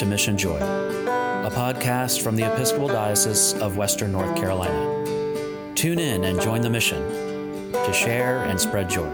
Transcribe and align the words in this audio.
To 0.00 0.06
Mission 0.06 0.38
Joy, 0.38 0.56
a 0.56 1.50
podcast 1.52 2.22
from 2.22 2.34
the 2.34 2.50
Episcopal 2.50 2.88
Diocese 2.88 3.52
of 3.60 3.76
Western 3.76 4.12
North 4.12 4.34
Carolina. 4.34 5.74
Tune 5.74 5.98
in 5.98 6.24
and 6.24 6.40
join 6.40 6.62
the 6.62 6.70
mission 6.70 7.02
to 7.72 7.92
share 7.92 8.38
and 8.44 8.58
spread 8.58 8.88
joy. 8.88 9.06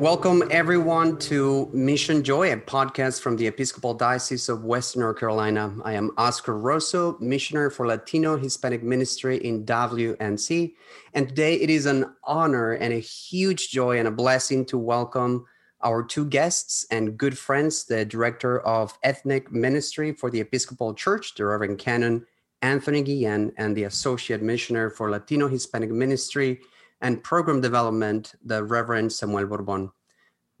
Welcome, 0.00 0.42
everyone, 0.50 1.16
to 1.20 1.70
Mission 1.72 2.24
Joy, 2.24 2.52
a 2.52 2.56
podcast 2.56 3.20
from 3.20 3.36
the 3.36 3.46
Episcopal 3.46 3.94
Diocese 3.94 4.48
of 4.48 4.64
Western 4.64 5.02
North 5.02 5.20
Carolina. 5.20 5.76
I 5.84 5.92
am 5.92 6.10
Oscar 6.16 6.54
Rozo, 6.54 7.20
missionary 7.20 7.70
for 7.70 7.86
Latino 7.86 8.36
Hispanic 8.36 8.82
Ministry 8.82 9.36
in 9.36 9.64
WNC. 9.64 10.74
And 11.14 11.28
today 11.28 11.54
it 11.54 11.70
is 11.70 11.86
an 11.86 12.16
honor 12.24 12.72
and 12.72 12.92
a 12.92 12.98
huge 12.98 13.68
joy 13.70 14.00
and 14.00 14.08
a 14.08 14.10
blessing 14.10 14.64
to 14.66 14.76
welcome 14.76 15.46
our 15.86 16.02
two 16.02 16.24
guests 16.24 16.84
and 16.90 17.16
good 17.16 17.38
friends, 17.38 17.84
the 17.84 18.04
Director 18.04 18.58
of 18.66 18.98
Ethnic 19.04 19.52
Ministry 19.52 20.10
for 20.10 20.32
the 20.32 20.40
Episcopal 20.40 20.92
Church, 20.92 21.36
the 21.36 21.44
Reverend 21.44 21.78
Canon 21.78 22.26
Anthony 22.60 23.02
Guillen, 23.02 23.52
and 23.56 23.76
the 23.76 23.84
Associate 23.84 24.42
Missioner 24.42 24.90
for 24.90 25.10
Latino 25.10 25.46
Hispanic 25.46 25.90
Ministry 25.90 26.60
and 27.02 27.22
Program 27.22 27.60
Development, 27.60 28.34
the 28.44 28.64
Reverend 28.64 29.12
Samuel 29.12 29.46
Borbon. 29.46 29.92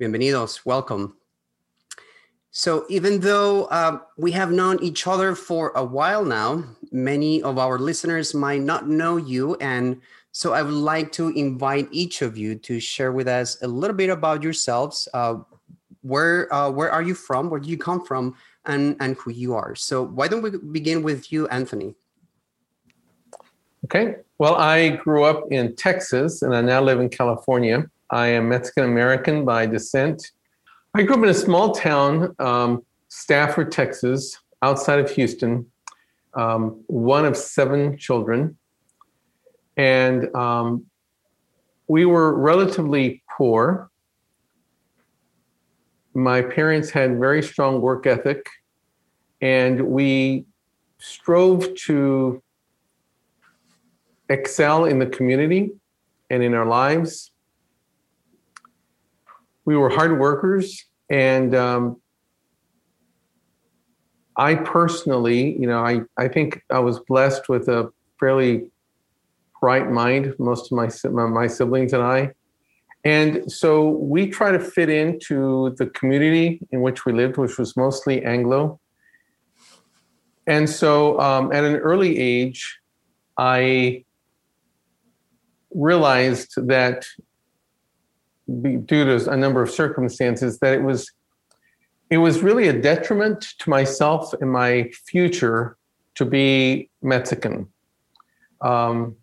Bienvenidos, 0.00 0.64
welcome. 0.64 1.16
So, 2.52 2.86
even 2.88 3.18
though 3.18 3.64
uh, 3.64 3.98
we 4.16 4.30
have 4.30 4.52
known 4.52 4.78
each 4.80 5.08
other 5.08 5.34
for 5.34 5.72
a 5.74 5.84
while 5.84 6.24
now, 6.24 6.62
many 6.92 7.42
of 7.42 7.58
our 7.58 7.80
listeners 7.80 8.32
might 8.32 8.62
not 8.62 8.88
know 8.88 9.16
you. 9.16 9.56
And 9.56 10.00
so, 10.36 10.52
I 10.52 10.60
would 10.60 10.74
like 10.74 11.12
to 11.12 11.30
invite 11.30 11.88
each 11.90 12.20
of 12.20 12.36
you 12.36 12.56
to 12.56 12.78
share 12.78 13.10
with 13.10 13.26
us 13.26 13.56
a 13.62 13.66
little 13.66 13.96
bit 13.96 14.10
about 14.10 14.42
yourselves. 14.42 15.08
Uh, 15.14 15.36
where 16.02 16.52
uh, 16.52 16.68
where 16.68 16.90
are 16.90 17.00
you 17.00 17.14
from? 17.14 17.48
Where 17.48 17.58
do 17.58 17.70
you 17.70 17.78
come 17.78 18.04
from? 18.04 18.36
And 18.66 18.98
and 19.00 19.16
who 19.16 19.30
you 19.30 19.54
are. 19.54 19.74
So, 19.74 20.02
why 20.02 20.28
don't 20.28 20.42
we 20.42 20.50
begin 20.50 21.02
with 21.02 21.32
you, 21.32 21.48
Anthony? 21.48 21.94
Okay. 23.86 24.16
Well, 24.36 24.56
I 24.56 24.90
grew 24.90 25.24
up 25.24 25.50
in 25.50 25.74
Texas, 25.74 26.42
and 26.42 26.54
I 26.54 26.60
now 26.60 26.82
live 26.82 27.00
in 27.00 27.08
California. 27.08 27.88
I 28.10 28.26
am 28.26 28.50
Mexican 28.50 28.84
American 28.84 29.46
by 29.46 29.64
descent. 29.64 30.32
I 30.92 31.04
grew 31.04 31.16
up 31.16 31.22
in 31.22 31.30
a 31.30 31.40
small 31.46 31.72
town, 31.72 32.36
um, 32.40 32.84
Stafford, 33.08 33.72
Texas, 33.72 34.38
outside 34.60 34.98
of 34.98 35.10
Houston, 35.12 35.64
um, 36.34 36.84
one 36.88 37.24
of 37.24 37.38
seven 37.38 37.96
children. 37.96 38.58
And 39.76 40.34
um, 40.34 40.86
we 41.88 42.04
were 42.04 42.34
relatively 42.34 43.22
poor. 43.36 43.90
My 46.14 46.40
parents 46.42 46.90
had 46.90 47.18
very 47.18 47.42
strong 47.42 47.80
work 47.80 48.06
ethic, 48.06 48.46
and 49.40 49.88
we 49.88 50.46
strove 50.98 51.74
to 51.74 52.42
excel 54.28 54.86
in 54.86 54.98
the 54.98 55.06
community 55.06 55.70
and 56.30 56.42
in 56.42 56.54
our 56.54 56.66
lives 56.66 57.30
we 59.64 59.76
were 59.76 59.90
hard 59.90 60.18
workers 60.18 60.84
and 61.10 61.54
um, 61.54 62.00
i 64.36 64.54
personally 64.54 65.56
you 65.58 65.66
know 65.66 65.84
I, 65.84 66.00
I 66.16 66.28
think 66.28 66.62
i 66.70 66.78
was 66.78 66.98
blessed 67.00 67.48
with 67.48 67.68
a 67.68 67.90
fairly 68.18 68.70
bright 69.60 69.90
mind 69.90 70.34
most 70.38 70.70
of 70.70 70.76
my, 70.76 70.88
my 71.26 71.46
siblings 71.46 71.92
and 71.92 72.02
i 72.02 72.30
and 73.04 73.50
so 73.50 73.88
we 73.88 74.28
try 74.28 74.50
to 74.50 74.58
fit 74.58 74.88
into 74.88 75.74
the 75.78 75.86
community 75.86 76.60
in 76.72 76.80
which 76.80 77.04
we 77.04 77.12
lived 77.12 77.36
which 77.36 77.58
was 77.58 77.76
mostly 77.76 78.24
anglo 78.24 78.80
and 80.46 80.68
so 80.68 81.18
um, 81.20 81.52
at 81.52 81.64
an 81.64 81.76
early 81.76 82.18
age 82.18 82.78
i 83.38 84.04
realized 85.70 86.54
that 86.56 87.04
due 88.62 88.84
to 88.86 89.30
a 89.30 89.36
number 89.36 89.62
of 89.62 89.70
circumstances 89.70 90.58
that 90.60 90.72
it 90.72 90.82
was 90.82 91.10
it 92.10 92.18
was 92.18 92.40
really 92.40 92.68
a 92.68 92.80
detriment 92.80 93.40
to 93.58 93.70
myself 93.70 94.32
and 94.40 94.50
my 94.50 94.90
future 95.06 95.76
to 96.14 96.24
be 96.24 96.88
Mexican. 97.02 97.68
Um, 98.60 99.16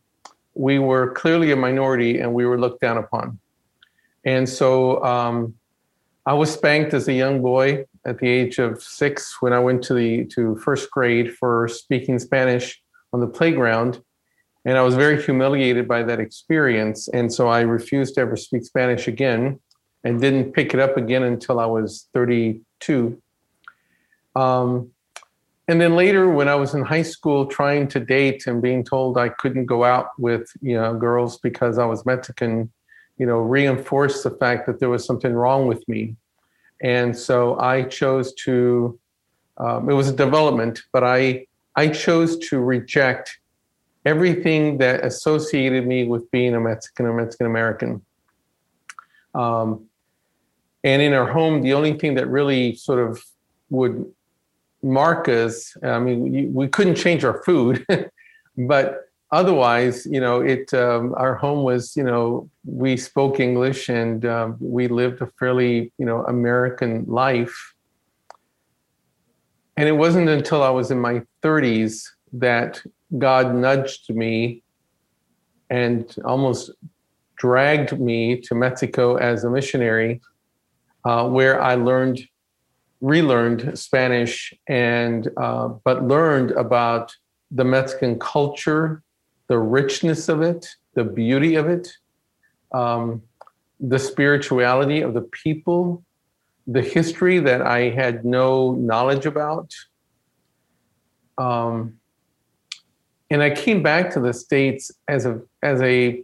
we 0.56 0.80
were 0.80 1.12
clearly 1.14 1.52
a 1.52 1.56
minority 1.56 2.20
and 2.20 2.34
we 2.34 2.46
were 2.46 2.60
looked 2.60 2.82
down 2.82 2.98
upon. 2.98 3.40
And 4.26 4.48
so 4.48 5.04
um, 5.04 5.56
I 6.26 6.34
was 6.34 6.52
spanked 6.52 6.94
as 6.94 7.08
a 7.08 7.14
young 7.14 7.42
boy 7.42 7.86
at 8.06 8.20
the 8.20 8.28
age 8.28 8.60
of 8.60 8.82
six 8.82 9.42
when 9.42 9.54
I 9.54 9.60
went 9.60 9.84
to 9.86 9.94
the 9.94 10.26
to 10.26 10.56
first 10.58 10.92
grade 10.92 11.34
for 11.36 11.68
speaking 11.68 12.20
Spanish 12.20 12.82
on 13.12 13.20
the 13.20 13.28
playground. 13.28 14.02
And 14.66 14.78
I 14.78 14.82
was 14.82 14.96
very 14.96 15.22
humiliated 15.22 15.88
by 15.88 16.04
that 16.04 16.20
experience. 16.20 17.10
And 17.10 17.34
so 17.34 17.50
I 17.50 17.62
refused 17.62 18.16
to 18.16 18.22
ever 18.22 18.38
speak 18.38 18.64
Spanish 18.64 19.08
again 19.08 19.60
and 20.06 20.22
didn't 20.22 20.54
pick 20.54 20.74
it 20.74 20.80
up 20.80 20.96
again 20.96 21.24
until 21.24 21.60
I 21.60 21.66
was 21.66 22.08
32. 22.14 23.22
Um, 24.36 24.92
and 25.68 25.80
then 25.80 25.96
later, 25.96 26.30
when 26.30 26.50
I 26.50 26.56
was 26.56 26.74
in 26.74 26.84
high 26.84 27.04
school 27.04 27.46
trying 27.46 27.88
to 27.90 28.00
date 28.00 28.48
and 28.48 28.62
being 28.62 28.84
told 28.84 29.18
I 29.18 29.30
couldn't 29.30 29.66
go 29.66 29.84
out 29.86 30.08
with 30.20 30.52
you 30.62 30.76
know 30.76 30.94
girls 30.96 31.40
because 31.40 31.78
I 31.78 31.86
was 31.86 32.06
Mexican, 32.06 32.72
you 33.18 33.26
know, 33.26 33.38
reinforced 33.38 34.24
the 34.24 34.32
fact 34.32 34.66
that 34.68 34.80
there 34.80 34.90
was 34.90 35.06
something 35.06 35.32
wrong 35.34 35.68
with 35.68 35.88
me. 35.88 36.16
And 36.82 37.16
so 37.16 37.58
I 37.60 37.84
chose 37.84 38.34
to. 38.46 39.00
Um, 39.56 39.90
it 39.90 39.94
was 39.94 40.10
a 40.10 40.14
development, 40.14 40.82
but 40.92 41.04
I 41.04 41.48
I 41.76 41.88
chose 41.88 42.38
to 42.50 42.60
reject 42.60 43.40
everything 44.06 44.80
that 44.80 45.06
associated 45.06 45.88
me 45.88 46.04
with 46.06 46.30
being 46.32 46.56
a 46.56 46.60
Mexican 46.60 47.06
or 47.06 47.14
Mexican 47.14 47.48
American. 47.48 48.02
Um, 49.34 49.86
and 50.84 51.02
in 51.02 51.14
our 51.14 51.32
home, 51.32 51.62
the 51.62 51.74
only 51.74 51.98
thing 51.98 52.16
that 52.16 52.28
really 52.28 52.76
sort 52.76 53.00
of 53.00 53.24
would 53.70 54.12
mark 54.84 55.28
us, 55.28 55.76
I 55.84 56.00
mean, 56.00 56.54
we 56.54 56.68
couldn't 56.68 56.96
change 56.96 57.24
our 57.24 57.42
food, 57.44 57.86
but 58.58 59.06
otherwise, 59.32 60.06
you 60.06 60.22
know, 60.22 60.42
it 60.42 60.74
um, 60.74 61.14
our 61.18 61.36
home 61.36 61.64
was, 61.64 61.96
you 61.98 62.04
know, 62.04 62.50
we 62.66 62.96
spoke 62.98 63.40
English 63.40 63.90
and 63.90 64.26
um, 64.26 64.58
we 64.60 64.88
lived 64.88 65.22
a 65.22 65.28
fairly, 65.40 65.92
you 65.98 66.06
know, 66.06 66.24
American 66.26 67.06
life. 67.08 67.74
And 69.76 69.90
it 69.90 69.94
wasn't 69.94 70.30
until 70.30 70.62
I 70.62 70.70
was 70.70 70.92
in 70.92 71.00
my 71.00 71.24
30s 71.42 72.04
that 72.34 72.82
God 73.18 73.56
nudged 73.56 74.14
me 74.14 74.62
and 75.70 76.16
almost 76.24 76.70
dragged 77.38 78.00
me 78.00 78.40
to 78.40 78.54
Mexico 78.54 79.16
as 79.16 79.44
a 79.44 79.50
missionary, 79.50 80.22
uh, 81.06 81.28
where 81.28 81.62
I 81.62 81.76
learned, 81.76 82.22
relearned 83.04 83.78
Spanish, 83.78 84.54
and 84.68 85.30
uh, 85.36 85.68
but 85.84 86.08
learned 86.08 86.52
about 86.52 87.14
the 87.52 87.66
Mexican 87.66 88.18
culture, 88.18 89.04
the 89.48 89.60
richness 89.60 90.30
of 90.30 90.42
it, 90.42 90.70
the 90.94 91.04
beauty 91.04 91.56
of 91.56 91.68
it, 91.68 91.92
um, 92.72 93.22
the 93.82 94.00
spirituality 94.00 95.02
of 95.02 95.14
the 95.14 95.22
people, 95.22 96.02
the 96.66 96.82
history 96.82 97.40
that 97.40 97.62
I 97.62 97.90
had 97.90 98.24
no 98.24 98.72
knowledge 98.72 99.26
about. 99.26 99.76
Um, 101.38 102.00
and 103.30 103.44
I 103.44 103.50
came 103.50 103.84
back 103.84 104.14
to 104.14 104.22
the 104.22 104.34
states 104.34 104.92
as 105.10 105.26
a 105.26 105.42
as 105.62 105.82
a 105.82 106.24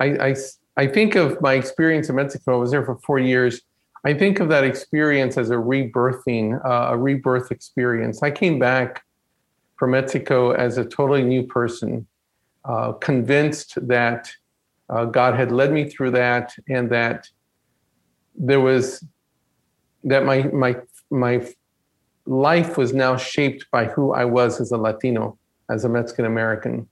I, 0.00 0.06
I, 0.30 0.36
I 0.76 0.86
think 0.88 1.14
of 1.14 1.40
my 1.40 1.54
experience 1.54 2.08
in 2.08 2.16
Mexico. 2.16 2.54
I 2.54 2.56
was 2.56 2.72
there 2.72 2.84
for 2.84 2.98
four 3.06 3.20
years. 3.20 3.60
I 4.04 4.14
think 4.14 4.40
of 4.40 4.48
that 4.48 4.64
experience 4.64 5.38
as 5.38 5.50
a 5.50 5.54
rebirthing, 5.54 6.64
uh, 6.64 6.92
a 6.92 6.98
rebirth 6.98 7.52
experience. 7.52 8.22
I 8.22 8.30
came 8.32 8.58
back 8.58 9.04
from 9.78 9.92
Mexico 9.92 10.50
as 10.50 10.76
a 10.76 10.84
totally 10.84 11.22
new 11.22 11.44
person, 11.44 12.06
uh, 12.64 12.92
convinced 12.92 13.78
that 13.86 14.30
uh, 14.88 15.04
God 15.04 15.34
had 15.34 15.52
led 15.52 15.72
me 15.72 15.88
through 15.88 16.12
that, 16.12 16.52
and 16.68 16.90
that 16.90 17.28
there 18.34 18.60
was 18.60 19.04
that 20.04 20.24
my 20.24 20.42
my 20.44 20.76
my 21.10 21.46
life 22.26 22.76
was 22.76 22.92
now 22.92 23.16
shaped 23.16 23.66
by 23.70 23.84
who 23.84 24.12
I 24.12 24.24
was 24.24 24.60
as 24.60 24.72
a 24.72 24.76
Latino 24.76 25.38
as 25.70 25.84
a 25.84 25.88
Mexican 25.88 26.24
American, 26.24 26.88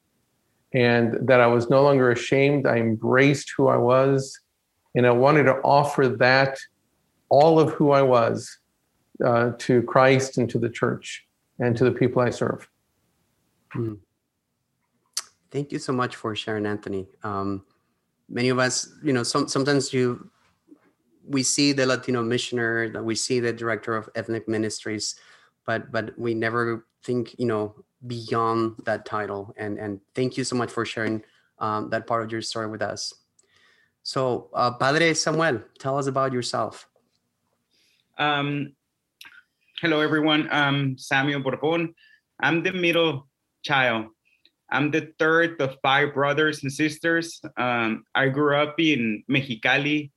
and 0.72 1.18
that 1.28 1.40
I 1.40 1.48
was 1.48 1.68
no 1.70 1.82
longer 1.82 2.10
ashamed. 2.12 2.66
I 2.66 2.76
embraced 2.76 3.52
who 3.56 3.66
I 3.68 3.76
was, 3.76 4.38
and 4.94 5.06
I 5.06 5.10
wanted 5.10 5.44
to 5.44 5.54
offer 5.56 6.08
that, 6.08 6.58
all 7.30 7.58
of 7.58 7.72
who 7.72 7.92
I 7.92 8.02
was, 8.02 8.58
uh, 9.24 9.52
to 9.58 9.82
Christ 9.82 10.38
and 10.38 10.48
to 10.50 10.58
the 10.58 10.68
church 10.68 11.26
and 11.58 11.76
to 11.76 11.84
the 11.84 11.92
people 11.92 12.22
I 12.22 12.30
serve. 12.30 12.68
Hmm. 13.72 13.94
Thank 15.50 15.72
you 15.72 15.78
so 15.78 15.92
much 15.92 16.16
for 16.16 16.34
sharing, 16.36 16.66
Anthony. 16.66 17.06
Um, 17.22 17.64
many 18.28 18.48
of 18.48 18.58
us, 18.58 18.92
you 19.02 19.12
know, 19.12 19.22
some, 19.22 19.48
sometimes 19.48 19.92
you 19.92 20.30
we 21.30 21.42
see 21.42 21.72
the 21.72 21.86
Latino 21.86 22.22
missioner, 22.22 22.88
that 22.90 23.04
we 23.04 23.14
see 23.14 23.38
the 23.38 23.52
director 23.52 23.94
of 23.96 24.08
ethnic 24.16 24.48
ministries, 24.48 25.14
but 25.64 25.92
but 25.92 26.18
we 26.18 26.34
never 26.34 26.86
think, 27.04 27.36
you 27.38 27.46
know, 27.46 27.74
beyond 28.06 28.76
that 28.84 29.06
title. 29.06 29.54
And 29.56 29.78
and 29.78 30.00
thank 30.14 30.36
you 30.36 30.44
so 30.44 30.56
much 30.56 30.70
for 30.70 30.84
sharing 30.84 31.22
um, 31.58 31.90
that 31.90 32.06
part 32.06 32.24
of 32.24 32.32
your 32.32 32.42
story 32.42 32.66
with 32.66 32.82
us. 32.82 33.14
So, 34.02 34.48
uh, 34.54 34.72
Padre 34.72 35.14
Samuel, 35.14 35.62
tell 35.78 35.98
us 35.98 36.06
about 36.06 36.32
yourself. 36.32 36.88
Um, 38.20 38.74
hello, 39.80 40.00
everyone. 40.00 40.46
I'm 40.52 40.98
Samuel 40.98 41.40
Borbon. 41.40 41.94
I'm 42.42 42.62
the 42.62 42.70
middle 42.70 43.26
child. 43.64 44.08
I'm 44.70 44.90
the 44.90 45.14
third 45.18 45.58
of 45.62 45.78
five 45.82 46.12
brothers 46.12 46.62
and 46.62 46.70
sisters. 46.70 47.40
Um, 47.56 48.04
I 48.14 48.28
grew 48.28 48.56
up 48.56 48.74
in 48.78 49.24
Mexicali, 49.26 50.10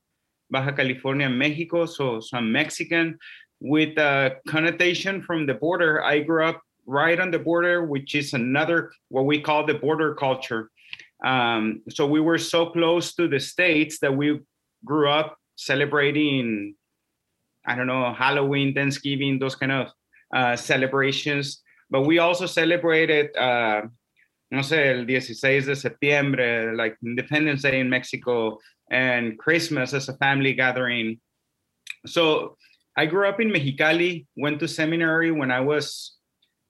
Baja 0.51 0.73
California, 0.73 1.29
Mexico. 1.29 1.85
So, 1.85 2.19
so 2.19 2.39
I'm 2.39 2.51
Mexican 2.51 3.17
with 3.61 3.97
a 3.97 4.35
connotation 4.49 5.21
from 5.21 5.45
the 5.45 5.53
border. 5.53 6.03
I 6.03 6.19
grew 6.19 6.43
up 6.43 6.61
right 6.85 7.17
on 7.17 7.31
the 7.31 7.39
border, 7.39 7.85
which 7.85 8.15
is 8.15 8.33
another 8.33 8.91
what 9.07 9.25
we 9.25 9.39
call 9.39 9.65
the 9.65 9.75
border 9.75 10.13
culture. 10.13 10.69
Um, 11.23 11.83
so 11.87 12.05
we 12.05 12.19
were 12.19 12.37
so 12.37 12.65
close 12.65 13.15
to 13.15 13.29
the 13.29 13.39
states 13.39 13.99
that 13.99 14.13
we 14.13 14.41
grew 14.83 15.09
up 15.09 15.37
celebrating, 15.55 16.75
I 17.65 17.75
don't 17.75 17.87
know, 17.87 18.13
Halloween, 18.13 18.73
Thanksgiving, 18.73 19.39
those 19.39 19.55
kind 19.55 19.71
of 19.71 19.87
uh, 20.35 20.55
celebrations. 20.55 21.61
But 21.89 22.01
we 22.01 22.19
also 22.19 22.45
celebrated, 22.45 23.35
uh, 23.37 23.83
no 24.51 24.59
sé, 24.59 24.99
el 24.99 25.05
16 25.05 25.65
de 25.65 25.75
septiembre, 25.75 26.73
like 26.75 26.97
Independence 27.05 27.61
Day 27.61 27.79
in 27.79 27.89
Mexico, 27.89 28.59
and 28.91 29.37
Christmas 29.37 29.93
as 29.93 30.09
a 30.09 30.17
family 30.17 30.53
gathering. 30.53 31.19
So 32.05 32.57
I 32.97 33.05
grew 33.05 33.27
up 33.27 33.39
in 33.39 33.49
Mexicali, 33.49 34.25
went 34.35 34.59
to 34.59 34.67
seminary 34.67 35.31
when 35.31 35.51
I 35.51 35.61
was 35.61 36.17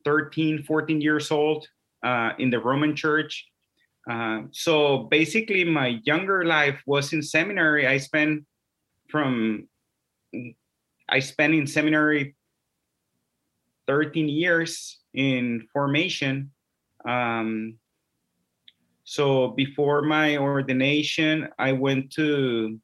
13, 0.05 0.63
14 0.63 1.01
years 1.01 1.31
old 1.31 1.67
uh, 2.03 2.31
in 2.37 2.49
the 2.49 2.59
Roman 2.59 2.95
Church. 2.95 3.45
Uh, 4.09 4.41
so 4.51 5.07
basically, 5.09 5.63
my 5.63 5.99
younger 6.03 6.45
life 6.45 6.79
was 6.85 7.13
in 7.13 7.21
seminary. 7.21 7.87
I 7.87 7.97
spent 7.97 8.45
from 9.09 9.67
I 11.09 11.19
spent 11.19 11.53
in 11.53 11.67
seminary 11.67 12.35
13 13.87 14.29
years 14.29 14.99
in 15.13 15.67
formation. 15.71 16.51
Um, 17.07 17.75
so 19.03 19.49
before 19.49 20.01
my 20.01 20.37
ordination, 20.37 21.49
I 21.59 21.73
went 21.73 22.11
to 22.13 22.79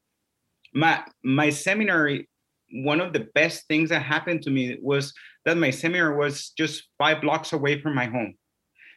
my 0.74 1.04
my 1.24 1.50
seminary. 1.50 2.28
One 2.72 3.02
of 3.02 3.14
the 3.14 3.28
best 3.34 3.68
things 3.68 3.90
that 3.90 4.04
happened 4.04 4.44
to 4.44 4.52
me 4.52 4.78
was 4.82 5.14
that 5.46 5.58
my 5.58 5.72
seminary 5.72 6.16
was 6.16 6.52
just 6.52 6.84
five 6.98 7.22
blocks 7.22 7.54
away 7.54 7.82
from 7.82 7.96
my 7.96 8.06
home. 8.06 8.36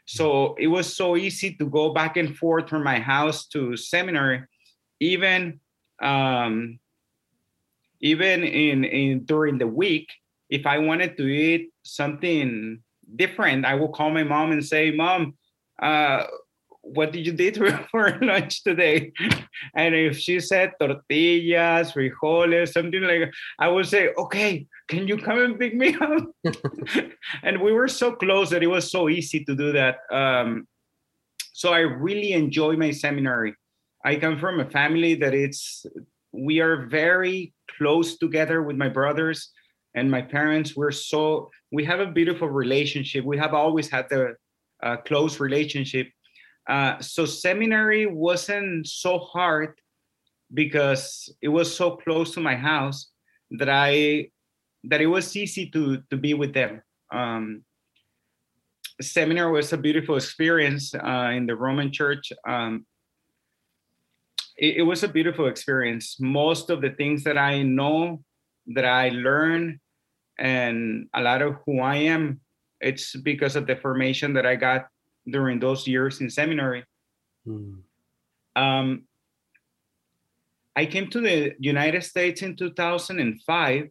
So 0.05 0.55
it 0.59 0.67
was 0.67 0.95
so 0.95 1.17
easy 1.17 1.55
to 1.55 1.65
go 1.65 1.95
back 1.95 2.17
and 2.17 2.37
forth 2.37 2.69
from 2.69 2.83
my 2.83 2.99
house 2.99 3.47
to 3.49 3.77
seminary, 3.77 4.43
even 5.01 5.61
um, 6.03 6.81
even 8.03 8.45
in, 8.45 8.85
in 8.85 9.25
during 9.25 9.59
the 9.59 9.67
week. 9.67 10.09
If 10.51 10.67
I 10.67 10.79
wanted 10.79 11.17
to 11.17 11.27
eat 11.27 11.71
something 11.83 12.83
different, 13.17 13.65
I 13.65 13.75
will 13.75 13.89
call 13.89 14.11
my 14.11 14.25
mom 14.25 14.53
and 14.53 14.65
say, 14.65 14.91
"Mom, 14.91 15.35
uh, 15.81 16.25
what 16.83 17.13
did 17.13 17.27
you 17.27 17.35
eat 17.39 17.57
for 17.91 18.19
lunch 18.21 18.63
today? 18.63 19.13
And 19.77 19.95
if 19.95 20.19
she 20.19 20.41
said 20.41 20.73
tortillas, 20.81 21.93
frijoles, 21.93 22.73
something 22.73 23.03
like 23.03 23.33
I 23.59 23.69
would 23.69 23.87
say, 23.87 24.09
okay, 24.19 24.67
can 24.89 25.07
you 25.07 25.17
come 25.17 25.39
and 25.39 25.59
pick 25.59 25.75
me 25.75 25.97
up? 26.01 26.25
and 27.43 27.61
we 27.61 27.73
were 27.73 27.89
so 27.89 28.13
close 28.13 28.51
that 28.51 28.63
it 28.63 28.67
was 28.67 28.91
so 28.91 29.09
easy 29.09 29.45
to 29.45 29.55
do 29.55 29.73
that. 29.73 29.99
Um, 30.11 30.67
so 31.53 31.73
I 31.73 31.81
really 31.81 32.33
enjoy 32.33 32.77
my 32.77 32.91
seminary. 32.91 33.55
I 34.05 34.17
come 34.17 34.39
from 34.39 34.59
a 34.59 34.69
family 34.69 35.15
that 35.15 35.33
it's 35.33 35.87
we 36.33 36.61
are 36.61 36.87
very 36.87 37.53
close 37.77 38.19
together 38.19 38.63
with 38.63 38.77
my 38.77 38.89
brothers 38.89 39.51
and 39.95 40.11
my 40.11 40.23
parents. 40.23 40.75
We're 40.75 40.91
so 40.91 41.51
we 41.71 41.85
have 41.85 42.01
a 42.01 42.07
beautiful 42.07 42.49
relationship. 42.49 43.25
We 43.25 43.39
have 43.39 43.55
always 43.55 43.91
had 43.91 44.07
the 44.11 44.35
uh, 44.83 44.97
close 44.99 45.41
relationship 45.41 46.09
uh, 46.69 47.01
so 47.01 47.27
seminary 47.27 48.07
wasn't 48.07 48.87
so 48.87 49.19
hard 49.19 49.75
because 50.55 51.33
it 51.41 51.49
was 51.49 51.75
so 51.75 51.97
close 51.97 52.35
to 52.35 52.41
my 52.41 52.55
house 52.55 53.11
that 53.53 53.69
I 53.69 54.29
that 54.85 55.01
it 55.01 55.07
was 55.07 55.37
easy 55.37 55.71
to 55.71 56.03
to 56.11 56.17
be 56.17 56.35
with 56.35 56.55
them. 56.55 56.83
Um, 57.13 57.65
seminary 59.01 59.51
was 59.51 59.73
a 59.73 59.77
beautiful 59.77 60.17
experience 60.17 60.95
uh, 60.95 61.31
in 61.35 61.47
the 61.47 61.57
Roman 61.57 61.91
Church. 61.91 62.33
Um, 62.47 62.87
it, 64.63 64.77
it, 64.79 64.83
was 64.83 65.03
a 65.03 65.09
beautiful 65.09 65.49
experience. 65.49 66.17
Most 66.21 66.71
of 66.71 66.81
the 66.81 66.91
things 66.91 67.25
that 67.25 67.37
I 67.37 67.63
know, 67.63 68.23
that 68.69 68.85
I 68.85 69.09
learned, 69.09 69.81
and 70.39 71.09
a 71.13 71.21
lot 71.21 71.43
of 71.43 71.57
who 71.67 71.81
I 71.81 71.97
am, 71.97 72.41
it's 72.81 73.17
because 73.17 73.57
of 73.57 73.67
the 73.67 73.77
formation 73.77 74.35
that 74.35 74.47
I 74.47 74.55
got 74.55 74.87
during 75.27 75.59
those 75.59 75.87
years 75.87 76.21
in 76.21 76.31
seminary. 76.31 76.85
Mm. 77.47 77.83
Um, 78.55 79.03
I 80.77 80.87
came 80.87 81.11
to 81.11 81.21
the 81.21 81.55
United 81.59 82.03
States 82.05 82.43
in 82.43 82.57
2005 82.57 83.89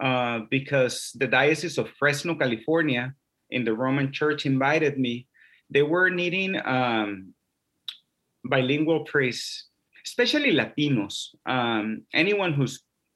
uh, 0.00 0.40
because 0.50 1.12
the 1.14 1.26
Diocese 1.26 1.78
of 1.78 1.90
Fresno, 1.98 2.34
California, 2.34 3.14
in 3.50 3.64
the 3.64 3.74
Roman 3.74 4.10
Church 4.10 4.46
invited 4.46 4.98
me. 4.98 5.26
They 5.70 5.82
were 5.82 6.08
needing 6.08 6.56
um, 6.64 7.34
bilingual 8.44 9.04
priests, 9.04 9.68
especially 10.06 10.54
Latinos. 10.54 11.28
Um, 11.46 12.02
anyone 12.12 12.52
who 12.52 12.66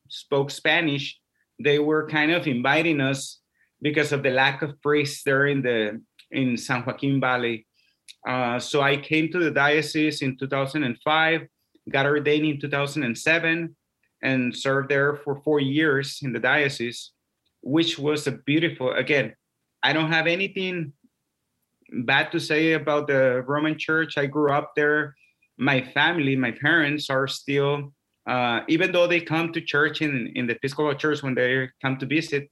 spoke 0.09 0.50
Spanish, 0.50 1.19
they 1.62 1.79
were 1.79 2.09
kind 2.09 2.33
of 2.33 2.47
inviting 2.47 3.00
us 3.00 3.40
because 3.83 4.12
of 4.12 4.23
the 4.23 4.31
lack 4.31 4.62
of 4.62 4.81
priests 4.83 5.23
there 5.25 5.47
in 5.47 5.62
the 5.62 6.00
in 6.31 6.57
San 6.57 6.85
Joaquin 6.85 7.21
Valley. 7.21 7.66
Uh, 8.26 8.59
so 8.59 8.83
I 8.83 8.97
came 8.97 9.31
to 9.31 9.38
the 9.38 9.50
diocese 9.50 10.23
in 10.23 10.37
2005, 10.37 11.47
got 11.90 12.07
ordained 12.07 12.47
in 12.47 12.61
2007, 12.61 13.76
and 14.23 14.57
served 14.57 14.88
there 14.88 15.14
for 15.14 15.37
four 15.43 15.61
years 15.61 16.19
in 16.23 16.33
the 16.33 16.40
diocese, 16.40 17.12
which 17.62 17.99
was 17.99 18.26
a 18.26 18.33
beautiful, 18.33 18.93
again, 18.93 19.35
I 19.83 19.93
don't 19.93 20.11
have 20.11 20.26
anything 20.26 20.93
bad 21.93 22.33
to 22.33 22.40
say 22.40 22.73
about 22.73 23.07
the 23.07 23.45
Roman 23.47 23.78
Church. 23.78 24.19
I 24.19 24.26
grew 24.26 24.52
up 24.52 24.73
there. 24.75 25.14
My 25.59 25.83
family, 25.83 26.37
my 26.37 26.51
parents 26.51 27.09
are 27.11 27.27
still, 27.27 27.93
uh, 28.27 28.61
even 28.69 28.93
though 28.93 29.07
they 29.07 29.21
come 29.21 29.53
to 29.53 29.61
church 29.61 30.03
in, 30.03 30.33
in 30.35 30.47
the 30.47 30.55
Episcopal 30.55 30.95
Church 30.95 31.23
when 31.23 31.35
they 31.35 31.69
come 31.83 31.97
to 31.99 32.07
visit, 32.07 32.51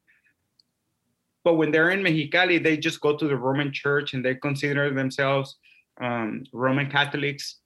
but 1.44 1.54
when 1.54 1.70
they're 1.70 1.90
in 1.90 2.02
Mexicali, 2.02 2.62
they 2.62 2.76
just 2.78 3.00
go 3.00 3.16
to 3.16 3.28
the 3.28 3.36
Roman 3.36 3.70
Church 3.70 4.14
and 4.14 4.24
they 4.24 4.34
consider 4.34 4.92
themselves 4.92 5.58
um, 6.00 6.44
Roman 6.52 6.90
Catholics. 6.90 7.58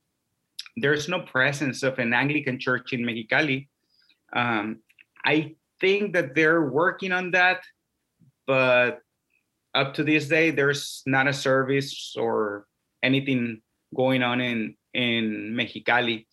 There's 0.76 1.08
no 1.08 1.20
presence 1.20 1.82
of 1.84 1.98
an 1.98 2.12
Anglican 2.12 2.58
church 2.58 2.92
in 2.92 3.02
Mexicali. 3.02 3.68
Um, 4.32 4.80
I 5.24 5.54
think 5.80 6.12
that 6.14 6.34
they're 6.34 6.62
working 6.68 7.12
on 7.12 7.30
that, 7.32 7.60
but 8.46 9.00
up 9.74 9.94
to 9.94 10.02
this 10.02 10.26
day, 10.28 10.50
there's 10.50 11.02
not 11.06 11.28
a 11.28 11.32
service 11.32 12.16
or 12.18 12.66
anything 13.02 13.62
going 13.94 14.22
on 14.22 14.40
in 14.40 14.74
in 14.94 15.54
Mexicali. 15.56 16.26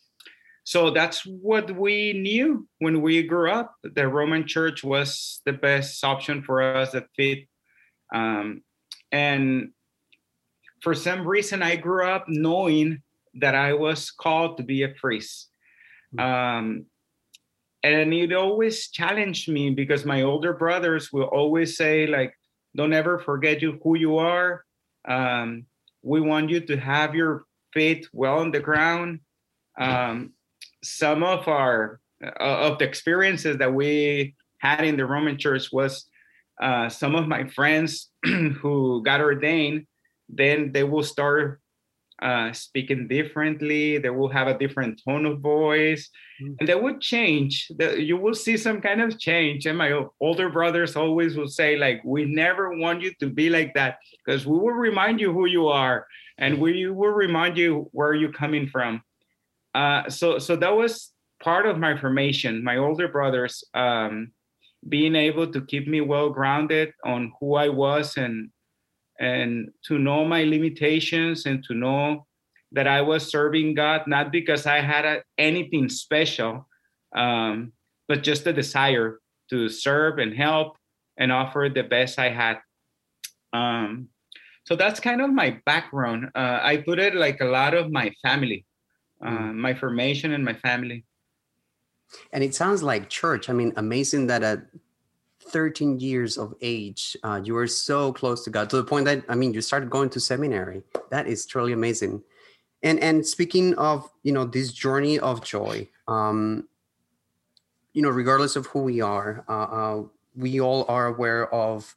So 0.63 0.89
that's 0.89 1.25
what 1.25 1.69
we 1.75 2.13
knew 2.13 2.67
when 2.79 3.01
we 3.01 3.21
grew 3.23 3.51
up. 3.51 3.75
The 3.83 4.07
Roman 4.07 4.47
Church 4.47 4.83
was 4.83 5.41
the 5.45 5.53
best 5.53 6.03
option 6.03 6.41
for 6.41 6.61
us 6.61 6.91
that 6.91 7.05
fit. 7.15 7.47
Um, 8.13 8.63
and 9.11 9.69
for 10.81 10.95
some 10.95 11.27
reason, 11.27 11.61
I 11.61 11.75
grew 11.75 12.07
up 12.07 12.25
knowing 12.27 13.03
that 13.35 13.53
I 13.53 13.73
was 13.73 14.09
called 14.11 14.57
to 14.57 14.63
be 14.63 14.83
a 14.83 14.89
priest. 14.89 15.49
Hmm. 16.13 16.19
Um, 16.19 16.85
and 17.83 18.11
it 18.11 18.33
always 18.33 18.89
challenged 18.89 19.47
me 19.47 19.69
because 19.69 20.05
my 20.05 20.23
older 20.23 20.53
brothers 20.53 21.13
will 21.13 21.25
always 21.25 21.77
say, 21.77 22.07
like, 22.07 22.33
don't 22.75 22.93
ever 22.93 23.19
forget 23.19 23.61
you 23.61 23.79
who 23.83 23.95
you 23.95 24.17
are. 24.17 24.65
Um, 25.07 25.67
we 26.01 26.19
want 26.21 26.49
you 26.49 26.61
to 26.61 26.77
have 26.77 27.13
your 27.13 27.45
faith 27.75 28.07
well 28.11 28.39
on 28.39 28.49
the 28.49 28.59
ground. 28.59 29.19
Um, 29.77 30.33
some 30.83 31.21
of 31.21 31.47
our 31.47 31.99
uh, 32.23 32.69
of 32.69 32.79
the 32.79 32.85
experiences 32.85 33.57
that 33.57 33.73
we 33.73 34.33
had 34.59 34.83
in 34.85 34.97
the 34.97 35.05
Roman 35.05 35.37
Church 35.37 35.71
was 35.71 36.09
uh, 36.61 36.89
some 36.89 37.13
of 37.13 37.27
my 37.27 37.47
friends 37.49 38.09
who 38.23 39.03
got 39.03 39.21
ordained. 39.21 39.85
Then 40.29 40.71
they 40.71 40.83
will 40.83 41.03
start 41.03 41.61
uh, 42.21 42.53
speaking 42.53 43.07
differently. 43.07 43.97
They 43.97 44.09
will 44.09 44.29
have 44.29 44.47
a 44.47 44.57
different 44.57 45.01
tone 45.05 45.25
of 45.25 45.41
voice, 45.41 46.09
mm-hmm. 46.41 46.53
and 46.59 46.69
they 46.69 46.75
would 46.75 47.01
change. 47.01 47.69
The, 47.77 48.01
you 48.01 48.17
will 48.17 48.33
see 48.33 48.57
some 48.57 48.81
kind 48.81 49.01
of 49.01 49.19
change. 49.19 49.65
And 49.65 49.77
my 49.77 50.05
older 50.21 50.49
brothers 50.49 50.95
always 50.95 51.35
will 51.35 51.49
say, 51.49 51.77
like, 51.77 52.01
we 52.05 52.25
never 52.25 52.77
want 52.77 53.01
you 53.01 53.13
to 53.19 53.29
be 53.29 53.49
like 53.49 53.73
that 53.73 53.97
because 54.25 54.45
we 54.45 54.57
will 54.57 54.71
remind 54.71 55.19
you 55.19 55.33
who 55.33 55.45
you 55.45 55.67
are, 55.67 56.07
and 56.37 56.59
we 56.59 56.89
will 56.89 57.11
remind 57.11 57.57
you 57.57 57.89
where 57.91 58.13
you're 58.13 58.31
coming 58.31 58.67
from. 58.67 59.01
Uh, 59.73 60.09
so, 60.09 60.39
so 60.39 60.55
that 60.55 60.75
was 60.75 61.11
part 61.41 61.65
of 61.65 61.77
my 61.77 61.97
formation. 61.97 62.63
My 62.63 62.77
older 62.77 63.07
brothers 63.07 63.63
um, 63.73 64.31
being 64.87 65.15
able 65.15 65.51
to 65.51 65.65
keep 65.65 65.87
me 65.87 66.01
well 66.01 66.29
grounded 66.29 66.91
on 67.03 67.31
who 67.39 67.55
I 67.55 67.69
was 67.69 68.17
and 68.17 68.49
and 69.19 69.69
to 69.85 69.97
know 69.97 70.25
my 70.25 70.43
limitations 70.43 71.45
and 71.45 71.63
to 71.63 71.73
know 71.73 72.25
that 72.73 72.85
I 72.87 73.01
was 73.01 73.31
serving 73.31 73.73
God, 73.73 74.01
not 74.07 74.29
because 74.29 74.65
I 74.65 74.81
had 74.81 75.05
a, 75.05 75.23
anything 75.37 75.87
special, 75.87 76.67
um, 77.15 77.71
but 78.09 78.23
just 78.23 78.45
a 78.45 78.51
desire 78.51 79.19
to 79.49 79.69
serve 79.69 80.19
and 80.19 80.35
help 80.35 80.75
and 81.17 81.31
offer 81.31 81.69
the 81.73 81.83
best 81.83 82.19
I 82.19 82.29
had. 82.29 82.57
Um, 83.53 84.09
so 84.65 84.75
that's 84.75 84.99
kind 84.99 85.21
of 85.21 85.31
my 85.31 85.61
background. 85.65 86.31
Uh, 86.35 86.59
I 86.61 86.77
put 86.77 86.99
it 86.99 87.13
like 87.15 87.39
a 87.39 87.45
lot 87.45 87.75
of 87.75 87.91
my 87.91 88.11
family, 88.23 88.65
uh, 89.23 89.29
mm. 89.29 89.55
my 89.55 89.75
formation 89.75 90.33
and 90.33 90.43
my 90.43 90.53
family. 90.53 91.05
And 92.33 92.43
it 92.43 92.55
sounds 92.55 92.81
like 92.81 93.09
church. 93.09 93.49
I 93.49 93.53
mean, 93.53 93.73
amazing 93.77 94.27
that 94.27 94.41
at 94.41 94.65
13 95.49 95.99
years 95.99 96.37
of 96.37 96.55
age, 96.61 97.15
uh, 97.23 97.39
you 97.43 97.53
were 97.53 97.67
so 97.67 98.11
close 98.11 98.43
to 98.45 98.49
God 98.49 98.69
to 98.71 98.77
the 98.77 98.83
point 98.83 99.05
that 99.05 99.23
I 99.29 99.35
mean, 99.35 99.53
you 99.53 99.61
started 99.61 99.91
going 99.91 100.09
to 100.09 100.19
seminary. 100.19 100.81
That 101.11 101.27
is 101.27 101.45
truly 101.45 101.71
amazing. 101.71 102.23
And 102.81 102.99
and 102.99 103.25
speaking 103.25 103.75
of 103.75 104.09
you 104.23 104.31
know 104.31 104.45
this 104.45 104.71
journey 104.71 105.19
of 105.19 105.43
joy, 105.43 105.87
um, 106.07 106.67
you 107.93 108.01
know, 108.01 108.09
regardless 108.09 108.55
of 108.55 108.65
who 108.67 108.81
we 108.81 109.01
are, 109.01 109.45
uh, 109.47 109.51
uh, 109.51 110.03
we 110.35 110.59
all 110.59 110.85
are 110.87 111.07
aware 111.07 111.53
of 111.53 111.95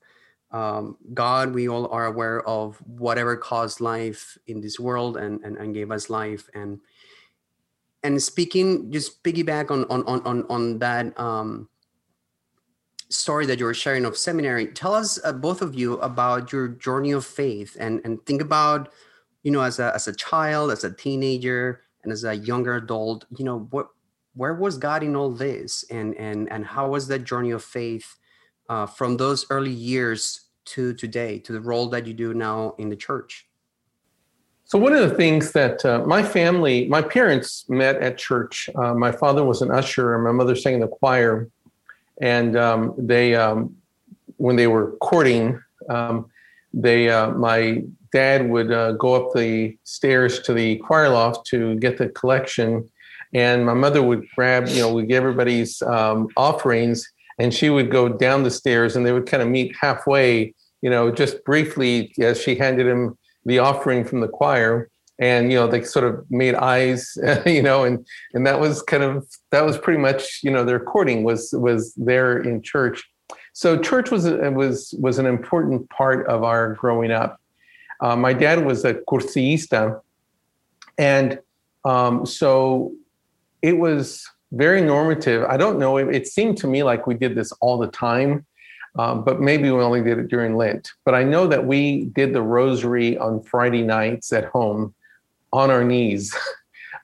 um, 0.51 0.97
God. 1.15 1.55
We 1.55 1.69
all 1.69 1.89
are 1.89 2.07
aware 2.07 2.43
of 2.49 2.77
whatever 2.87 3.37
caused 3.37 3.81
life 3.81 4.39
in 4.47 4.61
this 4.61 4.79
world 4.79 5.17
and 5.17 5.41
and, 5.45 5.57
and 5.57 5.75
gave 5.75 5.91
us 5.91 6.11
life. 6.11 6.49
And 6.55 6.81
and 8.03 8.23
speaking, 8.23 8.91
just 8.93 9.23
piggyback 9.23 9.71
on 9.71 9.85
on 9.85 10.05
on 10.05 10.45
on 10.49 10.79
that. 10.79 11.19
Um, 11.19 11.69
story 13.11 13.47
that 13.47 13.59
you 13.59 13.65
were 13.65 13.75
sharing 13.75 14.05
of 14.05 14.17
seminary 14.17 14.67
tell 14.67 14.95
us 14.95 15.19
uh, 15.25 15.33
both 15.33 15.63
of 15.63 15.75
you 15.75 15.95
about 16.01 16.53
your 16.53 16.69
journey 16.69 17.13
of 17.13 17.25
faith 17.25 17.75
and 17.81 18.03
and 18.05 18.25
think 18.27 18.43
about 18.43 18.93
you 19.43 19.51
know 19.51 19.63
as 19.63 19.79
a 19.79 19.95
as 19.95 20.09
a 20.09 20.15
child 20.15 20.71
as 20.71 20.85
a 20.85 20.93
teenager 20.93 21.81
and 22.03 22.13
as 22.13 22.25
a 22.25 22.35
younger 22.35 22.77
adult 22.77 23.25
you 23.37 23.45
know 23.45 23.61
what 23.71 23.89
where 24.35 24.55
was 24.55 24.77
god 24.77 25.03
in 25.03 25.17
all 25.17 25.31
this 25.31 25.85
and 25.91 26.15
and 26.17 26.53
and 26.53 26.67
how 26.67 26.91
was 26.91 27.09
that 27.09 27.25
journey 27.25 27.51
of 27.51 27.65
faith 27.65 28.17
uh, 28.69 28.87
from 28.87 29.17
those 29.17 29.47
early 29.51 29.71
years 29.71 30.49
to 30.67 30.93
today 30.95 31.39
to 31.39 31.53
the 31.53 31.61
role 31.61 31.89
that 31.89 32.07
you 32.07 32.13
do 32.13 32.35
now 32.35 32.75
in 32.79 32.89
the 32.89 32.97
church. 32.97 33.47
So 34.65 34.79
one 34.79 34.93
of 34.93 35.09
the 35.09 35.15
things 35.15 35.53
that 35.53 35.83
uh, 35.85 36.05
my 36.05 36.23
family 36.23 36.87
my 36.89 37.01
parents 37.01 37.65
met 37.71 37.97
at 37.97 38.19
church. 38.19 38.69
Uh, 38.75 38.93
my 38.93 39.11
father 39.11 39.43
was 39.45 39.63
an 39.63 39.71
usher 39.71 40.15
and 40.15 40.23
my 40.23 40.33
mother 40.33 40.55
sang 40.55 40.75
in 40.75 40.81
the 40.81 40.89
choir. 40.89 41.49
And 42.21 42.57
um, 42.57 42.95
they 42.99 43.35
um, 43.35 43.77
when 44.37 44.57
they 44.57 44.67
were 44.67 44.93
courting, 45.01 45.61
um, 45.89 46.31
they 46.75 47.09
uh, 47.09 47.31
my 47.31 47.85
dad 48.13 48.49
would 48.49 48.73
uh, 48.73 48.93
go 48.93 49.15
up 49.15 49.35
the 49.35 49.77
stairs 49.85 50.41
to 50.41 50.53
the 50.53 50.77
choir 50.79 51.09
loft 51.09 51.47
to 51.49 51.77
get 51.77 51.99
the 51.99 52.09
collection, 52.11 52.89
and 53.33 53.65
my 53.65 53.75
mother 53.75 54.03
would 54.03 54.27
grab 54.35 54.69
you 54.69 54.81
know 54.81 54.93
we 54.93 55.07
give 55.07 55.23
everybody's 55.23 55.83
um, 55.83 56.29
offerings, 56.37 57.09
and 57.39 57.53
she 57.53 57.71
would 57.71 57.91
go 57.91 58.09
down 58.09 58.43
the 58.43 58.51
stairs, 58.51 58.97
and 58.97 59.05
they 59.05 59.13
would 59.13 59.27
kind 59.27 59.43
of 59.43 59.49
meet 59.49 59.75
halfway, 59.81 60.55
you 60.83 60.91
know, 60.91 61.11
just 61.11 61.45
briefly 61.45 62.13
as 62.21 62.41
she 62.41 62.57
handed 62.57 62.87
him 62.87 63.17
the 63.45 63.59
offering 63.59 64.05
from 64.05 64.21
the 64.21 64.29
choir. 64.29 64.89
And 65.21 65.51
you 65.51 65.59
know 65.59 65.67
they 65.67 65.83
sort 65.83 66.05
of 66.05 66.25
made 66.31 66.55
eyes 66.55 67.19
you 67.45 67.61
know 67.61 67.83
and 67.83 68.07
and 68.35 68.47
that 68.47 68.61
was 68.61 68.83
kind 68.83 69.03
of 69.03 69.27
that 69.51 69.65
was 69.65 69.77
pretty 69.77 69.99
much 69.99 70.45
you 70.45 70.51
know 70.53 70.65
their 70.65 70.79
courting 70.79 71.25
was 71.25 71.53
was 71.55 71.93
there 71.95 72.39
in 72.39 72.63
church. 72.63 73.03
So 73.53 73.77
church 73.77 74.13
was 74.13 74.27
was 74.27 74.95
was 75.01 75.19
an 75.19 75.27
important 75.27 75.91
part 75.91 76.29
of 76.29 76.45
our 76.45 76.75
growing 76.75 77.11
up. 77.11 77.41
Uh, 78.01 78.15
my 78.15 78.33
dad 78.33 78.65
was 78.65 78.85
a 78.85 78.95
cursillista 78.95 80.01
and 80.99 81.39
um, 81.85 82.27
so 82.27 82.93
it 83.63 83.79
was 83.79 84.29
very 84.53 84.81
normative 84.81 85.45
i 85.45 85.57
don't 85.57 85.79
know 85.79 85.97
it, 85.99 86.15
it, 86.15 86.27
seemed 86.27 86.57
to 86.57 86.67
me 86.67 86.83
like 86.83 87.07
we 87.07 87.15
did 87.15 87.35
this 87.35 87.53
all 87.61 87.79
the 87.79 87.89
time 87.89 88.45
um, 88.99 89.23
but 89.23 89.41
maybe 89.41 89.71
we 89.71 89.81
only 89.81 90.03
did 90.03 90.19
it 90.19 90.29
during 90.29 90.57
lent 90.57 90.91
but 91.05 91.15
i 91.15 91.23
know 91.23 91.47
that 91.47 91.67
we 91.67 92.07
did 92.15 92.33
the 92.33 92.43
rosary 92.43 93.19
on 93.19 93.43
friday 93.43 93.83
nights 93.83 94.33
at 94.33 94.47
home 94.47 94.95
on 95.53 95.71
our 95.71 95.85
knees. 95.85 96.35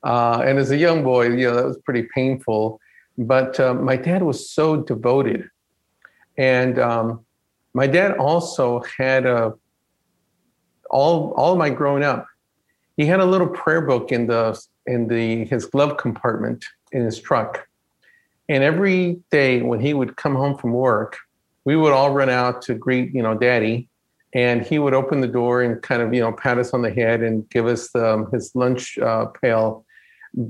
Uh, 0.02 0.42
and 0.44 0.58
as 0.58 0.70
a 0.70 0.76
young 0.76 1.02
boy, 1.02 1.30
you 1.30 1.48
know, 1.48 1.54
that 1.54 1.64
was 1.64 1.78
pretty 1.78 2.06
painful. 2.14 2.78
But 3.16 3.58
uh, 3.58 3.72
my 3.72 3.96
dad 3.96 4.22
was 4.22 4.50
so 4.50 4.76
devoted. 4.76 5.48
And 6.36 6.78
um, 6.78 7.24
my 7.72 7.86
dad 7.86 8.18
also 8.18 8.82
had 8.98 9.24
a, 9.24 9.54
all, 10.90 11.32
all 11.38 11.56
my 11.56 11.70
growing 11.70 12.02
up, 12.02 12.26
he 12.98 13.06
had 13.06 13.20
a 13.20 13.24
little 13.24 13.46
prayer 13.46 13.80
book 13.80 14.12
in 14.12 14.26
the, 14.26 14.62
in 14.84 15.08
the, 15.08 15.46
his 15.46 15.64
glove 15.64 15.96
compartment 15.96 16.62
in 16.94 17.04
his 17.04 17.20
truck. 17.20 17.68
And 18.48 18.62
every 18.62 19.18
day 19.30 19.62
when 19.62 19.80
he 19.80 19.92
would 19.94 20.16
come 20.16 20.34
home 20.34 20.56
from 20.56 20.72
work, 20.72 21.18
we 21.64 21.76
would 21.76 21.92
all 21.92 22.12
run 22.12 22.30
out 22.30 22.62
to 22.62 22.74
greet, 22.74 23.14
you 23.14 23.22
know, 23.22 23.34
daddy. 23.34 23.88
And 24.32 24.66
he 24.66 24.78
would 24.78 24.94
open 24.94 25.20
the 25.20 25.28
door 25.28 25.62
and 25.62 25.80
kind 25.80 26.02
of 26.02 26.12
you 26.12 26.20
know 26.20 26.32
pat 26.32 26.58
us 26.58 26.72
on 26.72 26.82
the 26.82 26.90
head 26.90 27.22
and 27.22 27.48
give 27.50 27.66
us 27.66 27.90
the, 27.90 28.14
um, 28.14 28.30
his 28.32 28.54
lunch 28.54 28.98
uh, 28.98 29.26
pail. 29.26 29.84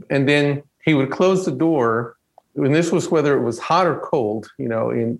And 0.09 0.29
then 0.29 0.63
he 0.85 0.95
would 0.95 1.11
close 1.11 1.45
the 1.45 1.53
door 1.53 2.17
and 2.57 2.75
this 2.75 2.93
was 2.93 3.11
whether 3.11 3.37
it 3.37 3.43
was 3.43 3.59
hot 3.59 3.87
or 3.87 3.99
cold 3.99 4.49
you 4.59 4.69
know 4.69 4.91
in 4.91 5.19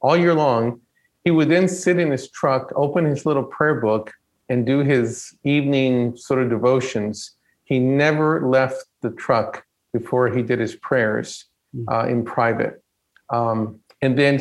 all 0.00 0.16
year 0.16 0.34
long. 0.34 0.80
He 1.24 1.30
would 1.30 1.48
then 1.48 1.68
sit 1.68 1.98
in 1.98 2.10
his 2.10 2.30
truck 2.30 2.72
open 2.74 3.04
his 3.04 3.26
little 3.26 3.44
prayer 3.44 3.80
book 3.80 4.12
and 4.48 4.66
do 4.66 4.80
his 4.80 5.34
evening 5.44 6.16
sort 6.16 6.42
of 6.42 6.50
devotions. 6.50 7.32
He 7.64 7.78
never 7.78 8.48
left 8.48 8.84
the 9.02 9.10
truck 9.10 9.64
before 9.92 10.28
he 10.28 10.42
did 10.42 10.58
his 10.58 10.74
prayers 10.76 11.46
hmm. 11.74 11.84
uh, 11.88 12.04
in 12.06 12.24
private. 12.24 12.82
Um, 13.30 13.80
and 14.00 14.18
then 14.18 14.40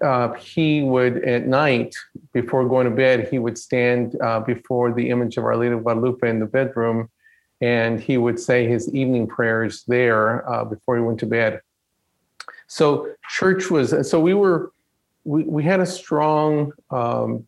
uh, 0.00 0.32
he 0.34 0.82
would 0.82 1.24
at 1.24 1.46
night 1.46 1.94
before 2.32 2.66
going 2.66 2.88
to 2.88 2.94
bed 2.94 3.28
he 3.28 3.38
would 3.38 3.58
stand 3.58 4.16
uh, 4.22 4.40
before 4.40 4.92
the 4.92 5.10
image 5.10 5.36
of 5.36 5.44
our 5.44 5.56
lady 5.56 5.74
of 5.74 5.82
guadalupe 5.82 6.28
in 6.28 6.40
the 6.40 6.46
bedroom 6.46 7.10
and 7.60 8.00
he 8.00 8.16
would 8.18 8.38
say 8.38 8.66
his 8.66 8.92
evening 8.94 9.26
prayers 9.26 9.84
there 9.86 10.48
uh, 10.50 10.64
before 10.64 10.96
he 10.96 11.02
went 11.02 11.20
to 11.20 11.26
bed. 11.26 11.60
So 12.66 13.14
church 13.30 13.70
was 13.70 14.08
so 14.08 14.20
we 14.20 14.34
were 14.34 14.72
we, 15.24 15.44
we 15.44 15.62
had 15.62 15.80
a 15.80 15.86
strong 15.86 16.72
um, 16.90 17.46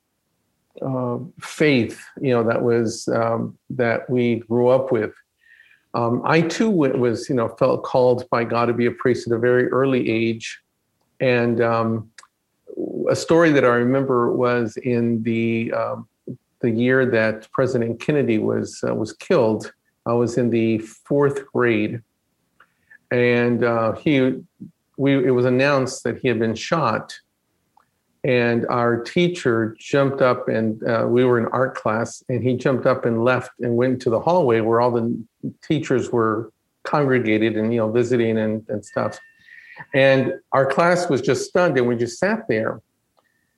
uh, 0.80 1.18
faith 1.40 2.04
you 2.20 2.30
know 2.30 2.44
that 2.44 2.62
was 2.62 3.08
um, 3.08 3.58
that 3.70 4.08
we 4.08 4.36
grew 4.36 4.68
up 4.68 4.92
with 4.92 5.14
um, 5.96 6.22
i 6.24 6.40
too 6.40 6.70
was 6.70 7.28
you 7.28 7.34
know 7.34 7.48
felt 7.48 7.82
called 7.82 8.28
by 8.30 8.44
god 8.44 8.66
to 8.66 8.72
be 8.72 8.86
a 8.86 8.90
priest 8.90 9.26
at 9.26 9.32
a 9.32 9.38
very 9.38 9.66
early 9.68 10.08
age. 10.10 10.60
And 11.20 11.60
um, 11.60 12.10
a 13.08 13.16
story 13.16 13.50
that 13.52 13.64
I 13.64 13.68
remember 13.68 14.32
was 14.32 14.76
in 14.76 15.22
the 15.22 15.72
um, 15.72 16.08
the 16.60 16.70
year 16.70 17.06
that 17.06 17.50
President 17.52 18.00
Kennedy 18.00 18.38
was 18.38 18.82
uh, 18.86 18.94
was 18.94 19.12
killed. 19.12 19.72
I 20.04 20.12
was 20.12 20.38
in 20.38 20.50
the 20.50 20.78
fourth 20.78 21.46
grade, 21.52 22.02
and 23.10 23.64
uh, 23.64 23.92
he 23.92 24.34
we 24.96 25.26
it 25.26 25.30
was 25.30 25.46
announced 25.46 26.04
that 26.04 26.18
he 26.18 26.28
had 26.28 26.38
been 26.38 26.54
shot, 26.54 27.18
and 28.24 28.66
our 28.66 29.02
teacher 29.02 29.76
jumped 29.78 30.20
up 30.20 30.48
and 30.48 30.82
uh, 30.84 31.06
we 31.08 31.24
were 31.24 31.38
in 31.38 31.46
art 31.46 31.74
class, 31.74 32.22
and 32.28 32.42
he 32.42 32.56
jumped 32.56 32.86
up 32.86 33.04
and 33.06 33.24
left 33.24 33.50
and 33.60 33.76
went 33.76 34.02
to 34.02 34.10
the 34.10 34.20
hallway 34.20 34.60
where 34.60 34.80
all 34.80 34.90
the 34.90 35.24
teachers 35.62 36.10
were 36.10 36.52
congregated 36.84 37.56
and 37.56 37.72
you 37.72 37.80
know 37.80 37.90
visiting 37.90 38.38
and, 38.38 38.64
and 38.68 38.84
stuff. 38.84 39.18
And 39.94 40.34
our 40.52 40.66
class 40.66 41.10
was 41.10 41.20
just 41.20 41.48
stunned 41.48 41.76
and 41.76 41.86
we 41.86 41.96
just 41.96 42.18
sat 42.18 42.48
there. 42.48 42.80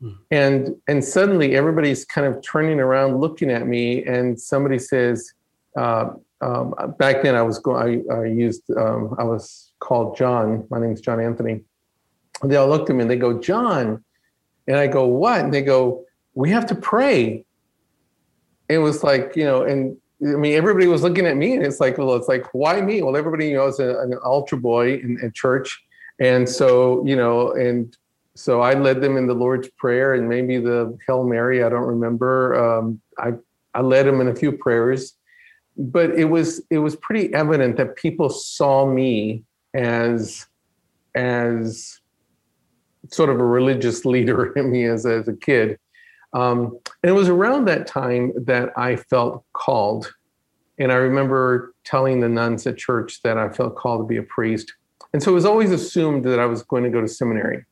Hmm. 0.00 0.10
And 0.30 0.76
and 0.88 1.04
suddenly 1.04 1.56
everybody's 1.56 2.04
kind 2.04 2.26
of 2.26 2.42
turning 2.42 2.80
around 2.80 3.20
looking 3.20 3.50
at 3.50 3.66
me 3.66 4.04
and 4.04 4.40
somebody 4.40 4.78
says, 4.78 5.32
uh, 5.76 6.10
um, 6.40 6.74
back 6.98 7.22
then 7.22 7.34
I 7.34 7.42
was 7.42 7.58
going, 7.58 8.04
I, 8.10 8.14
I 8.14 8.24
used, 8.26 8.62
um, 8.76 9.14
I 9.18 9.24
was 9.24 9.72
called 9.80 10.16
John. 10.16 10.66
My 10.70 10.78
name's 10.78 11.00
John 11.00 11.20
Anthony. 11.20 11.62
And 12.42 12.50
they 12.50 12.56
all 12.56 12.68
looked 12.68 12.90
at 12.90 12.96
me 12.96 13.02
and 13.02 13.10
they 13.10 13.16
go, 13.16 13.40
John. 13.40 14.04
And 14.66 14.76
I 14.76 14.86
go, 14.86 15.06
what? 15.06 15.40
And 15.40 15.52
they 15.52 15.62
go, 15.62 16.04
we 16.34 16.50
have 16.50 16.66
to 16.66 16.74
pray. 16.74 17.44
It 18.68 18.78
was 18.78 19.02
like, 19.02 19.34
you 19.34 19.44
know, 19.44 19.62
and 19.62 19.96
I 20.20 20.36
mean, 20.36 20.54
everybody 20.54 20.88
was 20.88 21.02
looking 21.02 21.26
at 21.26 21.36
me, 21.36 21.54
and 21.54 21.64
it's 21.64 21.78
like, 21.78 21.96
well, 21.96 22.14
it's 22.14 22.28
like, 22.28 22.46
why 22.52 22.80
me? 22.80 23.02
Well, 23.02 23.16
everybody 23.16 23.48
you 23.48 23.54
know 23.54 23.68
is 23.68 23.78
a, 23.78 24.00
an 24.00 24.14
altar 24.14 24.56
boy 24.56 24.94
in, 24.94 25.18
in 25.22 25.32
church, 25.32 25.80
and 26.20 26.48
so 26.48 27.04
you 27.06 27.14
know, 27.14 27.52
and 27.52 27.96
so 28.34 28.60
I 28.60 28.74
led 28.74 29.00
them 29.00 29.16
in 29.16 29.26
the 29.26 29.34
Lord's 29.34 29.68
Prayer 29.78 30.14
and 30.14 30.28
maybe 30.28 30.58
the 30.58 30.96
Hail 31.06 31.24
Mary. 31.24 31.62
I 31.62 31.68
don't 31.68 31.86
remember. 31.86 32.54
Um, 32.56 33.00
I 33.18 33.34
I 33.74 33.80
led 33.80 34.06
them 34.06 34.20
in 34.20 34.28
a 34.28 34.34
few 34.34 34.52
prayers, 34.52 35.14
but 35.76 36.10
it 36.10 36.24
was 36.24 36.62
it 36.70 36.78
was 36.78 36.96
pretty 36.96 37.32
evident 37.32 37.76
that 37.76 37.94
people 37.96 38.28
saw 38.28 38.86
me 38.86 39.44
as 39.74 40.46
as 41.14 42.00
sort 43.10 43.30
of 43.30 43.40
a 43.40 43.44
religious 43.44 44.04
leader 44.04 44.52
in 44.56 44.70
me 44.70 44.84
as, 44.84 45.06
as 45.06 45.28
a 45.28 45.34
kid. 45.34 45.78
Um, 46.32 46.78
and 47.02 47.10
it 47.10 47.12
was 47.12 47.28
around 47.28 47.66
that 47.66 47.86
time 47.86 48.32
that 48.44 48.70
I 48.76 48.96
felt 48.96 49.44
called. 49.52 50.12
And 50.78 50.92
I 50.92 50.96
remember 50.96 51.74
telling 51.84 52.20
the 52.20 52.28
nuns 52.28 52.66
at 52.66 52.76
church 52.76 53.20
that 53.22 53.38
I 53.38 53.48
felt 53.48 53.76
called 53.76 54.02
to 54.02 54.06
be 54.06 54.18
a 54.18 54.22
priest. 54.22 54.72
And 55.12 55.22
so 55.22 55.30
it 55.30 55.34
was 55.34 55.46
always 55.46 55.70
assumed 55.70 56.24
that 56.24 56.38
I 56.38 56.46
was 56.46 56.62
going 56.62 56.84
to 56.84 56.90
go 56.90 57.00
to 57.00 57.08
seminary. 57.08 57.64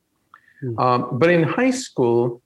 Mm. 0.63 0.79
Um, 0.81 1.19
but 1.19 1.31
in 1.31 1.43
high 1.43 1.71
school, 1.71 2.41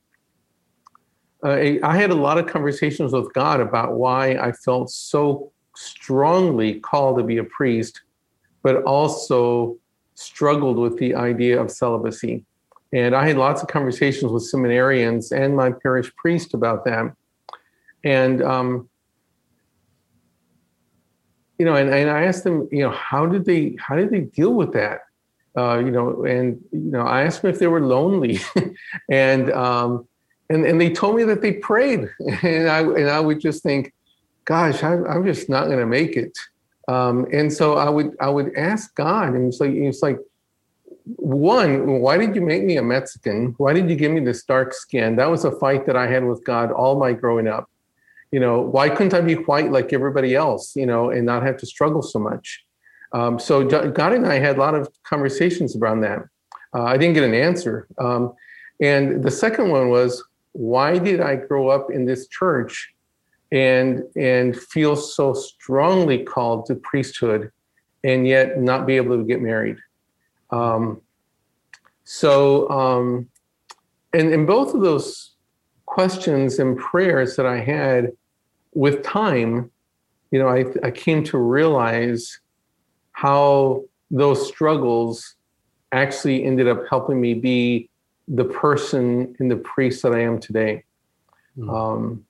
uh, 1.44 1.78
I 1.82 1.96
had 1.96 2.10
a 2.10 2.14
lot 2.14 2.38
of 2.38 2.46
conversations 2.46 3.12
with 3.12 3.32
God 3.32 3.60
about 3.60 3.94
why 3.94 4.32
I 4.32 4.52
felt 4.52 4.90
so 4.90 5.52
strongly 5.76 6.80
called 6.80 7.18
to 7.18 7.24
be 7.24 7.38
a 7.38 7.44
priest, 7.44 8.02
but 8.62 8.82
also 8.82 9.78
struggled 10.14 10.76
with 10.76 10.98
the 10.98 11.14
idea 11.14 11.60
of 11.60 11.70
celibacy. 11.70 12.44
And 12.92 13.14
I 13.14 13.26
had 13.26 13.36
lots 13.36 13.62
of 13.62 13.68
conversations 13.68 14.32
with 14.32 14.50
seminarians 14.52 15.30
and 15.32 15.56
my 15.56 15.72
parish 15.72 16.14
priest 16.16 16.54
about 16.54 16.84
that. 16.86 17.14
And, 18.02 18.42
um, 18.42 18.88
you 21.58 21.64
know, 21.64 21.76
and, 21.76 21.92
and 21.92 22.10
I 22.10 22.24
asked 22.24 22.44
them, 22.44 22.68
you 22.72 22.82
know, 22.82 22.90
how 22.90 23.26
did 23.26 23.44
they, 23.44 23.76
how 23.78 23.94
did 23.94 24.10
they 24.10 24.20
deal 24.20 24.54
with 24.54 24.72
that? 24.72 25.02
Uh, 25.56 25.78
you 25.78 25.90
know, 25.90 26.24
and, 26.24 26.60
you 26.72 26.90
know, 26.90 27.02
I 27.02 27.22
asked 27.22 27.42
them 27.42 27.50
if 27.50 27.58
they 27.58 27.66
were 27.66 27.80
lonely 27.80 28.40
and, 29.10 29.52
um, 29.52 30.08
and, 30.48 30.64
and 30.64 30.80
they 30.80 30.90
told 30.90 31.16
me 31.16 31.24
that 31.24 31.42
they 31.42 31.52
prayed 31.52 32.08
and 32.42 32.68
I, 32.68 32.80
and 32.80 33.08
I 33.08 33.20
would 33.20 33.40
just 33.40 33.62
think, 33.62 33.92
gosh, 34.46 34.82
I, 34.82 34.94
I'm 34.94 35.24
just 35.24 35.48
not 35.48 35.66
going 35.66 35.78
to 35.78 35.86
make 35.86 36.16
it. 36.16 36.36
Um, 36.88 37.26
and 37.32 37.52
so 37.52 37.76
I 37.76 37.88
would, 37.88 38.16
I 38.20 38.30
would 38.30 38.56
ask 38.56 38.94
God 38.96 39.34
and 39.34 39.46
it's 39.46 39.60
like, 39.60 39.70
it's 39.72 40.02
like, 40.02 40.18
one, 41.30 42.00
why 42.00 42.16
did 42.16 42.34
you 42.34 42.40
make 42.40 42.64
me 42.64 42.76
a 42.76 42.82
Mexican? 42.82 43.54
Why 43.58 43.72
did 43.72 43.88
you 43.88 43.96
give 43.96 44.12
me 44.12 44.20
this 44.20 44.42
dark 44.44 44.72
skin? 44.72 45.16
That 45.16 45.30
was 45.30 45.44
a 45.44 45.52
fight 45.52 45.86
that 45.86 45.96
I 45.96 46.06
had 46.06 46.24
with 46.24 46.44
God 46.44 46.72
all 46.72 46.98
my 46.98 47.12
growing 47.12 47.48
up. 47.48 47.68
You 48.32 48.40
know, 48.40 48.60
why 48.60 48.88
couldn't 48.88 49.14
I 49.14 49.20
be 49.20 49.34
white 49.34 49.72
like 49.72 49.92
everybody 49.92 50.34
else, 50.34 50.76
you 50.76 50.86
know, 50.86 51.10
and 51.10 51.26
not 51.26 51.42
have 51.42 51.56
to 51.58 51.66
struggle 51.66 52.02
so 52.02 52.18
much? 52.18 52.64
Um, 53.12 53.38
so 53.38 53.64
God 53.64 54.12
and 54.12 54.26
I 54.26 54.38
had 54.38 54.56
a 54.56 54.60
lot 54.60 54.74
of 54.74 54.88
conversations 55.02 55.76
around 55.76 56.00
that. 56.02 56.20
Uh, 56.74 56.84
I 56.84 56.96
didn't 56.96 57.14
get 57.14 57.24
an 57.24 57.34
answer. 57.34 57.88
Um, 57.98 58.34
and 58.80 59.22
the 59.22 59.30
second 59.30 59.70
one 59.70 59.88
was, 59.88 60.22
why 60.52 60.98
did 60.98 61.20
I 61.20 61.36
grow 61.36 61.68
up 61.68 61.90
in 61.90 62.06
this 62.06 62.28
church 62.28 62.92
and 63.52 64.04
and 64.14 64.56
feel 64.56 64.94
so 64.94 65.34
strongly 65.34 66.22
called 66.22 66.66
to 66.66 66.76
priesthood 66.76 67.50
and 68.04 68.26
yet 68.26 68.60
not 68.60 68.86
be 68.86 68.96
able 68.96 69.16
to 69.18 69.24
get 69.24 69.40
married? 69.42 69.78
Um, 70.50 71.02
so, 72.12 72.68
um, 72.70 73.28
and 74.12 74.34
in 74.34 74.44
both 74.44 74.74
of 74.74 74.80
those 74.80 75.36
questions 75.86 76.58
and 76.58 76.76
prayers 76.76 77.36
that 77.36 77.46
I 77.46 77.60
had 77.60 78.10
with 78.74 79.04
time, 79.04 79.70
you 80.32 80.40
know, 80.40 80.48
I, 80.48 80.64
I 80.82 80.90
came 80.90 81.22
to 81.22 81.38
realize 81.38 82.40
how 83.12 83.84
those 84.10 84.44
struggles 84.44 85.36
actually 85.92 86.42
ended 86.42 86.66
up 86.66 86.82
helping 86.90 87.20
me 87.20 87.34
be 87.34 87.88
the 88.26 88.44
person 88.44 89.36
and 89.38 89.48
the 89.48 89.58
priest 89.58 90.02
that 90.02 90.12
I 90.12 90.22
am 90.22 90.40
today. 90.40 90.82
Mm. 91.56 91.72
Um, 91.72 92.24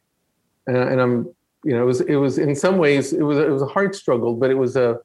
and, 0.67 0.77
and, 0.77 1.01
I'm, 1.01 1.35
you 1.65 1.73
know, 1.73 1.85
it 1.85 1.87
was, 1.87 2.03
it 2.03 2.17
was 2.17 2.37
in 2.37 2.55
some 2.55 2.77
ways, 2.77 3.15
it 3.15 3.23
was, 3.23 3.39
it 3.39 3.49
was 3.49 3.63
a 3.63 3.67
hard 3.67 3.95
struggle, 3.95 4.35
but 4.35 4.51
it 4.51 4.59
was 4.59 4.77
a, 4.77 4.99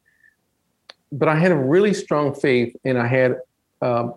but 1.13 1.29
I 1.29 1.35
had 1.35 1.53
a 1.53 1.57
really 1.57 1.93
strong 1.93 2.35
faith, 2.35 2.75
and 2.83 2.97
I 2.97 3.07
had 3.07 3.37
um, 3.81 4.15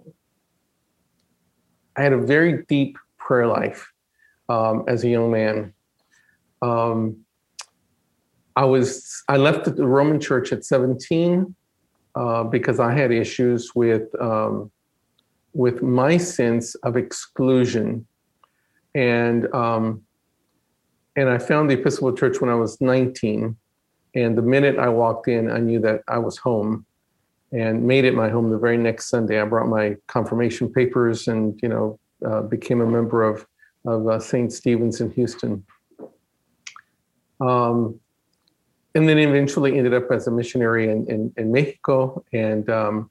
I 1.98 2.02
had 2.02 2.12
a 2.12 2.18
very 2.18 2.64
deep 2.68 2.96
prayer 3.18 3.46
life 3.46 3.92
um, 4.48 4.84
as 4.86 5.02
a 5.02 5.08
young 5.08 5.32
man. 5.32 5.74
Um, 6.62 7.24
I 8.56 8.64
was 8.64 9.22
I 9.28 9.36
left 9.36 9.64
the 9.64 9.86
Roman 9.86 10.20
Church 10.20 10.52
at 10.52 10.64
17 10.64 11.54
uh, 12.14 12.44
because 12.44 12.78
I 12.80 12.92
had 12.92 13.10
issues 13.12 13.74
with 13.74 14.08
um, 14.20 14.70
with 15.54 15.82
my 15.82 16.16
sense 16.16 16.74
of 16.76 16.96
exclusion, 16.96 18.06
and 18.94 19.52
um, 19.52 20.02
and 21.16 21.28
I 21.28 21.38
found 21.38 21.68
the 21.68 21.74
Episcopal 21.74 22.16
Church 22.16 22.40
when 22.40 22.50
I 22.50 22.54
was 22.54 22.80
19 22.80 23.56
and 24.14 24.36
the 24.36 24.42
minute 24.42 24.78
I 24.78 24.88
walked 24.88 25.28
in, 25.28 25.50
I 25.50 25.58
knew 25.58 25.80
that 25.80 26.02
I 26.08 26.18
was 26.18 26.38
home 26.38 26.86
and 27.52 27.86
made 27.86 28.04
it 28.04 28.14
my 28.14 28.28
home 28.28 28.50
the 28.50 28.58
very 28.58 28.76
next 28.76 29.08
Sunday. 29.08 29.40
I 29.40 29.44
brought 29.44 29.68
my 29.68 29.96
confirmation 30.06 30.72
papers 30.72 31.28
and, 31.28 31.58
you 31.62 31.68
know, 31.68 31.98
uh, 32.24 32.42
became 32.42 32.80
a 32.80 32.86
member 32.86 33.22
of, 33.22 33.46
of 33.86 34.06
uh, 34.08 34.18
St. 34.18 34.52
Stephen's 34.52 35.00
in 35.00 35.10
Houston. 35.12 35.64
Um, 37.40 38.00
and 38.94 39.08
then 39.08 39.18
eventually 39.18 39.78
ended 39.78 39.94
up 39.94 40.10
as 40.10 40.26
a 40.26 40.30
missionary 40.30 40.90
in, 40.90 41.08
in, 41.08 41.32
in 41.36 41.52
Mexico 41.52 42.24
and, 42.32 42.68
um, 42.68 43.10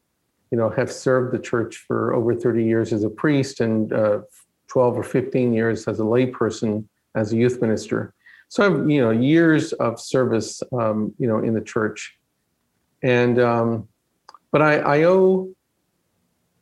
you 0.51 0.57
know, 0.57 0.69
have 0.69 0.91
served 0.91 1.33
the 1.33 1.39
church 1.39 1.83
for 1.87 2.13
over 2.13 2.35
30 2.35 2.63
years 2.63 2.93
as 2.93 3.03
a 3.03 3.09
priest 3.09 3.59
and 3.59 3.91
uh, 3.91 4.19
12 4.67 4.97
or 4.97 5.03
15 5.03 5.53
years 5.53 5.87
as 5.87 5.99
a 5.99 6.03
layperson, 6.03 6.85
as 7.15 7.33
a 7.33 7.37
youth 7.37 7.61
minister. 7.61 8.13
So 8.49 8.65
I've 8.65 8.89
you 8.89 9.01
know 9.01 9.11
years 9.11 9.73
of 9.73 9.99
service 9.99 10.63
um, 10.71 11.13
you 11.17 11.27
know 11.27 11.39
in 11.39 11.53
the 11.53 11.61
church, 11.61 12.17
and 13.03 13.39
um, 13.39 13.87
but 14.51 14.61
I, 14.61 14.77
I 14.77 15.03
owe 15.03 15.53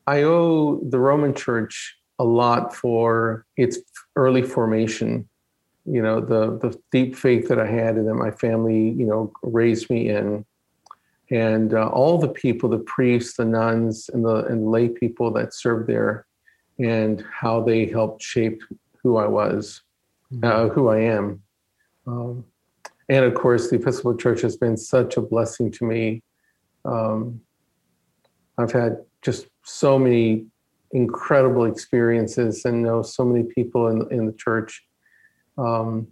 I 0.08 0.24
owe 0.24 0.80
the 0.82 1.00
Roman 1.00 1.34
Church 1.34 1.98
a 2.20 2.24
lot 2.24 2.76
for 2.76 3.46
its 3.58 3.80
early 4.16 4.44
formation. 4.44 5.28
You 5.86 6.02
know 6.02 6.20
the 6.20 6.58
the 6.58 6.80
deep 6.92 7.16
faith 7.16 7.48
that 7.50 7.60
I 7.60 7.68
had 7.68 7.96
and 7.96 8.08
that 8.08 8.16
my 8.16 8.32
family 8.32 8.90
you 8.90 9.06
know 9.06 9.32
raised 9.44 9.90
me 9.90 10.10
in, 10.10 10.46
and 11.30 11.74
uh, 11.74 11.88
all 11.88 12.18
the 12.18 12.28
people, 12.28 12.70
the 12.70 12.80
priests, 12.80 13.38
the 13.38 13.46
nuns, 13.46 14.10
and 14.10 14.26
the 14.26 14.46
and 14.46 14.70
lay 14.70 14.90
people 14.90 15.32
that 15.34 15.54
served 15.54 15.88
there, 15.88 16.26
and 16.80 17.24
how 17.32 17.62
they 17.62 17.86
helped 17.86 18.24
shape 18.24 18.62
who 19.04 19.18
I 19.18 19.28
was, 19.28 19.82
uh, 20.32 20.36
mm-hmm. 20.48 20.74
who 20.74 20.88
I 20.88 21.02
am. 21.02 21.42
Um, 22.08 22.46
and 23.08 23.24
of 23.24 23.36
course, 23.36 23.70
the 23.70 23.76
Episcopal 23.76 24.18
Church 24.18 24.42
has 24.42 24.58
been 24.58 24.78
such 24.78 25.18
a 25.18 25.22
blessing 25.22 25.72
to 25.74 25.86
me. 25.86 26.24
Um, 26.84 27.42
I've 28.58 28.72
had 28.72 28.98
just 29.22 29.48
so 29.64 30.00
many 30.00 30.46
incredible 30.92 31.66
experiences 31.66 32.64
and 32.66 32.82
know 32.82 33.02
so 33.02 33.26
many 33.26 33.44
people 33.44 33.88
in, 33.90 34.08
in 34.12 34.26
the 34.26 34.34
church 34.34 34.84
um, 35.58 36.08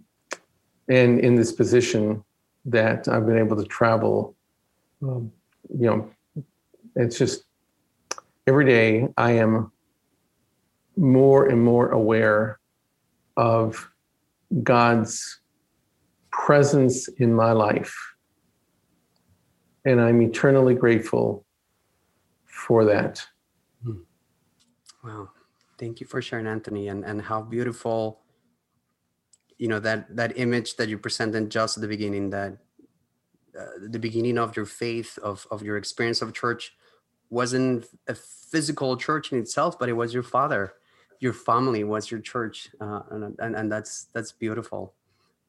and 0.88 1.20
in 1.20 1.34
this 1.36 1.52
position 1.52 2.22
that 2.66 3.08
I've 3.08 3.26
been 3.26 3.38
able 3.38 3.56
to 3.56 3.64
travel. 3.64 4.36
Um, 5.02 5.32
you 5.70 5.86
know, 5.86 6.10
it's 6.96 7.18
just 7.18 7.44
every 8.46 8.66
day 8.66 9.08
I 9.16 9.32
am 9.32 9.72
more 10.96 11.46
and 11.46 11.62
more 11.62 11.88
aware 11.90 12.58
of 13.36 13.90
God's 14.62 15.40
presence 16.30 17.08
in 17.08 17.32
my 17.34 17.52
life. 17.52 17.94
And 19.84 20.00
I'm 20.00 20.22
eternally 20.22 20.74
grateful 20.74 21.43
for 22.64 22.84
that. 22.86 23.24
Hmm. 23.82 24.00
Wow. 25.04 25.28
Thank 25.78 26.00
you 26.00 26.06
for 26.06 26.22
sharing, 26.22 26.46
Anthony, 26.46 26.88
and, 26.88 27.04
and 27.04 27.20
how 27.20 27.42
beautiful, 27.42 28.20
you 29.58 29.68
know, 29.68 29.80
that, 29.80 30.16
that 30.16 30.38
image 30.38 30.76
that 30.76 30.88
you 30.88 30.96
presented 30.96 31.50
just 31.50 31.76
at 31.76 31.82
the 31.82 31.88
beginning, 31.88 32.30
that 32.30 32.52
uh, 33.58 33.66
the 33.90 33.98
beginning 33.98 34.38
of 34.38 34.56
your 34.56 34.64
faith, 34.66 35.18
of, 35.18 35.46
of 35.50 35.62
your 35.62 35.76
experience 35.76 36.22
of 36.22 36.32
church 36.32 36.72
wasn't 37.28 37.86
a 38.08 38.14
physical 38.14 38.96
church 38.96 39.32
in 39.32 39.38
itself, 39.38 39.78
but 39.78 39.88
it 39.88 39.92
was 39.92 40.14
your 40.14 40.22
father, 40.22 40.74
your 41.20 41.34
family 41.34 41.84
was 41.84 42.10
your 42.10 42.20
church. 42.20 42.70
Uh, 42.80 43.00
and, 43.10 43.36
and, 43.40 43.56
and 43.56 43.70
that's, 43.70 44.06
that's 44.14 44.32
beautiful 44.32 44.94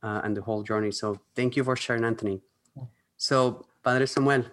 uh, 0.03 0.21
and 0.23 0.35
the 0.35 0.41
whole 0.41 0.63
journey. 0.63 0.91
So 0.91 1.17
thank 1.35 1.55
you 1.55 1.63
for 1.63 1.75
sharing, 1.75 2.03
Anthony. 2.03 2.41
So, 3.17 3.65
Padre 3.83 4.05
Samuel. 4.05 4.43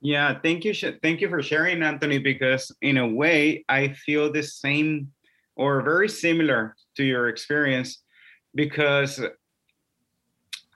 Yeah, 0.00 0.38
thank 0.42 0.64
you. 0.64 0.72
Thank 0.74 1.20
you 1.20 1.28
for 1.28 1.42
sharing, 1.42 1.82
Anthony, 1.82 2.18
because 2.18 2.70
in 2.82 2.98
a 2.98 3.08
way, 3.08 3.64
I 3.68 3.88
feel 3.88 4.30
the 4.30 4.42
same 4.42 5.10
or 5.56 5.82
very 5.82 6.08
similar 6.08 6.76
to 6.96 7.04
your 7.04 7.28
experience 7.28 8.02
because 8.54 9.20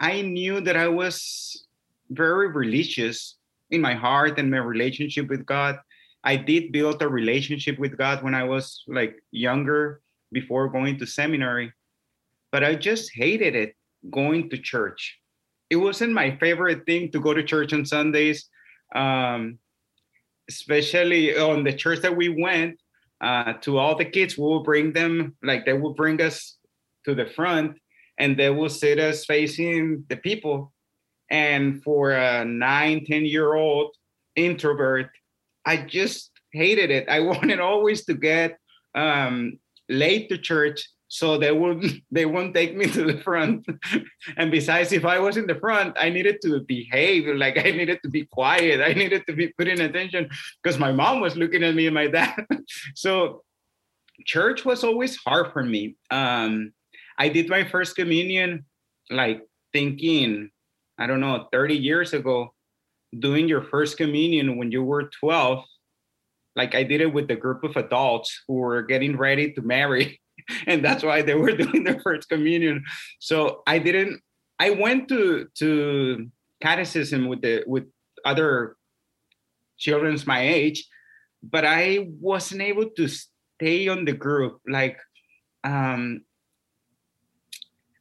I 0.00 0.22
knew 0.22 0.60
that 0.60 0.76
I 0.76 0.88
was 0.88 1.66
very 2.10 2.48
religious 2.48 3.36
in 3.70 3.80
my 3.80 3.94
heart 3.94 4.38
and 4.38 4.50
my 4.50 4.58
relationship 4.58 5.28
with 5.28 5.46
God. 5.46 5.78
I 6.24 6.36
did 6.36 6.72
build 6.72 7.00
a 7.00 7.08
relationship 7.08 7.78
with 7.78 7.96
God 7.96 8.22
when 8.22 8.34
I 8.34 8.44
was 8.44 8.82
like 8.88 9.22
younger 9.30 10.00
before 10.32 10.68
going 10.68 10.98
to 10.98 11.06
seminary, 11.06 11.72
but 12.50 12.64
I 12.64 12.74
just 12.74 13.12
hated 13.14 13.54
it 13.54 13.76
going 14.10 14.50
to 14.50 14.58
church. 14.58 15.18
It 15.70 15.76
wasn't 15.76 16.12
my 16.12 16.36
favorite 16.38 16.84
thing 16.86 17.10
to 17.12 17.20
go 17.20 17.32
to 17.32 17.42
church 17.42 17.72
on 17.72 17.86
Sundays, 17.86 18.48
um, 18.94 19.58
especially 20.48 21.36
on 21.36 21.64
the 21.64 21.72
church 21.72 22.00
that 22.00 22.16
we 22.16 22.28
went. 22.28 22.78
Uh, 23.20 23.52
to 23.60 23.78
all 23.78 23.96
the 23.96 24.04
kids, 24.04 24.36
we 24.36 24.42
will 24.42 24.64
bring 24.64 24.92
them 24.92 25.36
like 25.44 25.64
they 25.64 25.72
will 25.72 25.94
bring 25.94 26.20
us 26.20 26.56
to 27.04 27.14
the 27.14 27.26
front, 27.26 27.78
and 28.18 28.36
they 28.36 28.50
will 28.50 28.68
sit 28.68 28.98
us 28.98 29.24
facing 29.24 30.04
the 30.08 30.16
people. 30.16 30.72
And 31.30 31.82
for 31.84 32.10
a 32.10 32.44
nine, 32.44 33.04
ten 33.04 33.24
year 33.24 33.54
old 33.54 33.94
introvert, 34.34 35.10
I 35.64 35.76
just 35.76 36.32
hated 36.52 36.90
it. 36.90 37.08
I 37.08 37.20
wanted 37.30 37.60
always 37.60 38.04
to 38.06 38.14
get 38.14 38.58
um, 38.94 39.58
late 39.88 40.28
to 40.28 40.38
church 40.38 40.88
so 41.12 41.36
they 41.36 41.52
would 41.52 41.84
they 42.10 42.24
won't 42.24 42.54
take 42.54 42.74
me 42.74 42.86
to 42.86 43.04
the 43.04 43.18
front. 43.20 43.66
And 44.38 44.50
besides 44.50 44.92
if 44.92 45.04
i 45.04 45.18
was 45.18 45.36
in 45.36 45.46
the 45.46 45.60
front 45.64 45.94
i 46.00 46.08
needed 46.08 46.40
to 46.44 46.60
behave 46.60 47.26
like 47.36 47.58
i 47.58 47.70
needed 47.70 48.00
to 48.02 48.08
be 48.08 48.24
quiet. 48.24 48.80
I 48.80 48.94
needed 48.94 49.22
to 49.28 49.34
be 49.34 49.48
putting 49.58 49.80
attention 49.80 50.30
because 50.62 50.78
my 50.78 50.90
mom 50.90 51.20
was 51.20 51.36
looking 51.36 51.62
at 51.64 51.74
me 51.74 51.86
and 51.86 51.94
my 51.94 52.08
dad. 52.08 52.46
So 52.94 53.42
church 54.24 54.64
was 54.64 54.84
always 54.84 55.16
hard 55.16 55.52
for 55.52 55.62
me. 55.62 55.96
Um, 56.10 56.72
i 57.18 57.28
did 57.28 57.46
my 57.56 57.62
first 57.74 57.94
communion 57.94 58.64
like 59.10 59.44
thinking 59.74 60.50
i 60.98 61.06
don't 61.06 61.20
know 61.20 61.46
30 61.52 61.76
years 61.76 62.14
ago 62.14 62.54
doing 63.26 63.48
your 63.52 63.64
first 63.72 63.98
communion 63.98 64.56
when 64.56 64.72
you 64.72 64.82
were 64.82 65.10
12 65.20 65.62
like 66.56 66.74
i 66.74 66.82
did 66.82 67.02
it 67.02 67.12
with 67.12 67.30
a 67.30 67.36
group 67.44 67.64
of 67.68 67.76
adults 67.76 68.30
who 68.46 68.54
were 68.54 68.80
getting 68.92 69.14
ready 69.26 69.52
to 69.52 69.60
marry 69.60 70.21
and 70.66 70.84
that's 70.84 71.02
why 71.02 71.22
they 71.22 71.34
were 71.34 71.52
doing 71.64 71.84
their 71.84 72.00
first 72.00 72.28
communion. 72.28 72.84
So 73.18 73.62
i 73.66 73.78
didn't 73.78 74.20
i 74.58 74.70
went 74.70 75.08
to 75.08 75.48
to 75.56 76.28
catechism 76.60 77.28
with 77.28 77.42
the 77.42 77.64
with 77.66 77.84
other 78.24 78.76
children's 79.78 80.26
my 80.26 80.40
age 80.40 80.86
but 81.42 81.64
i 81.64 82.06
wasn't 82.20 82.62
able 82.62 82.88
to 82.90 83.08
stay 83.08 83.88
on 83.88 84.04
the 84.04 84.12
group. 84.12 84.60
Like 84.66 84.98
um 85.64 86.22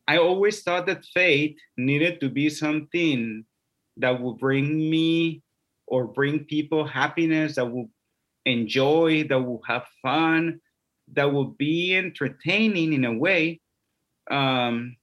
i 0.07 0.17
always 0.17 0.61
thought 0.63 0.85
that 0.87 1.05
faith 1.05 1.57
needed 1.77 2.19
to 2.21 2.29
be 2.29 2.49
something 2.49 3.45
that 3.97 4.21
will 4.21 4.33
bring 4.33 4.89
me 4.89 5.41
or 5.87 6.07
bring 6.07 6.45
people 6.45 6.85
happiness 6.85 7.55
that 7.55 7.69
will 7.69 7.89
enjoy 8.45 9.23
that 9.29 9.39
will 9.39 9.61
have 9.67 9.85
fun 10.01 10.59
that 11.13 11.31
will 11.31 11.55
be 11.57 11.95
entertaining 11.95 12.93
in 12.93 13.05
a 13.05 13.13
way 13.13 13.59
um, 14.29 14.95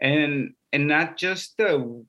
and 0.00 0.54
and 0.72 0.88
not 0.88 1.16
just 1.16 1.58
a 1.60 2.02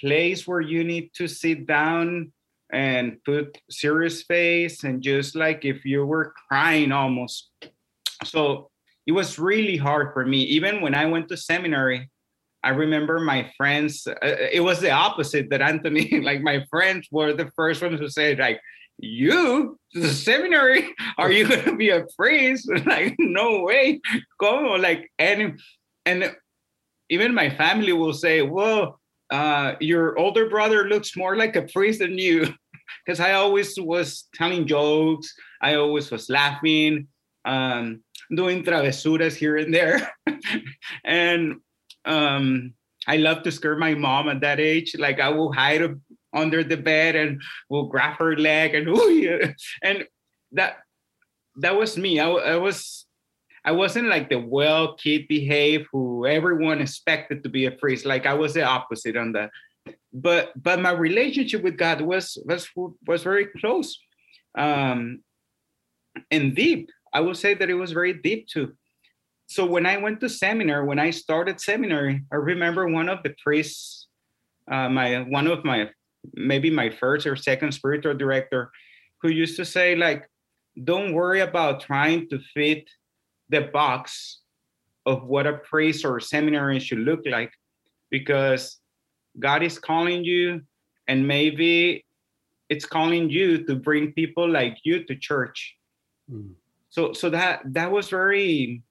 place 0.00 0.46
where 0.46 0.60
you 0.60 0.84
need 0.84 1.10
to 1.14 1.26
sit 1.26 1.66
down 1.66 2.32
and 2.72 3.18
put 3.24 3.58
serious 3.70 4.22
face 4.22 4.84
and 4.84 5.02
just 5.02 5.34
like 5.34 5.64
if 5.64 5.84
you 5.84 6.04
were 6.04 6.34
crying 6.48 6.92
almost. 6.92 7.50
So 8.24 8.70
it 9.06 9.12
was 9.12 9.38
really 9.38 9.76
hard 9.76 10.12
for 10.12 10.24
me. 10.24 10.42
Even 10.42 10.80
when 10.80 10.94
i 10.94 11.06
went 11.06 11.28
to 11.28 11.36
seminary 11.36 12.10
i 12.62 12.70
remember 12.70 13.20
my 13.20 13.50
friends 13.56 14.06
uh, 14.06 14.14
it 14.52 14.60
was 14.60 14.80
the 14.80 14.90
opposite 14.90 15.48
that 15.50 15.62
anthony 15.62 16.20
like 16.28 16.40
my 16.42 16.64
friends 16.70 17.08
were 17.10 17.32
the 17.32 17.50
first 17.56 17.80
ones 17.82 18.00
to 18.00 18.10
say 18.10 18.34
like 18.34 18.60
you 18.98 19.78
the 19.94 20.08
seminary 20.08 20.94
are 21.18 21.30
you 21.30 21.48
gonna 21.48 21.76
be 21.76 21.90
a 21.90 22.06
priest? 22.16 22.70
Like 22.86 23.14
no 23.18 23.62
way. 23.62 24.00
Go 24.38 24.74
like 24.74 25.10
and 25.18 25.60
and 26.04 26.34
even 27.10 27.34
my 27.34 27.50
family 27.50 27.92
will 27.92 28.12
say 28.12 28.42
well 28.42 29.00
uh 29.30 29.74
your 29.80 30.18
older 30.18 30.48
brother 30.48 30.88
looks 30.88 31.16
more 31.16 31.36
like 31.36 31.56
a 31.56 31.62
priest 31.62 32.00
than 32.00 32.18
you. 32.18 32.46
Because 33.04 33.20
i 33.20 33.32
always 33.32 33.78
was 33.78 34.28
telling 34.34 34.66
jokes. 34.66 35.32
I 35.62 35.74
always 35.74 36.10
was 36.10 36.28
laughing 36.28 37.08
um 37.44 38.02
doing 38.34 38.62
travesuras 38.64 39.34
here 39.34 39.56
and 39.56 39.72
there. 39.72 40.10
And 41.04 41.56
um 42.04 42.74
i 43.06 43.16
love 43.16 43.42
to 43.42 43.52
scare 43.52 43.76
my 43.76 43.94
mom 43.94 44.28
at 44.28 44.40
that 44.40 44.60
age. 44.60 44.96
Like 44.98 45.20
i 45.20 45.28
will 45.28 45.52
hide 45.52 45.82
under 46.32 46.62
the 46.62 46.76
bed 46.76 47.16
and 47.16 47.40
will 47.68 47.86
grab 47.86 48.16
her 48.18 48.36
leg 48.36 48.74
and 48.74 48.88
ooh, 48.96 49.54
and 49.82 50.06
that 50.52 50.78
that 51.56 51.76
was 51.76 51.96
me. 51.96 52.20
I, 52.20 52.28
I 52.28 52.56
was 52.56 53.06
I 53.64 53.72
wasn't 53.72 54.08
like 54.08 54.30
the 54.30 54.38
well 54.38 54.94
kid 54.94 55.28
behave 55.28 55.86
who 55.92 56.26
everyone 56.26 56.80
expected 56.80 57.42
to 57.42 57.48
be 57.48 57.66
a 57.66 57.70
priest. 57.70 58.06
Like 58.06 58.26
I 58.26 58.34
was 58.34 58.54
the 58.54 58.62
opposite 58.62 59.16
on 59.16 59.32
that. 59.32 59.50
But 60.12 60.52
but 60.56 60.80
my 60.80 60.92
relationship 60.92 61.62
with 61.62 61.76
God 61.76 62.00
was 62.00 62.38
was 62.44 62.68
was 63.06 63.22
very 63.22 63.46
close, 63.46 63.98
um, 64.56 65.22
and 66.30 66.54
deep. 66.54 66.90
I 67.12 67.20
would 67.20 67.36
say 67.36 67.54
that 67.54 67.70
it 67.70 67.74
was 67.74 67.92
very 67.92 68.12
deep 68.12 68.48
too. 68.48 68.74
So 69.46 69.64
when 69.64 69.86
I 69.86 69.96
went 69.96 70.20
to 70.20 70.28
seminary, 70.28 70.84
when 70.86 70.98
I 70.98 71.10
started 71.10 71.58
seminary, 71.58 72.22
I 72.30 72.36
remember 72.36 72.86
one 72.86 73.08
of 73.08 73.22
the 73.22 73.34
priests, 73.42 74.08
uh, 74.70 74.90
my 74.90 75.20
one 75.22 75.46
of 75.46 75.64
my 75.64 75.90
maybe 76.34 76.70
my 76.70 76.90
first 76.90 77.26
or 77.26 77.36
second 77.36 77.72
spiritual 77.72 78.14
director 78.14 78.70
who 79.22 79.30
used 79.30 79.56
to 79.56 79.64
say 79.64 79.94
like 79.94 80.28
don't 80.84 81.12
worry 81.12 81.40
about 81.40 81.80
trying 81.80 82.28
to 82.28 82.38
fit 82.54 82.88
the 83.48 83.62
box 83.62 84.40
of 85.06 85.24
what 85.24 85.46
a 85.46 85.54
priest 85.54 86.04
or 86.04 86.20
seminary 86.20 86.78
should 86.78 86.98
look 86.98 87.20
like 87.26 87.52
because 88.10 88.78
god 89.38 89.62
is 89.62 89.78
calling 89.78 90.24
you 90.24 90.60
and 91.08 91.26
maybe 91.26 92.04
it's 92.68 92.84
calling 92.84 93.30
you 93.30 93.64
to 93.64 93.74
bring 93.74 94.12
people 94.12 94.48
like 94.48 94.76
you 94.84 95.04
to 95.04 95.16
church 95.16 95.76
mm. 96.30 96.50
so 96.90 97.12
so 97.12 97.30
that 97.30 97.62
that 97.64 97.90
was 97.90 98.08
very 98.08 98.82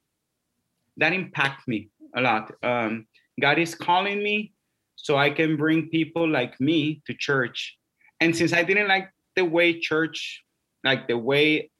that 0.97 1.13
impacted 1.13 1.67
me 1.67 1.89
a 2.15 2.21
lot 2.21 2.51
um, 2.63 3.05
god 3.39 3.59
is 3.59 3.75
calling 3.75 4.21
me 4.23 4.51
so 4.97 5.15
I 5.15 5.29
can 5.29 5.55
bring 5.55 5.89
people 5.89 6.27
like 6.27 6.59
me 6.59 7.01
to 7.05 7.13
church. 7.13 7.77
And 8.19 8.35
since 8.35 8.51
I 8.51 8.63
didn't 8.63 8.89
like 8.89 9.09
the 9.35 9.45
way 9.45 9.79
church, 9.79 10.43
like 10.83 11.07
the 11.07 11.17
way 11.17 11.71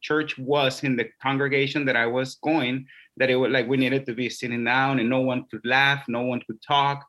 church 0.00 0.38
was 0.38 0.84
in 0.84 0.96
the 0.96 1.08
congregation 1.20 1.86
that 1.86 1.96
I 1.96 2.06
was 2.06 2.36
going, 2.36 2.86
that 3.16 3.30
it 3.30 3.36
was 3.36 3.50
like 3.50 3.66
we 3.66 3.78
needed 3.78 4.06
to 4.06 4.14
be 4.14 4.28
sitting 4.28 4.64
down 4.64 5.00
and 5.00 5.08
no 5.08 5.20
one 5.20 5.46
could 5.50 5.64
laugh, 5.64 6.04
no 6.08 6.22
one 6.22 6.40
could 6.46 6.62
talk. 6.62 7.04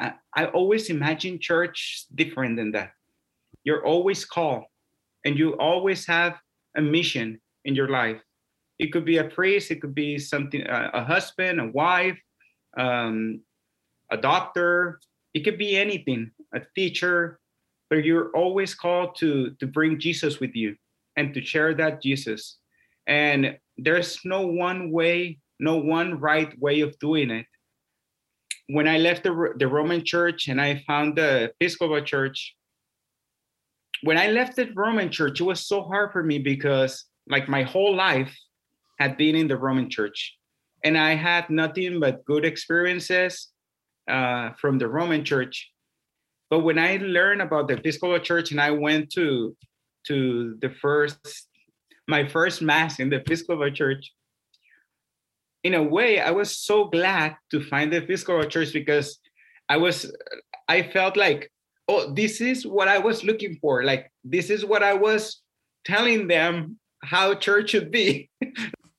I, 0.00 0.12
I 0.34 0.46
always 0.46 0.90
imagine 0.90 1.38
church 1.38 2.04
different 2.14 2.56
than 2.56 2.72
that. 2.72 2.90
You're 3.64 3.86
always 3.86 4.24
called 4.24 4.64
and 5.24 5.38
you 5.38 5.52
always 5.58 6.06
have 6.06 6.36
a 6.76 6.82
mission 6.82 7.40
in 7.64 7.74
your 7.74 7.88
life. 7.88 8.20
It 8.78 8.92
could 8.92 9.04
be 9.04 9.18
a 9.18 9.24
priest, 9.24 9.70
it 9.70 9.80
could 9.80 9.94
be 9.94 10.18
something, 10.18 10.62
a, 10.66 10.90
a 10.94 11.04
husband, 11.04 11.60
a 11.60 11.66
wife, 11.68 12.18
um, 12.76 13.40
a 14.10 14.16
doctor, 14.16 15.00
it 15.34 15.44
could 15.44 15.58
be 15.58 15.76
anything, 15.76 16.30
a 16.54 16.60
teacher, 16.74 17.38
but 17.90 18.04
you're 18.04 18.30
always 18.30 18.74
called 18.74 19.16
to 19.16 19.54
to 19.60 19.66
bring 19.66 19.98
Jesus 19.98 20.40
with 20.40 20.54
you 20.54 20.76
and 21.16 21.34
to 21.34 21.44
share 21.44 21.74
that 21.74 22.02
Jesus. 22.02 22.58
And 23.06 23.58
there's 23.76 24.18
no 24.24 24.46
one 24.46 24.90
way, 24.90 25.38
no 25.58 25.76
one 25.76 26.20
right 26.20 26.56
way 26.60 26.80
of 26.80 26.98
doing 26.98 27.30
it. 27.30 27.46
When 28.68 28.86
I 28.86 28.98
left 28.98 29.22
the, 29.24 29.54
the 29.58 29.66
Roman 29.66 30.04
church 30.04 30.48
and 30.48 30.60
I 30.60 30.84
found 30.86 31.16
the 31.16 31.52
Episcopal 31.60 32.02
church, 32.02 32.54
when 34.02 34.18
I 34.18 34.28
left 34.28 34.56
the 34.56 34.70
Roman 34.74 35.10
church, 35.10 35.40
it 35.40 35.44
was 35.44 35.66
so 35.66 35.82
hard 35.82 36.12
for 36.12 36.22
me 36.22 36.38
because 36.38 37.06
like 37.28 37.48
my 37.48 37.62
whole 37.62 37.96
life 37.96 38.34
had 38.98 39.16
been 39.16 39.34
in 39.34 39.48
the 39.48 39.56
Roman 39.56 39.88
church 39.88 40.36
and 40.84 40.96
I 40.96 41.14
had 41.14 41.48
nothing 41.50 41.98
but 41.98 42.24
good 42.24 42.44
experiences 42.44 43.48
uh, 44.08 44.52
from 44.60 44.78
the 44.78 44.88
Roman 44.88 45.24
Church. 45.24 45.70
But 46.50 46.60
when 46.60 46.78
I 46.78 46.96
learned 46.96 47.42
about 47.42 47.68
the 47.68 47.74
Episcopal 47.74 48.18
Church 48.20 48.50
and 48.50 48.60
I 48.60 48.70
went 48.70 49.10
to 49.12 49.56
to 50.06 50.56
the 50.62 50.70
first 50.70 51.48
my 52.06 52.26
first 52.26 52.62
mass 52.62 53.00
in 53.00 53.10
the 53.10 53.16
Episcopal 53.16 53.70
Church, 53.70 54.12
in 55.62 55.74
a 55.74 55.82
way, 55.82 56.20
I 56.20 56.30
was 56.30 56.56
so 56.56 56.84
glad 56.86 57.36
to 57.50 57.62
find 57.62 57.92
the 57.92 57.98
Episcopal 57.98 58.48
Church 58.48 58.72
because 58.72 59.18
I 59.68 59.76
was 59.76 60.10
I 60.68 60.82
felt 60.82 61.16
like, 61.16 61.50
oh, 61.88 62.12
this 62.12 62.40
is 62.40 62.66
what 62.66 62.88
I 62.88 62.98
was 62.98 63.24
looking 63.24 63.58
for. 63.60 63.84
Like 63.84 64.10
this 64.24 64.50
is 64.50 64.64
what 64.64 64.82
I 64.82 64.94
was 64.94 65.42
telling 65.84 66.28
them 66.28 66.78
how 67.02 67.34
church 67.34 67.70
should 67.70 67.90
be. 67.90 68.30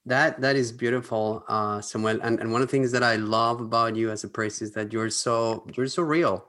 That 0.10 0.42
that 0.42 0.56
is 0.56 0.72
beautiful, 0.72 1.46
uh, 1.48 1.82
Samuel. 1.82 2.20
And, 2.24 2.40
and 2.40 2.52
one 2.52 2.64
of 2.64 2.68
the 2.68 2.72
things 2.72 2.92
that 2.92 3.04
I 3.04 3.16
love 3.16 3.62
about 3.62 3.96
you 3.96 4.10
as 4.10 4.24
a 4.24 4.28
priest 4.28 4.62
is 4.64 4.72
that 4.72 4.92
you're 4.92 5.12
so 5.12 5.66
you're 5.76 5.88
so 5.88 6.02
real. 6.02 6.46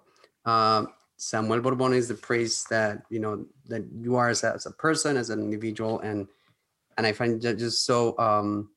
Uh, 0.47 0.87
Samuel 1.19 1.61
Borbon 1.61 1.95
is 1.95 2.09
the 2.09 2.15
priest 2.15 2.71
that 2.71 3.03
you 3.11 3.21
know 3.21 3.45
that 3.67 3.85
you 4.01 4.17
are 4.17 4.31
as 4.31 4.43
a, 4.45 4.55
as 4.55 4.65
a 4.65 4.71
person, 4.71 5.19
as 5.19 5.29
an 5.29 5.41
individual, 5.41 6.01
and 6.01 6.27
and 6.97 7.07
I 7.07 7.13
find 7.13 7.41
that 7.43 7.59
just 7.59 7.85
so 7.85 8.19
um, 8.19 8.71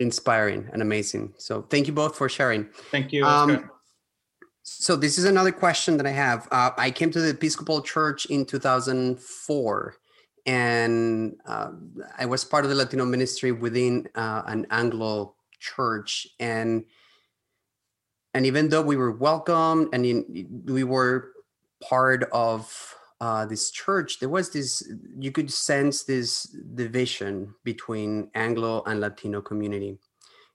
inspiring 0.00 0.68
and 0.72 0.80
amazing. 0.80 1.34
So 1.36 1.62
thank 1.62 1.86
you 1.86 1.92
both 1.92 2.16
for 2.16 2.28
sharing. 2.28 2.64
Thank 2.90 3.12
you. 3.12 3.24
Um, 3.24 3.70
so 4.62 4.96
this 4.96 5.18
is 5.18 5.26
another 5.26 5.52
question 5.52 5.98
that 5.98 6.06
I 6.06 6.10
have. 6.10 6.48
Uh, 6.50 6.70
I 6.78 6.90
came 6.90 7.10
to 7.10 7.20
the 7.20 7.30
Episcopal 7.30 7.82
Church 7.82 8.24
in 8.26 8.46
2004, 8.46 9.96
and 10.46 11.36
uh, 11.46 11.70
I 12.18 12.26
was 12.26 12.44
part 12.44 12.64
of 12.64 12.70
the 12.70 12.76
Latino 12.76 13.04
ministry 13.04 13.52
within 13.52 14.08
uh, 14.14 14.42
an 14.46 14.66
Anglo 14.70 15.34
church, 15.58 16.26
and 16.38 16.84
and 18.34 18.46
even 18.46 18.68
though 18.68 18.82
we 18.82 18.96
were 18.96 19.12
welcomed 19.12 19.88
and 19.92 20.04
in, 20.04 20.62
we 20.66 20.84
were 20.84 21.32
part 21.88 22.28
of 22.32 22.94
uh, 23.20 23.46
this 23.46 23.70
church, 23.70 24.18
there 24.18 24.28
was 24.28 24.50
this 24.50 24.86
you 25.18 25.32
could 25.32 25.50
sense 25.50 26.04
this 26.04 26.42
division 26.74 27.54
between 27.64 28.30
Anglo 28.34 28.82
and 28.86 29.00
Latino 29.00 29.40
community, 29.40 29.98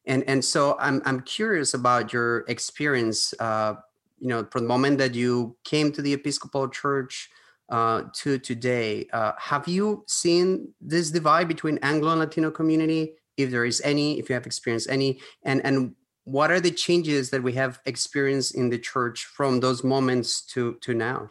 and 0.05 0.23
and 0.27 0.45
so 0.45 0.77
I'm 0.79 1.01
I'm 1.05 1.21
curious 1.21 1.73
about 1.73 2.13
your 2.13 2.39
experience. 2.47 3.33
Uh, 3.39 3.75
you 4.19 4.27
know, 4.27 4.45
from 4.51 4.63
the 4.63 4.67
moment 4.67 4.97
that 4.97 5.15
you 5.15 5.55
came 5.63 5.93
to 5.93 6.01
the 6.01 6.11
Episcopal 6.11 6.67
Church 6.67 7.29
uh, 7.69 8.03
to 8.13 8.37
today, 8.39 9.07
uh, 9.13 9.33
have 9.37 9.67
you 9.67 10.03
seen 10.07 10.73
this 10.81 11.11
divide 11.11 11.47
between 11.47 11.77
Anglo 11.81 12.11
and 12.11 12.19
Latino 12.19 12.51
community? 12.51 13.13
If 13.37 13.51
there 13.51 13.65
is 13.65 13.81
any, 13.81 14.19
if 14.19 14.29
you 14.29 14.33
have 14.33 14.45
experienced 14.45 14.89
any, 14.89 15.19
and 15.43 15.63
and 15.65 15.95
what 16.25 16.51
are 16.51 16.59
the 16.59 16.71
changes 16.71 17.29
that 17.31 17.41
we 17.41 17.53
have 17.53 17.79
experienced 17.85 18.53
in 18.53 18.69
the 18.69 18.77
church 18.77 19.25
from 19.25 19.59
those 19.59 19.83
moments 19.83 20.41
to 20.47 20.75
to 20.81 20.93
now? 20.93 21.29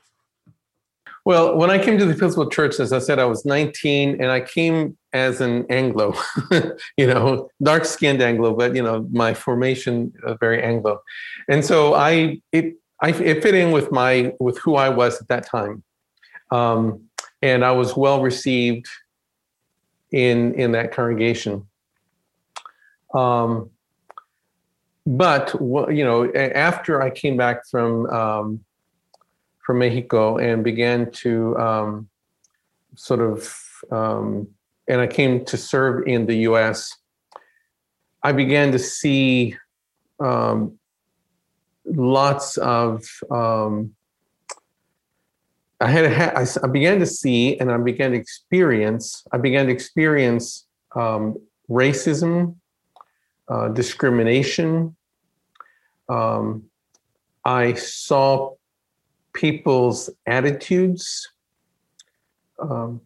Well, 1.24 1.56
when 1.56 1.68
I 1.68 1.78
came 1.78 1.98
to 1.98 2.06
the 2.06 2.12
Episcopal 2.12 2.48
Church, 2.48 2.80
as 2.80 2.90
I 2.90 3.00
said, 3.00 3.18
I 3.18 3.26
was 3.26 3.44
19, 3.44 4.22
and 4.22 4.30
I 4.30 4.40
came 4.40 4.96
as 5.12 5.42
an 5.42 5.66
Anglo, 5.68 6.14
you 6.96 7.06
know, 7.06 7.50
dark-skinned 7.62 8.22
Anglo, 8.22 8.54
but 8.54 8.74
you 8.74 8.82
know, 8.82 9.06
my 9.10 9.34
formation 9.34 10.12
uh, 10.24 10.34
very 10.34 10.62
Anglo, 10.62 11.00
and 11.48 11.64
so 11.64 11.94
I 11.94 12.40
it 12.52 12.76
I 13.02 13.10
it 13.10 13.42
fit 13.42 13.54
in 13.54 13.72
with 13.72 13.92
my 13.92 14.32
with 14.40 14.58
who 14.58 14.76
I 14.76 14.88
was 14.88 15.20
at 15.20 15.28
that 15.28 15.44
time, 15.46 15.82
um, 16.50 17.02
and 17.42 17.64
I 17.64 17.72
was 17.72 17.96
well 17.96 18.22
received 18.22 18.86
in 20.10 20.54
in 20.54 20.72
that 20.72 20.92
congregation. 20.92 21.66
Um, 23.14 23.70
but 25.06 25.54
you 25.60 26.04
know, 26.04 26.30
after 26.32 27.00
I 27.00 27.10
came 27.10 27.36
back 27.36 27.66
from 27.66 28.06
um, 28.06 28.64
from 29.64 29.78
Mexico 29.78 30.38
and 30.38 30.62
began 30.62 31.10
to 31.12 31.56
um, 31.58 32.08
sort 32.94 33.20
of, 33.20 33.58
um, 33.90 34.48
and 34.86 35.00
I 35.00 35.06
came 35.06 35.44
to 35.46 35.56
serve 35.56 36.06
in 36.06 36.26
the 36.26 36.36
U.S. 36.48 36.94
I 38.22 38.32
began 38.32 38.72
to 38.72 38.78
see 38.78 39.56
um, 40.20 40.78
lots 41.86 42.56
of. 42.58 43.04
Um, 43.30 43.94
I 45.80 45.88
had, 45.88 46.34
I 46.62 46.66
began 46.66 46.98
to 46.98 47.06
see 47.06 47.58
and 47.58 47.70
I 47.70 47.76
began 47.76 48.10
to 48.10 48.16
experience. 48.16 49.24
I 49.32 49.38
began 49.38 49.66
to 49.66 49.72
experience 49.72 50.66
um, 50.96 51.38
racism, 51.70 52.56
uh, 53.48 53.68
discrimination, 53.68 54.96
um, 56.08 56.64
I 57.44 57.74
saw 57.74 58.54
people's 59.34 60.10
attitudes. 60.26 61.30
Um, 62.58 63.00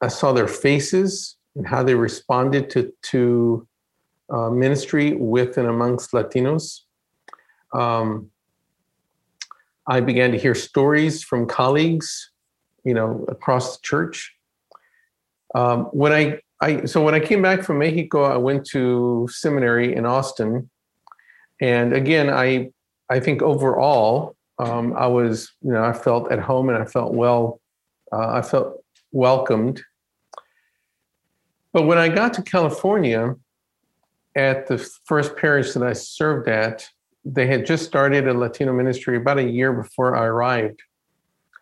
I 0.00 0.08
saw 0.08 0.32
their 0.32 0.48
faces 0.48 1.36
and 1.56 1.66
how 1.66 1.82
they 1.82 1.94
responded 1.94 2.70
to, 2.70 2.92
to 3.10 3.66
uh, 4.30 4.50
ministry 4.50 5.14
with 5.14 5.58
and 5.58 5.68
amongst 5.68 6.12
Latinos. 6.12 6.80
Um, 7.74 8.30
I 9.86 10.00
began 10.00 10.32
to 10.32 10.38
hear 10.38 10.54
stories 10.54 11.22
from 11.22 11.46
colleagues, 11.46 12.30
you 12.84 12.94
know, 12.94 13.24
across 13.28 13.76
the 13.76 13.82
church. 13.82 14.34
Um, 15.54 15.84
when 15.86 16.12
I, 16.12 16.40
I, 16.60 16.84
so 16.84 17.02
when 17.02 17.14
I 17.14 17.20
came 17.20 17.42
back 17.42 17.62
from 17.62 17.78
Mexico, 17.78 18.24
I 18.24 18.36
went 18.36 18.64
to 18.66 19.28
seminary 19.30 19.94
in 19.94 20.06
Austin, 20.06 20.70
and 21.60 21.92
again, 21.92 22.30
I 22.30 22.70
I 23.10 23.20
think 23.20 23.42
overall, 23.42 24.36
um, 24.58 24.94
I 24.96 25.06
was 25.06 25.52
you 25.60 25.72
know 25.72 25.84
I 25.84 25.92
felt 25.92 26.32
at 26.32 26.38
home 26.38 26.68
and 26.68 26.78
I 26.78 26.84
felt 26.84 27.12
well. 27.12 27.60
Uh, 28.12 28.28
I 28.28 28.42
felt 28.42 28.84
welcomed. 29.10 29.82
But 31.72 31.82
when 31.82 31.98
I 31.98 32.08
got 32.08 32.34
to 32.34 32.42
California, 32.42 33.34
at 34.34 34.66
the 34.66 34.78
first 35.04 35.36
parish 35.36 35.72
that 35.72 35.82
I 35.82 35.92
served 35.92 36.48
at, 36.48 36.88
they 37.24 37.46
had 37.46 37.66
just 37.66 37.84
started 37.84 38.26
a 38.26 38.34
Latino 38.34 38.72
ministry 38.72 39.16
about 39.16 39.38
a 39.38 39.48
year 39.48 39.72
before 39.72 40.16
I 40.16 40.26
arrived, 40.26 40.80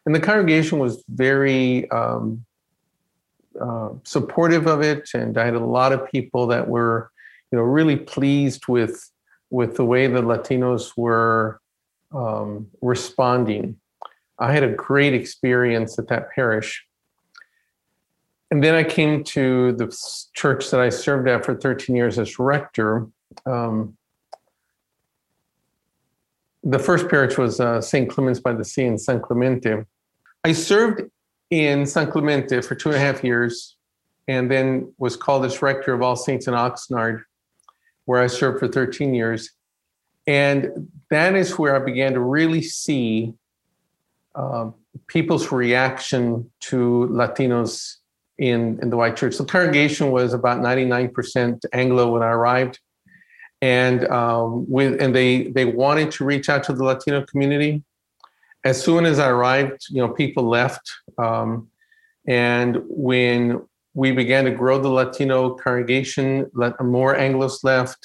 and 0.07 0.15
the 0.15 0.21
congregation 0.21 0.79
was 0.79 1.05
very 1.09 1.91
um, 1.91 2.45
uh, 3.61 3.91
supportive 4.05 4.67
of 4.67 4.83
it, 4.83 5.11
and 5.15 5.37
I 5.37 5.45
had 5.45 5.55
a 5.55 5.65
lot 5.65 5.93
of 5.93 6.11
people 6.11 6.47
that 6.49 6.69
were, 6.69 7.11
you 7.51 7.59
know, 7.59 7.65
really 7.65 7.97
pleased 7.97 8.69
with 8.69 9.11
with 9.51 9.77
the 9.77 9.85
way 9.85 10.07
the 10.07 10.23
Latinos 10.23 10.97
were 10.97 11.61
um, 12.15 12.69
responding. 12.81 13.77
I 14.39 14.53
had 14.53 14.63
a 14.63 14.73
great 14.73 15.13
experience 15.13 15.99
at 15.99 16.09
that 16.09 16.31
parish. 16.31 16.85
And 18.51 18.65
then 18.65 18.75
I 18.75 18.83
came 18.83 19.23
to 19.25 19.73
the 19.73 19.97
church 20.35 20.71
that 20.71 20.81
I 20.81 20.89
served 20.89 21.29
at 21.29 21.45
for 21.45 21.55
13 21.55 21.95
years 21.95 22.19
as 22.19 22.39
rector. 22.39 23.07
Um, 23.47 23.97
the 26.63 26.79
first 26.79 27.09
parish 27.09 27.39
was 27.39 27.61
uh, 27.61 27.81
St. 27.81 28.09
Clements 28.11 28.41
by 28.41 28.53
the 28.53 28.65
Sea 28.65 28.85
in 28.85 28.99
San 28.99 29.21
Clemente. 29.21 29.85
I 30.45 30.53
served 30.53 31.03
in 31.51 31.87
San 31.87 32.11
Clemente 32.11 32.61
for 32.63 32.75
two 32.75 32.91
and 32.91 32.97
a 32.97 33.01
half 33.01 33.25
years 33.25 33.77
and 34.29 34.51
then 34.51 34.93
was 34.99 35.17
called 35.17 35.45
as 35.45 35.63
rector 35.63 35.93
of 35.93 36.03
All 36.03 36.17
Saints 36.17 36.47
in 36.47 36.55
Oxnard 36.55 37.23
where 38.05 38.21
I 38.21 38.27
served 38.27 38.59
for 38.59 38.69
13 38.69 39.15
years. 39.15 39.51
And 40.27 40.89
that 41.11 41.35
is 41.35 41.59
where 41.59 41.77
I 41.77 41.85
began 41.85 42.15
to 42.15 42.21
really 42.21 42.63
see 42.63 43.35
uh, 44.35 44.71
people's 45.07 45.51
reaction 45.53 46.51
to 46.61 47.09
Latinos 47.11 47.97
in, 48.39 48.79
in 48.83 48.91
the 48.91 48.97
white 48.97 49.17
church. 49.17 49.37
The 49.39 49.45
congregation 49.45 50.11
was 50.11 50.33
about 50.33 50.61
99% 50.61 51.65
Anglo 51.73 52.13
when 52.13 52.23
I 52.23 52.31
arrived. 52.31 52.81
And 53.63 54.07
um, 54.09 54.71
with 54.71 55.01
and 55.01 55.15
they 55.15 55.49
they 55.49 55.67
wanted 55.67 56.11
to 56.13 56.25
reach 56.25 56.49
out 56.49 56.65
to 56.65 56.73
the 56.73 56.85
Latino 56.85 57.25
community. 57.27 57.83
As 58.65 58.83
soon 58.83 59.07
as 59.07 59.19
I 59.19 59.29
arrived, 59.29 59.87
you 59.91 60.01
know, 60.03 60.09
people 60.09 60.49
left. 60.49 60.91
Um, 61.19 61.69
and 62.27 62.79
when 62.87 63.63
we 63.95 64.13
began 64.13 64.45
to 64.45 64.51
grow 64.51 64.79
the 64.79 64.89
Latino 64.89 65.55
congregation. 65.55 66.51
More 66.81 67.17
Anglos 67.17 67.65
left, 67.65 67.99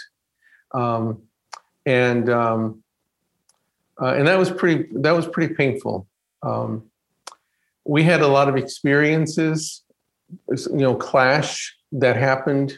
um, 0.74 1.22
and 1.86 2.30
um, 2.30 2.84
uh, 4.02 4.14
and 4.14 4.28
that 4.28 4.38
was 4.38 4.52
pretty 4.52 4.88
that 4.94 5.12
was 5.12 5.28
pretty 5.28 5.54
painful. 5.54 6.08
Um, 6.42 6.90
we 7.86 8.04
had 8.04 8.22
a 8.22 8.28
lot 8.28 8.50
of 8.50 8.58
experiences, 8.58 9.84
you 10.50 10.78
know, 10.78 10.96
clash 10.96 11.76
that 11.92 12.16
happened. 12.16 12.78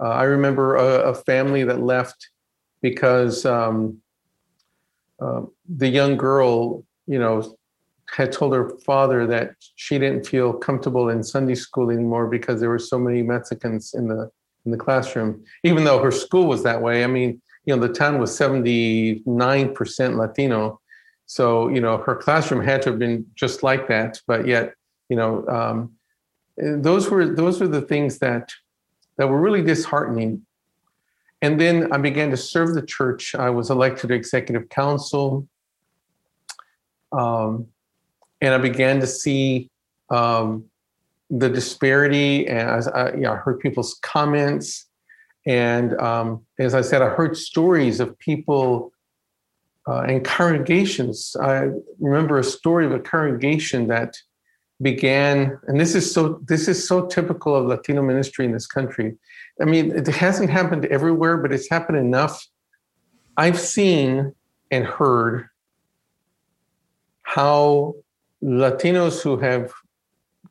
Uh, 0.00 0.08
I 0.08 0.24
remember 0.24 0.76
a, 0.76 1.10
a, 1.10 1.14
family 1.14 1.64
that 1.64 1.80
left 1.80 2.28
because 2.82 3.46
um, 3.46 3.98
uh, 5.20 5.42
the 5.68 5.88
young 5.88 6.16
girl, 6.16 6.84
you 7.06 7.18
know, 7.18 7.56
had 8.14 8.30
told 8.30 8.54
her 8.54 8.70
father 8.84 9.26
that 9.26 9.54
she 9.76 9.98
didn't 9.98 10.26
feel 10.26 10.52
comfortable 10.52 11.08
in 11.08 11.22
Sunday 11.22 11.54
school 11.54 11.90
anymore 11.90 12.26
because 12.26 12.60
there 12.60 12.68
were 12.68 12.78
so 12.78 12.98
many 12.98 13.22
Mexicans 13.22 13.94
in 13.94 14.08
the 14.08 14.30
in 14.64 14.72
the 14.72 14.76
classroom, 14.76 15.44
even 15.62 15.84
though 15.84 16.02
her 16.02 16.10
school 16.10 16.46
was 16.46 16.62
that 16.64 16.82
way. 16.82 17.04
I 17.04 17.06
mean, 17.06 17.40
you 17.64 17.74
know, 17.74 17.86
the 17.86 17.92
town 17.92 18.18
was 18.18 18.36
79% 18.38 20.16
Latino. 20.16 20.80
So, 21.26 21.68
you 21.68 21.80
know, 21.80 21.98
her 21.98 22.16
classroom 22.16 22.62
had 22.62 22.82
to 22.82 22.90
have 22.90 22.98
been 22.98 23.26
just 23.34 23.62
like 23.62 23.88
that. 23.88 24.20
But 24.26 24.46
yet, 24.46 24.74
you 25.08 25.16
know, 25.16 25.46
um, 25.48 25.92
those 26.56 27.10
were 27.10 27.26
those 27.26 27.60
were 27.60 27.68
the 27.68 27.82
things 27.82 28.18
that 28.18 28.52
that 29.16 29.28
were 29.28 29.40
really 29.40 29.62
disheartening. 29.62 30.46
And 31.42 31.60
then 31.60 31.92
I 31.92 31.98
began 31.98 32.30
to 32.30 32.36
serve 32.36 32.74
the 32.74 32.82
church. 32.82 33.34
I 33.34 33.50
was 33.50 33.70
elected 33.70 34.08
to 34.08 34.14
executive 34.14 34.68
council. 34.68 35.46
Um, 37.12 37.68
and 38.40 38.54
I 38.54 38.58
began 38.58 39.00
to 39.00 39.06
see 39.06 39.70
um, 40.10 40.64
the 41.30 41.48
disparity, 41.48 42.46
and 42.46 42.68
as 42.70 42.88
I, 42.88 43.12
you 43.12 43.22
know, 43.22 43.32
I 43.32 43.36
heard 43.36 43.60
people's 43.60 43.98
comments, 44.02 44.86
And 45.46 45.98
um, 46.00 46.44
as 46.58 46.74
I 46.74 46.80
said, 46.80 47.02
I 47.02 47.08
heard 47.08 47.36
stories 47.36 48.00
of 48.00 48.18
people 48.18 48.92
uh, 49.88 50.00
and 50.00 50.24
congregations. 50.24 51.36
I 51.40 51.70
remember 52.00 52.38
a 52.38 52.44
story 52.44 52.84
of 52.84 52.92
a 52.92 52.98
congregation 52.98 53.86
that 53.86 54.16
began, 54.80 55.58
and 55.66 55.80
this 55.80 55.94
is 55.94 56.12
so 56.12 56.40
this 56.46 56.68
is 56.68 56.86
so 56.86 57.06
typical 57.06 57.54
of 57.54 57.66
Latino 57.66 58.02
ministry 58.02 58.44
in 58.44 58.52
this 58.52 58.66
country. 58.66 59.16
I 59.60 59.64
mean, 59.64 59.90
it 59.96 60.06
hasn't 60.06 60.50
happened 60.50 60.84
everywhere, 60.86 61.38
but 61.38 61.52
it's 61.52 61.70
happened 61.70 61.98
enough. 61.98 62.46
I've 63.36 63.58
seen 63.58 64.34
and 64.70 64.84
heard 64.84 65.48
how 67.22 67.94
Latinos 68.42 69.22
who 69.22 69.38
have 69.38 69.72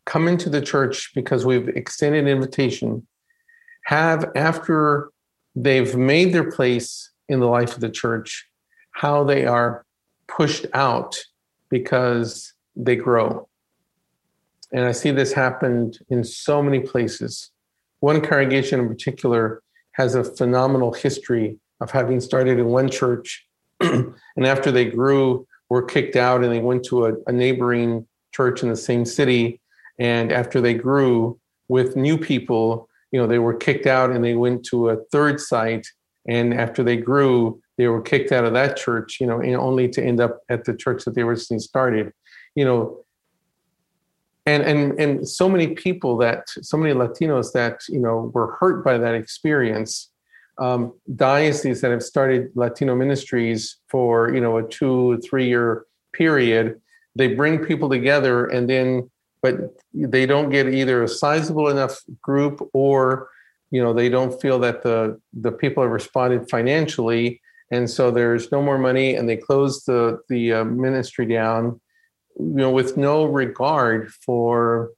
come 0.05 0.27
into 0.27 0.49
the 0.49 0.61
church 0.61 1.11
because 1.15 1.45
we've 1.45 1.69
extended 1.69 2.27
invitation 2.27 3.05
have, 3.85 4.31
after 4.35 5.09
they've 5.55 5.95
made 5.95 6.33
their 6.33 6.49
place 6.51 7.11
in 7.29 7.39
the 7.39 7.47
life 7.47 7.75
of 7.75 7.81
the 7.81 7.89
church, 7.89 8.47
how 8.91 9.23
they 9.23 9.45
are 9.45 9.85
pushed 10.27 10.65
out 10.73 11.17
because 11.69 12.53
they 12.75 12.95
grow. 12.95 13.47
And 14.73 14.85
I 14.85 14.91
see 14.91 15.11
this 15.11 15.33
happened 15.33 15.99
in 16.09 16.23
so 16.23 16.61
many 16.61 16.79
places. 16.79 17.51
One 17.99 18.21
congregation 18.21 18.79
in 18.79 18.87
particular 18.87 19.61
has 19.93 20.15
a 20.15 20.23
phenomenal 20.23 20.93
history 20.93 21.57
of 21.81 21.91
having 21.91 22.19
started 22.19 22.59
in 22.59 22.67
one 22.67 22.89
church 22.89 23.45
and 23.79 24.15
after 24.37 24.71
they 24.71 24.85
grew 24.85 25.45
were 25.69 25.83
kicked 25.83 26.15
out 26.15 26.43
and 26.43 26.51
they 26.51 26.59
went 26.59 26.83
to 26.85 27.07
a, 27.07 27.13
a 27.27 27.31
neighboring 27.31 28.07
church 28.33 28.63
in 28.63 28.69
the 28.69 28.75
same 28.75 29.05
city. 29.05 29.59
And 29.99 30.31
after 30.31 30.61
they 30.61 30.73
grew 30.73 31.39
with 31.67 31.95
new 31.95 32.17
people 32.17 32.87
you 33.11 33.21
know 33.21 33.27
they 33.27 33.39
were 33.39 33.53
kicked 33.53 33.85
out 33.85 34.11
and 34.11 34.23
they 34.23 34.35
went 34.35 34.65
to 34.65 34.89
a 34.89 34.97
third 35.11 35.39
site. 35.39 35.87
And 36.27 36.53
after 36.53 36.83
they 36.83 36.97
grew 36.97 37.61
they 37.77 37.87
were 37.87 38.01
kicked 38.01 38.31
out 38.31 38.45
of 38.45 38.53
that 38.53 38.77
church 38.77 39.19
you 39.19 39.27
know 39.27 39.39
and 39.39 39.55
only 39.55 39.87
to 39.89 40.03
end 40.03 40.19
up 40.19 40.41
at 40.49 40.65
the 40.65 40.75
church 40.75 41.05
that 41.05 41.15
they 41.15 41.21
originally 41.21 41.59
started. 41.59 42.11
You 42.55 42.65
know 42.65 43.04
and 44.45 44.63
and 44.63 44.99
and 44.99 45.27
so 45.27 45.49
many 45.49 45.67
people 45.67 46.17
that 46.17 46.47
so 46.49 46.77
many 46.77 46.93
latinos 46.93 47.51
that 47.53 47.81
you 47.89 47.99
know 47.99 48.31
were 48.33 48.55
hurt 48.59 48.83
by 48.83 48.97
that 48.97 49.15
experience 49.15 50.11
um, 50.57 50.93
dioceses 51.15 51.81
that 51.81 51.91
have 51.91 52.03
started 52.03 52.49
latino 52.55 52.95
ministries 52.95 53.77
for 53.89 54.33
you 54.33 54.41
know 54.41 54.57
a 54.57 54.63
two 54.67 55.19
three 55.19 55.47
year 55.47 55.85
period 56.13 56.79
they 57.15 57.33
bring 57.33 57.63
people 57.65 57.89
together 57.89 58.45
and 58.47 58.69
then 58.69 59.09
but 59.41 59.75
they 59.93 60.25
don't 60.25 60.49
get 60.49 60.73
either 60.73 61.03
a 61.03 61.07
sizable 61.07 61.69
enough 61.69 62.01
group 62.21 62.67
or 62.73 63.29
you 63.69 63.81
know 63.81 63.93
they 63.93 64.09
don't 64.09 64.41
feel 64.41 64.57
that 64.59 64.81
the 64.81 65.19
the 65.33 65.51
people 65.51 65.83
have 65.83 65.91
responded 65.91 66.49
financially. 66.49 67.41
And 67.71 67.89
so 67.89 68.11
there's 68.11 68.51
no 68.51 68.61
more 68.61 68.77
money 68.77 69.15
and 69.15 69.27
they 69.27 69.37
close 69.37 69.83
the 69.85 70.19
the 70.29 70.53
uh, 70.53 70.63
ministry 70.63 71.25
down 71.25 71.79
you 72.37 72.45
know 72.45 72.71
with 72.71 72.97
no 72.97 73.25
regard 73.25 74.11
for 74.11 74.91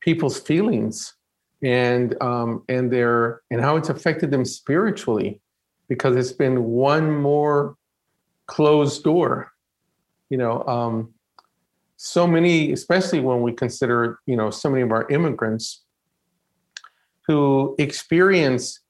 people's 0.00 0.40
feelings 0.40 1.14
and 1.62 2.20
um 2.22 2.62
and 2.68 2.92
their 2.92 3.42
and 3.50 3.60
how 3.60 3.76
it's 3.76 3.88
affected 3.88 4.30
them 4.30 4.44
spiritually 4.44 5.40
because 5.88 6.16
it's 6.16 6.32
been 6.32 6.64
one 6.64 7.14
more 7.14 7.76
closed 8.46 9.02
door 9.02 9.52
you 10.30 10.38
know 10.38 10.64
um 10.66 11.12
so 11.98 12.28
many, 12.28 12.72
especially 12.72 13.18
when 13.18 13.42
we 13.42 13.52
consider, 13.52 14.20
you 14.24 14.36
know, 14.36 14.50
so 14.50 14.70
many 14.70 14.82
of 14.82 14.92
our 14.92 15.08
immigrants 15.10 15.82
who 17.26 17.74
experience 17.78 18.80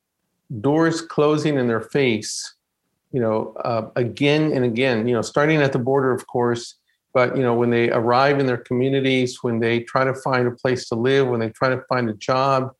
doors 0.60 1.00
closing 1.00 1.56
in 1.56 1.68
their 1.68 1.80
face, 1.80 2.54
you 3.10 3.18
know, 3.18 3.54
uh, 3.64 3.88
again 3.96 4.52
and 4.52 4.62
again, 4.62 5.08
you 5.08 5.14
know, 5.14 5.22
starting 5.22 5.56
at 5.62 5.72
the 5.72 5.78
border, 5.78 6.12
of 6.12 6.26
course, 6.26 6.74
but, 7.18 7.36
you 7.36 7.42
know, 7.42 7.52
when 7.52 7.70
they 7.70 7.90
arrive 7.90 8.38
in 8.38 8.46
their 8.46 8.62
communities, 8.70 9.42
when 9.42 9.58
they 9.58 9.80
try 9.80 10.04
to 10.04 10.14
find 10.14 10.46
a 10.46 10.52
place 10.52 10.88
to 10.88 10.94
live, 10.94 11.26
when 11.26 11.40
they 11.40 11.48
try 11.50 11.68
to 11.68 11.82
find 11.88 12.08
a 12.08 12.12
job, 12.12 12.70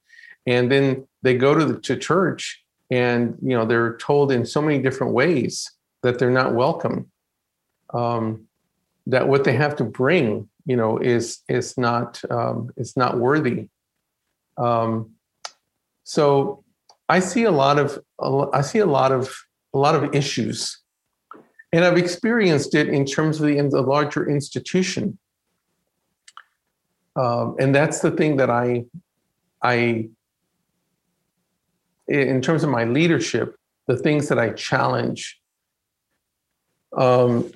and 0.46 0.70
then 0.70 1.08
they 1.22 1.36
go 1.36 1.52
to 1.58 1.64
the 1.64 1.80
to 1.80 1.96
church 1.96 2.62
and, 2.88 3.36
you 3.42 3.56
know, 3.56 3.64
they're 3.66 3.96
told 3.96 4.30
in 4.30 4.46
so 4.46 4.62
many 4.62 4.80
different 4.80 5.12
ways 5.12 5.68
that 6.04 6.20
they're 6.20 6.30
not 6.30 6.54
welcome. 6.54 7.10
Um, 7.92 8.46
that 9.08 9.26
what 9.26 9.42
they 9.42 9.54
have 9.54 9.74
to 9.74 9.84
bring, 9.84 10.48
you 10.66 10.76
know, 10.76 10.98
is 10.98 11.40
is 11.48 11.76
not 11.76 12.22
um, 12.30 12.70
is 12.76 12.96
not 12.96 13.18
worthy. 13.18 13.68
Um, 14.56 15.14
so 16.04 16.62
I 17.08 17.18
see 17.18 17.42
a 17.42 17.50
lot 17.50 17.80
of 17.80 17.98
I 18.52 18.60
see 18.60 18.78
a 18.78 18.86
lot 18.86 19.10
of 19.10 19.34
a 19.74 19.78
lot 19.78 19.96
of 19.96 20.14
issues, 20.14 20.78
and 21.72 21.84
I've 21.84 21.98
experienced 21.98 22.74
it 22.74 22.88
in 22.88 23.04
terms 23.04 23.40
of 23.40 23.46
the, 23.46 23.58
in 23.58 23.68
the 23.68 23.82
larger 23.82 24.28
institution. 24.28 25.18
Um, 27.16 27.56
and 27.58 27.74
that's 27.74 28.00
the 28.00 28.10
thing 28.12 28.36
that 28.36 28.50
I 28.50 28.84
I 29.62 30.08
in 32.06 32.40
terms 32.40 32.64
of 32.64 32.70
my 32.70 32.84
leadership, 32.84 33.56
the 33.86 33.96
things 33.96 34.28
that 34.28 34.38
I 34.38 34.50
challenge. 34.50 35.40
Um, 36.96 37.52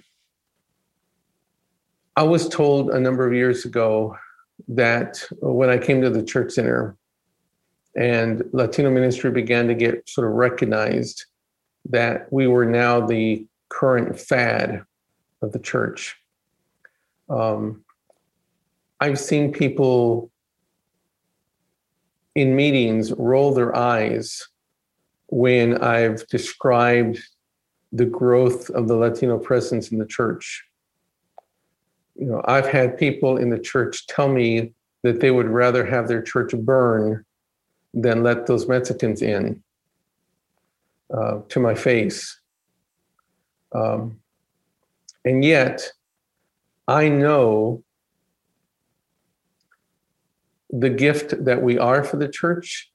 I 2.17 2.25
was 2.25 2.49
told 2.49 2.91
a 2.91 3.01
number 3.01 3.27
of 3.27 3.33
years 3.33 3.65
ago 3.65 4.17
that 4.69 5.25
when 5.41 5.71
I 5.71 5.79
came 5.79 6.03
to 6.03 6.11
the 6.11 6.23
church 6.23 6.53
center 6.53 6.97
and 7.97 8.43
Latino 8.53 8.91
ministry 8.91 9.31
began 9.31 9.69
to 9.69 9.75
get 9.75 10.07
sort 10.09 10.27
of 10.27 10.35
recognized, 10.35 11.25
that 11.89 12.31
we 12.31 12.47
were 12.47 12.67
now 12.67 13.07
the 13.07 13.47
current 13.73 14.19
fad 14.19 14.85
of 15.41 15.53
the 15.53 15.59
church. 15.59 16.17
Um, 17.29 17.85
I've 19.01 19.19
seen 19.19 19.53
people 19.53 20.31
in 22.35 22.55
meetings 22.55 23.13
roll 23.13 23.53
their 23.55 23.75
eyes 23.75 24.49
when 25.29 25.79
I've 25.79 26.27
described 26.29 27.19
the 27.93 28.07
growth 28.07 28.71
of 28.71 28.89
the 28.89 28.97
Latino 28.97 29.39
presence 29.39 29.91
in 29.91 29.99
the 29.99 30.07
church 30.07 30.65
you 32.15 32.27
know, 32.27 32.43
I've 32.45 32.69
had 32.69 32.99
people 32.99 33.37
in 33.37 33.51
the 33.51 33.59
church 33.59 34.07
tell 34.07 34.29
me 34.29 34.73
that 35.03 35.21
they 35.21 35.31
would 35.31 35.49
rather 35.49 35.85
have 35.85 36.09
their 36.09 36.23
church 36.23 36.53
burn 36.53 37.25
than 37.95 38.23
let 38.23 38.47
those 38.47 38.69
Mexicans 38.69 39.23
in 39.23 39.63
uh, 41.13 41.41
to 41.49 41.61
my 41.61 41.75
face. 41.75 42.39
Um, 43.75 44.21
and 45.25 45.45
yet, 45.45 45.93
I 46.89 47.09
know 47.09 47.83
the 50.71 50.91
gift 50.91 51.45
that 51.45 51.63
we 51.63 51.79
are 51.79 52.03
for 52.03 52.17
the 52.17 52.29
church. 52.29 52.91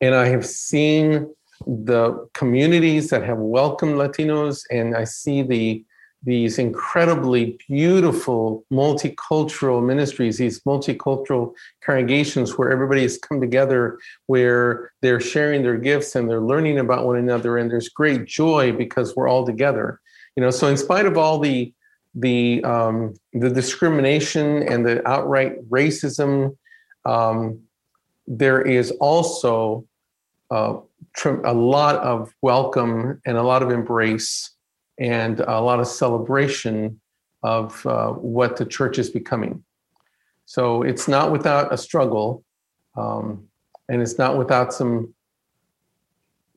And 0.00 0.14
I 0.14 0.26
have 0.26 0.44
seen 0.44 1.32
the 1.66 2.28
communities 2.34 3.10
that 3.10 3.22
have 3.22 3.38
welcomed 3.38 3.94
Latinos, 3.94 4.64
and 4.70 4.96
I 4.96 5.04
see 5.04 5.42
the 5.42 5.84
these 6.24 6.58
incredibly 6.58 7.58
beautiful 7.68 8.64
multicultural 8.72 9.84
ministries, 9.84 10.38
these 10.38 10.60
multicultural 10.60 11.52
congregations 11.84 12.56
where 12.56 12.70
everybody 12.70 13.02
has 13.02 13.18
come 13.18 13.40
together, 13.40 13.98
where 14.26 14.92
they're 15.00 15.20
sharing 15.20 15.62
their 15.62 15.76
gifts 15.76 16.14
and 16.14 16.30
they're 16.30 16.40
learning 16.40 16.78
about 16.78 17.06
one 17.06 17.16
another, 17.16 17.58
and 17.58 17.70
there's 17.70 17.88
great 17.88 18.24
joy 18.24 18.72
because 18.72 19.16
we're 19.16 19.28
all 19.28 19.44
together. 19.44 20.00
You 20.36 20.42
know, 20.42 20.50
so 20.50 20.68
in 20.68 20.76
spite 20.76 21.06
of 21.06 21.18
all 21.18 21.38
the 21.38 21.72
the 22.14 22.62
um, 22.62 23.14
the 23.32 23.50
discrimination 23.50 24.62
and 24.68 24.84
the 24.86 25.06
outright 25.08 25.68
racism, 25.70 26.56
um, 27.04 27.60
there 28.26 28.60
is 28.62 28.90
also 28.92 29.86
uh, 30.50 30.76
a 31.44 31.54
lot 31.54 31.96
of 31.96 32.32
welcome 32.42 33.20
and 33.26 33.36
a 33.36 33.42
lot 33.42 33.62
of 33.62 33.70
embrace 33.70 34.50
and 35.02 35.40
a 35.40 35.60
lot 35.60 35.80
of 35.80 35.86
celebration 35.88 37.00
of 37.42 37.84
uh, 37.86 38.12
what 38.12 38.56
the 38.56 38.64
church 38.64 38.98
is 38.98 39.10
becoming. 39.10 39.64
So 40.44 40.82
it's 40.82 41.08
not 41.08 41.32
without 41.32 41.74
a 41.74 41.76
struggle, 41.76 42.44
um, 42.96 43.48
and 43.88 44.00
it's 44.00 44.16
not 44.16 44.38
without 44.38 44.72
some 44.72 45.12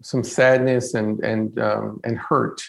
some 0.02 0.24
sadness 0.24 0.94
and 0.94 1.20
and 1.22 1.60
um, 1.60 2.00
and 2.04 2.18
hurt, 2.18 2.62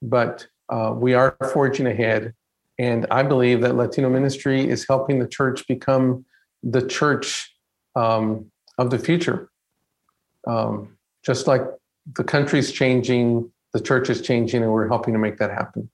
but 0.00 0.46
uh, 0.68 0.92
we 0.94 1.14
are 1.14 1.36
forging 1.52 1.88
ahead, 1.88 2.32
and 2.78 3.06
I 3.10 3.24
believe 3.24 3.60
that 3.62 3.74
Latino 3.74 4.08
ministry 4.08 4.68
is 4.68 4.86
helping 4.86 5.18
the 5.18 5.26
church 5.26 5.66
become 5.66 6.24
the 6.62 6.86
church 6.86 7.52
um, 7.96 8.52
of 8.78 8.90
the 8.90 8.98
future. 8.98 9.50
Um, 10.46 10.96
just 11.24 11.48
like 11.48 11.62
the 12.14 12.22
country's 12.22 12.70
changing, 12.70 13.50
the 13.76 13.84
church 13.90 14.08
is 14.08 14.20
changing 14.22 14.62
and 14.62 14.72
we're 14.72 14.88
helping 14.88 15.12
to 15.12 15.18
make 15.26 15.36
that 15.38 15.50
happen 15.50 15.88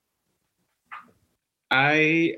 i 1.71 2.35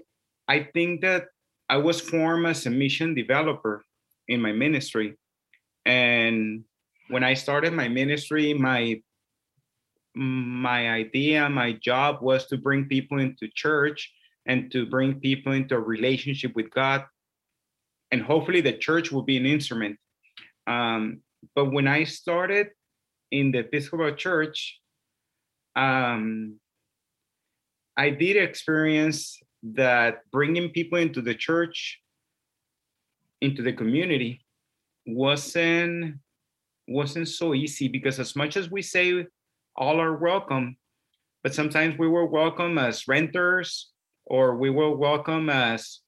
i 0.47 0.57
think 0.73 1.01
that 1.01 1.27
i 1.69 1.77
was 1.77 2.01
formed 2.01 2.45
as 2.47 2.65
a 2.65 2.69
mission 2.69 3.13
developer 3.13 3.83
in 4.27 4.41
my 4.41 4.51
ministry 4.51 5.15
and 5.85 6.63
when 7.09 7.23
I 7.23 7.33
started 7.35 7.73
my 7.73 7.87
ministry, 7.87 8.53
my 8.53 9.01
my 10.17 10.89
idea, 10.89 11.49
my 11.49 11.73
job 11.73 12.21
was 12.21 12.45
to 12.47 12.57
bring 12.57 12.85
people 12.85 13.19
into 13.19 13.49
church 13.53 14.11
and 14.45 14.71
to 14.71 14.85
bring 14.85 15.19
people 15.19 15.51
into 15.51 15.75
a 15.75 15.79
relationship 15.79 16.55
with 16.55 16.71
God. 16.71 17.03
And 18.11 18.21
hopefully 18.21 18.61
the 18.61 18.71
church 18.71 19.11
will 19.11 19.23
be 19.23 19.35
an 19.35 19.45
instrument. 19.45 19.97
Um, 20.67 21.19
but 21.53 21.73
when 21.73 21.87
I 21.87 22.05
started 22.05 22.67
in 23.29 23.51
the 23.51 23.59
Episcopal 23.59 24.13
Church, 24.13 24.79
um, 25.75 26.59
I 27.97 28.09
did 28.09 28.37
experience 28.37 29.39
that 29.63 30.19
bringing 30.31 30.69
people 30.69 30.97
into 30.97 31.21
the 31.21 31.35
church, 31.35 31.99
into 33.41 33.61
the 33.61 33.73
community, 33.73 34.45
wasn't 35.05 36.15
wasn't 36.87 37.27
so 37.27 37.53
easy 37.55 37.87
because 37.87 38.19
as 38.19 38.35
much 38.35 38.57
as 38.57 38.69
we 38.69 38.81
say 38.81 39.25
all 39.75 39.99
are 39.99 40.17
welcome, 40.17 40.77
but 41.43 41.53
sometimes 41.53 41.97
we 41.97 42.07
were 42.07 42.27
welcome 42.27 42.77
as 42.77 43.07
renters 43.07 43.91
or 44.25 44.55
we 44.55 44.69
were 44.69 44.95
welcome 44.95 45.49
as 45.49 46.01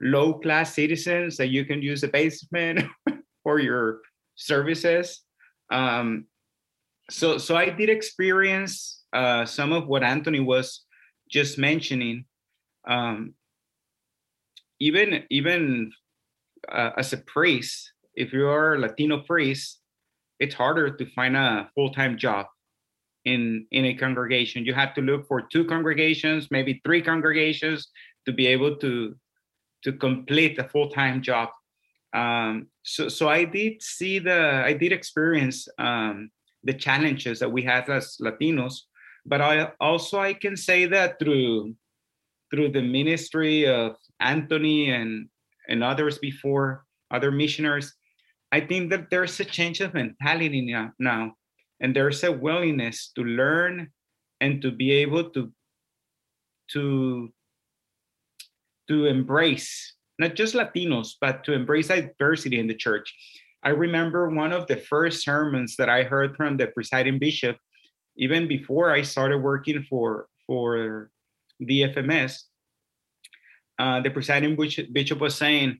low 0.00 0.34
class 0.34 0.74
citizens 0.74 1.36
that 1.36 1.48
you 1.48 1.64
can 1.64 1.80
use 1.80 2.00
the 2.00 2.08
basement 2.08 2.84
for 3.42 3.60
your 3.60 4.00
services. 4.34 5.22
Um, 5.70 6.26
so 7.10 7.38
so 7.38 7.56
I 7.56 7.70
did 7.70 7.88
experience 7.88 9.04
uh, 9.16 9.46
some 9.46 9.72
of 9.72 9.86
what 9.86 10.02
Anthony 10.02 10.40
was 10.40 10.84
just 11.30 11.58
mentioning. 11.58 12.26
Um, 12.86 13.34
even 14.78 15.24
even 15.30 15.90
uh, 16.70 16.90
as 16.96 17.12
a 17.12 17.18
priest, 17.18 17.92
if 18.14 18.32
you 18.32 18.46
are 18.46 18.74
a 18.74 18.78
Latino 18.78 19.20
priest, 19.20 19.80
it's 20.38 20.54
harder 20.54 20.90
to 20.90 21.04
find 21.16 21.36
a 21.36 21.70
full-time 21.74 22.18
job 22.18 22.46
in 23.24 23.66
in 23.70 23.86
a 23.86 23.94
congregation. 23.94 24.66
You 24.66 24.74
have 24.74 24.94
to 24.94 25.02
look 25.02 25.26
for 25.26 25.40
two 25.40 25.64
congregations, 25.64 26.48
maybe 26.50 26.80
three 26.84 27.02
congregations, 27.02 27.88
to 28.26 28.32
be 28.32 28.46
able 28.46 28.76
to 28.76 29.16
to 29.84 29.92
complete 29.92 30.58
a 30.58 30.68
full-time 30.68 31.22
job. 31.22 31.48
Um, 32.12 32.68
so 32.82 33.08
so 33.08 33.28
I 33.28 33.44
did 33.44 33.82
see 33.82 34.18
the 34.18 34.62
I 34.70 34.74
did 34.74 34.92
experience 34.92 35.68
um, 35.78 36.30
the 36.64 36.74
challenges 36.74 37.38
that 37.40 37.52
we 37.52 37.62
have 37.62 37.88
as 37.88 38.16
Latinos, 38.20 38.86
but 39.26 39.40
I 39.40 39.72
also 39.80 40.18
I 40.18 40.34
can 40.34 40.56
say 40.56 40.86
that 40.86 41.18
through 41.18 41.74
through 42.50 42.70
the 42.70 42.82
ministry 42.82 43.66
of 43.66 43.96
Anthony 44.20 44.90
and 44.90 45.28
and 45.68 45.82
others 45.82 46.18
before 46.18 46.84
other 47.10 47.30
missionaries, 47.30 47.94
I 48.52 48.60
think 48.60 48.90
that 48.90 49.10
there's 49.10 49.38
a 49.40 49.44
change 49.44 49.80
of 49.80 49.94
mentality 49.94 50.72
now, 50.98 51.34
and 51.80 51.94
there's 51.94 52.22
a 52.22 52.32
willingness 52.32 53.10
to 53.16 53.22
learn 53.22 53.90
and 54.40 54.62
to 54.62 54.70
be 54.70 54.92
able 54.92 55.30
to 55.30 55.52
to 56.72 57.32
to 58.88 59.06
embrace 59.06 59.96
not 60.18 60.34
just 60.34 60.54
Latinos, 60.54 61.14
but 61.20 61.44
to 61.44 61.52
embrace 61.52 61.88
diversity 61.88 62.58
in 62.58 62.66
the 62.66 62.74
church. 62.74 63.12
I 63.62 63.70
remember 63.70 64.30
one 64.30 64.52
of 64.52 64.66
the 64.66 64.76
first 64.76 65.24
sermons 65.24 65.76
that 65.76 65.88
I 65.88 66.04
heard 66.04 66.36
from 66.36 66.56
the 66.56 66.68
presiding 66.68 67.18
bishop, 67.18 67.58
even 68.16 68.48
before 68.48 68.90
I 68.90 69.02
started 69.02 69.38
working 69.38 69.84
for 69.88 70.28
for 70.46 71.10
the 71.60 71.82
FMS. 71.82 72.42
Uh, 73.78 74.00
the 74.00 74.10
presiding 74.10 74.56
bishop 74.92 75.20
was 75.20 75.34
saying, 75.34 75.78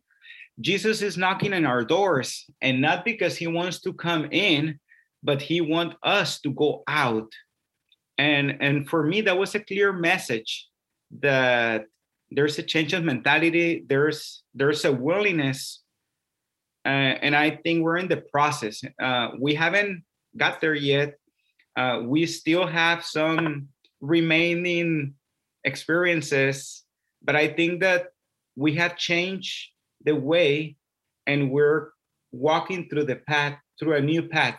Jesus 0.61 1.03
is 1.03 1.17
knocking 1.17 1.53
on 1.53 1.65
our 1.67 1.85
doors, 1.85 2.45
and 2.63 2.81
not 2.81 3.05
because 3.05 3.37
he 3.37 3.47
wants 3.47 3.81
to 3.83 3.93
come 3.93 4.29
in, 4.31 4.79
but 5.23 5.43
he 5.43 5.61
wants 5.61 5.97
us 6.03 6.41
to 6.41 6.51
go 6.51 6.83
out. 6.89 7.31
And 8.19 8.57
and 8.61 8.89
for 8.89 9.05
me, 9.05 9.21
that 9.23 9.37
was 9.37 9.55
a 9.55 9.61
clear 9.61 9.93
message 9.93 10.69
that 11.21 11.85
there's 12.31 12.59
a 12.59 12.63
change 12.63 12.93
of 12.95 13.05
mentality. 13.05 13.85
There's 13.87 14.43
there's 14.55 14.85
a 14.85 14.93
willingness, 14.93 15.83
uh, 16.87 17.21
and 17.21 17.37
I 17.37 17.61
think 17.63 17.85
we're 17.85 17.99
in 17.99 18.09
the 18.09 18.25
process. 18.33 18.83
Uh, 19.01 19.31
we 19.39 19.55
haven't 19.55 20.05
got 20.37 20.61
there 20.61 20.75
yet. 20.75 21.19
Uh, 21.77 22.01
we 22.05 22.25
still 22.27 22.67
have 22.67 23.05
some 23.05 23.69
remaining 24.01 25.15
experiences, 25.65 26.85
but 27.23 27.37
I 27.37 27.49
think 27.49 27.81
that 27.81 28.09
we 28.57 28.75
have 28.77 28.97
changed 28.97 29.71
the 30.05 30.15
way 30.15 30.77
and 31.27 31.51
we're 31.51 31.91
walking 32.33 32.89
through 32.89 33.05
the 33.05 33.17
path 33.17 33.59
through 33.79 33.97
a 33.97 34.01
new 34.01 34.23
path 34.23 34.59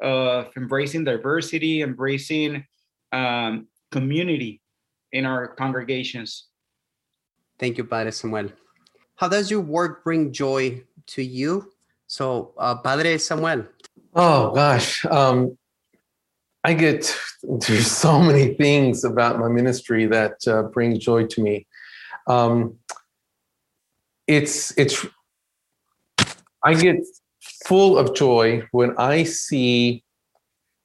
of 0.00 0.50
embracing 0.56 1.04
diversity 1.04 1.82
embracing 1.82 2.64
um, 3.12 3.66
community 3.90 4.60
in 5.12 5.26
our 5.26 5.48
congregations. 5.48 6.48
Thank 7.58 7.78
you 7.78 7.84
padre 7.84 8.10
samuel. 8.10 8.50
How 9.16 9.28
does 9.28 9.50
your 9.50 9.60
work 9.60 10.04
bring 10.04 10.32
joy 10.32 10.82
to 11.14 11.22
you? 11.22 11.70
So 12.06 12.54
uh, 12.58 12.76
padre 12.76 13.18
samuel. 13.18 13.66
Oh 14.14 14.54
gosh 14.54 15.04
um, 15.06 15.56
i 16.64 16.72
get 16.72 17.14
there's 17.42 17.90
so 18.04 18.20
many 18.20 18.54
things 18.54 19.04
about 19.04 19.38
my 19.38 19.48
ministry 19.48 20.06
that 20.06 20.36
uh, 20.46 20.62
bring 20.64 20.98
joy 20.98 21.26
to 21.26 21.42
me 21.42 21.66
um, 22.26 22.76
it's 24.26 24.76
it's 24.78 25.04
I 26.64 26.74
get 26.74 26.96
full 27.66 27.98
of 27.98 28.14
joy 28.14 28.62
when 28.70 28.94
I 28.96 29.24
see 29.24 30.04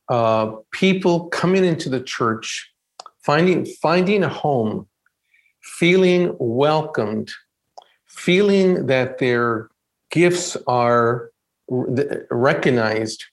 uh, 0.09 0.55
people 0.71 1.27
coming 1.27 1.63
into 1.63 1.89
the 1.89 2.01
church, 2.01 2.71
finding 3.23 3.65
finding 3.65 4.23
a 4.23 4.29
home, 4.29 4.87
feeling 5.61 6.35
welcomed, 6.39 7.31
feeling 8.07 8.87
that 8.87 9.19
their 9.19 9.69
gifts 10.09 10.57
are 10.67 11.31
recognized. 11.69 13.23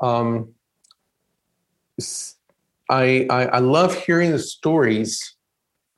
Um, 0.00 0.52
I, 2.90 3.26
I, 3.30 3.46
I 3.46 3.58
love 3.58 3.94
hearing 3.94 4.30
the 4.30 4.38
stories 4.38 5.36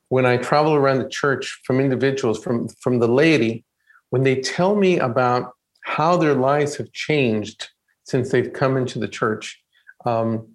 when 0.09 0.25
I 0.25 0.37
travel 0.37 0.73
around 0.73 0.99
the 0.99 1.09
church 1.09 1.61
from 1.63 1.79
individuals, 1.79 2.43
from, 2.43 2.67
from 2.81 2.99
the 2.99 3.07
laity, 3.07 3.63
when 4.09 4.23
they 4.23 4.41
tell 4.41 4.75
me 4.75 4.97
about 4.97 5.53
how 5.81 6.17
their 6.17 6.33
lives 6.33 6.75
have 6.77 6.91
changed 6.93 7.69
since 8.03 8.31
they've 8.31 8.51
come 8.51 8.75
into 8.75 8.97
the 8.97 9.07
church, 9.07 9.61
um, 10.05 10.47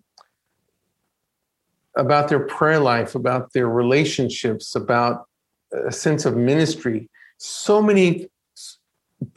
about 1.96 2.28
their 2.28 2.40
prayer 2.40 2.80
life, 2.80 3.14
about 3.14 3.52
their 3.52 3.68
relationships, 3.68 4.74
about 4.74 5.26
a 5.86 5.92
sense 5.92 6.24
of 6.24 6.36
ministry. 6.36 7.08
So 7.38 7.80
many 7.80 8.28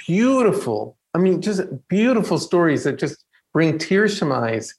beautiful, 0.07 0.97
I 1.13 1.19
mean, 1.19 1.41
just 1.41 1.61
beautiful 1.87 2.39
stories 2.39 2.83
that 2.85 2.97
just 2.97 3.23
bring 3.53 3.77
tears 3.77 4.17
to 4.19 4.25
my 4.25 4.53
eyes. 4.53 4.73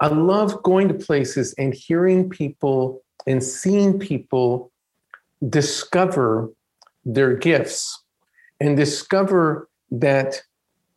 I 0.00 0.08
love 0.08 0.62
going 0.62 0.88
to 0.88 0.94
places 0.94 1.54
and 1.58 1.74
hearing 1.74 2.28
people 2.30 3.02
and 3.26 3.42
seeing 3.42 3.98
people 3.98 4.70
discover 5.48 6.50
their 7.04 7.36
gifts 7.36 8.02
and 8.60 8.76
discover 8.76 9.68
that 9.90 10.42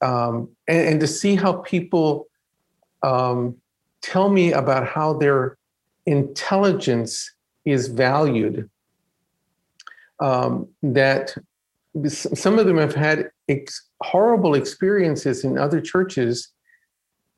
um, 0.02 0.50
and, 0.68 0.88
and, 0.88 1.00
to 1.00 1.08
see 1.08 1.36
how 1.36 1.54
people 1.54 2.28
um, 3.04 3.56
tell 4.02 4.30
me 4.30 4.52
about 4.52 4.88
how 4.88 5.14
their 5.14 5.58
intelligence 6.08 7.32
is 7.66 7.88
valued. 7.88 8.68
Um, 10.20 10.68
that 10.82 11.36
some 12.08 12.58
of 12.58 12.66
them 12.66 12.78
have 12.78 12.96
had 12.96 13.30
ex- 13.48 13.90
horrible 14.02 14.56
experiences 14.56 15.44
in 15.44 15.58
other 15.58 15.80
churches 15.80 16.52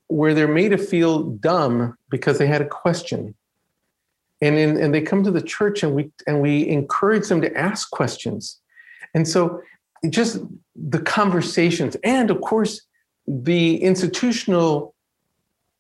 where 0.08 0.34
they're 0.34 0.48
made 0.48 0.70
to 0.70 0.78
feel 0.78 1.24
dumb 1.24 1.98
because 2.10 2.38
they 2.38 2.48
had 2.48 2.62
a 2.62 2.68
question. 2.68 3.36
And 4.42 4.58
in, 4.58 4.78
and 4.78 4.94
they 4.94 5.02
come 5.02 5.24
to 5.24 5.32
the 5.32 5.42
church 5.42 5.84
and 5.84 5.96
we 5.96 6.12
and 6.28 6.42
we 6.42 6.68
encourage 6.68 7.30
them 7.30 7.42
to 7.42 7.58
ask 7.58 7.90
questions. 7.92 8.60
And 9.14 9.28
so 9.28 9.62
just 10.10 10.40
the 10.76 11.00
conversations 11.00 11.96
and 12.04 12.30
of 12.30 12.42
course 12.42 12.82
the 13.28 13.78
institutional 13.78 14.96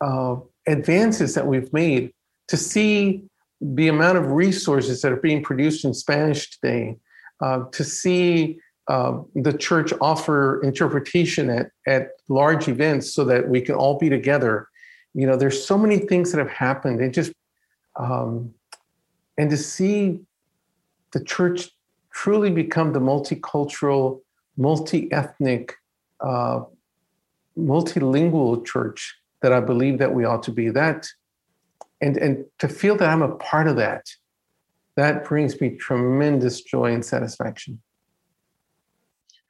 uh, 0.01 0.36
advances 0.67 1.34
that 1.34 1.47
we've 1.47 1.71
made 1.74 2.13
to 2.47 2.57
see 2.57 3.24
the 3.59 3.88
amount 3.88 4.17
of 4.17 4.28
resources 4.28 5.01
that 5.01 5.11
are 5.11 5.17
being 5.17 5.43
produced 5.43 5.84
in 5.84 5.93
spanish 5.93 6.51
today 6.51 6.95
uh, 7.41 7.63
to 7.71 7.84
see 7.84 8.59
uh, 8.88 9.20
the 9.36 9.58
church 9.58 9.94
offer 10.02 10.62
interpretation 10.62 11.50
at, 11.50 11.72
at 11.88 12.10
large 12.28 12.68
events 12.68 13.14
so 13.14 13.24
that 13.24 13.48
we 13.48 13.62
can 13.62 13.76
all 13.76 13.98
be 13.98 14.10
together 14.10 14.68
you 15.14 15.28
know 15.28 15.36
there's 15.36 15.66
so 15.66 15.78
many 15.78 15.98
things 15.98 16.32
that 16.32 16.40
have 16.40 16.50
happened 16.50 17.00
and 17.00 17.14
just 17.14 17.32
um, 17.96 18.54
and 19.38 19.50
to 19.50 19.58
see 19.58 20.20
the 21.12 21.24
church 21.24 21.70
truly 22.12 22.50
become 22.50 22.94
the 22.94 23.00
multicultural, 23.00 24.22
multi 24.58 25.12
ethnic 25.12 25.76
uh, 26.20 26.62
multilingual 27.58 28.66
church 28.66 29.16
that 29.42 29.54
I 29.54 29.60
believe 29.60 30.00
that 30.00 30.14
we 30.14 30.26
ought 30.26 30.44
to 30.44 30.52
be. 30.52 30.70
That 30.70 31.08
and 32.02 32.18
and 32.18 32.46
to 32.60 32.68
feel 32.68 32.96
that 32.98 33.10
I'm 33.10 33.22
a 33.22 33.36
part 33.36 33.68
of 33.68 33.76
that, 33.78 34.06
that 34.96 35.26
brings 35.26 35.60
me 35.60 35.72
tremendous 35.72 36.62
joy 36.62 36.94
and 36.94 37.06
satisfaction. 37.06 37.82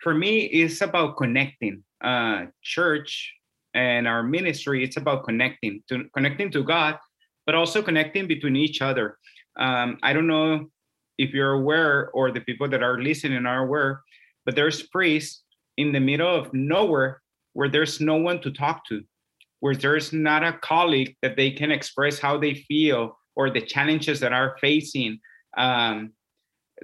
For 0.04 0.14
me, 0.14 0.42
it's 0.42 0.82
about 0.82 1.16
connecting. 1.16 1.82
Uh, 2.04 2.48
church 2.62 3.34
and 3.74 4.06
our 4.06 4.22
ministry, 4.22 4.84
it's 4.84 4.98
about 4.98 5.24
connecting 5.24 5.82
to 5.88 6.04
connecting 6.14 6.52
to 6.52 6.64
God, 6.64 6.98
but 7.46 7.56
also 7.56 7.82
connecting 7.82 8.28
between 8.28 8.58
each 8.58 8.82
other. 8.82 9.18
Um, 9.58 9.98
I 10.04 10.12
don't 10.12 10.28
know 10.28 10.70
if 11.18 11.32
you're 11.32 11.54
aware 11.54 12.12
or 12.12 12.32
the 12.32 12.42
people 12.42 12.68
that 12.68 12.84
are 12.84 13.02
listening 13.02 13.46
are 13.46 13.64
aware, 13.64 14.02
but 14.46 14.56
there's 14.56 14.84
priests 14.84 15.44
in 15.78 15.94
the 15.94 16.02
middle 16.02 16.36
of 16.36 16.54
nowhere 16.54 17.22
where 17.54 17.70
there's 17.70 18.02
no 18.02 18.18
one 18.18 18.42
to 18.42 18.52
talk 18.52 18.86
to, 18.90 19.02
where 19.62 19.76
there's 19.76 20.12
not 20.12 20.44
a 20.44 20.60
colleague 20.62 21.16
that 21.22 21.38
they 21.38 21.50
can 21.50 21.72
express 21.72 22.20
how 22.20 22.38
they 22.38 22.56
feel 22.68 23.18
or 23.38 23.50
the 23.50 23.62
challenges 23.62 24.20
that 24.20 24.34
are 24.34 24.58
facing, 24.60 25.20
um, 25.58 26.12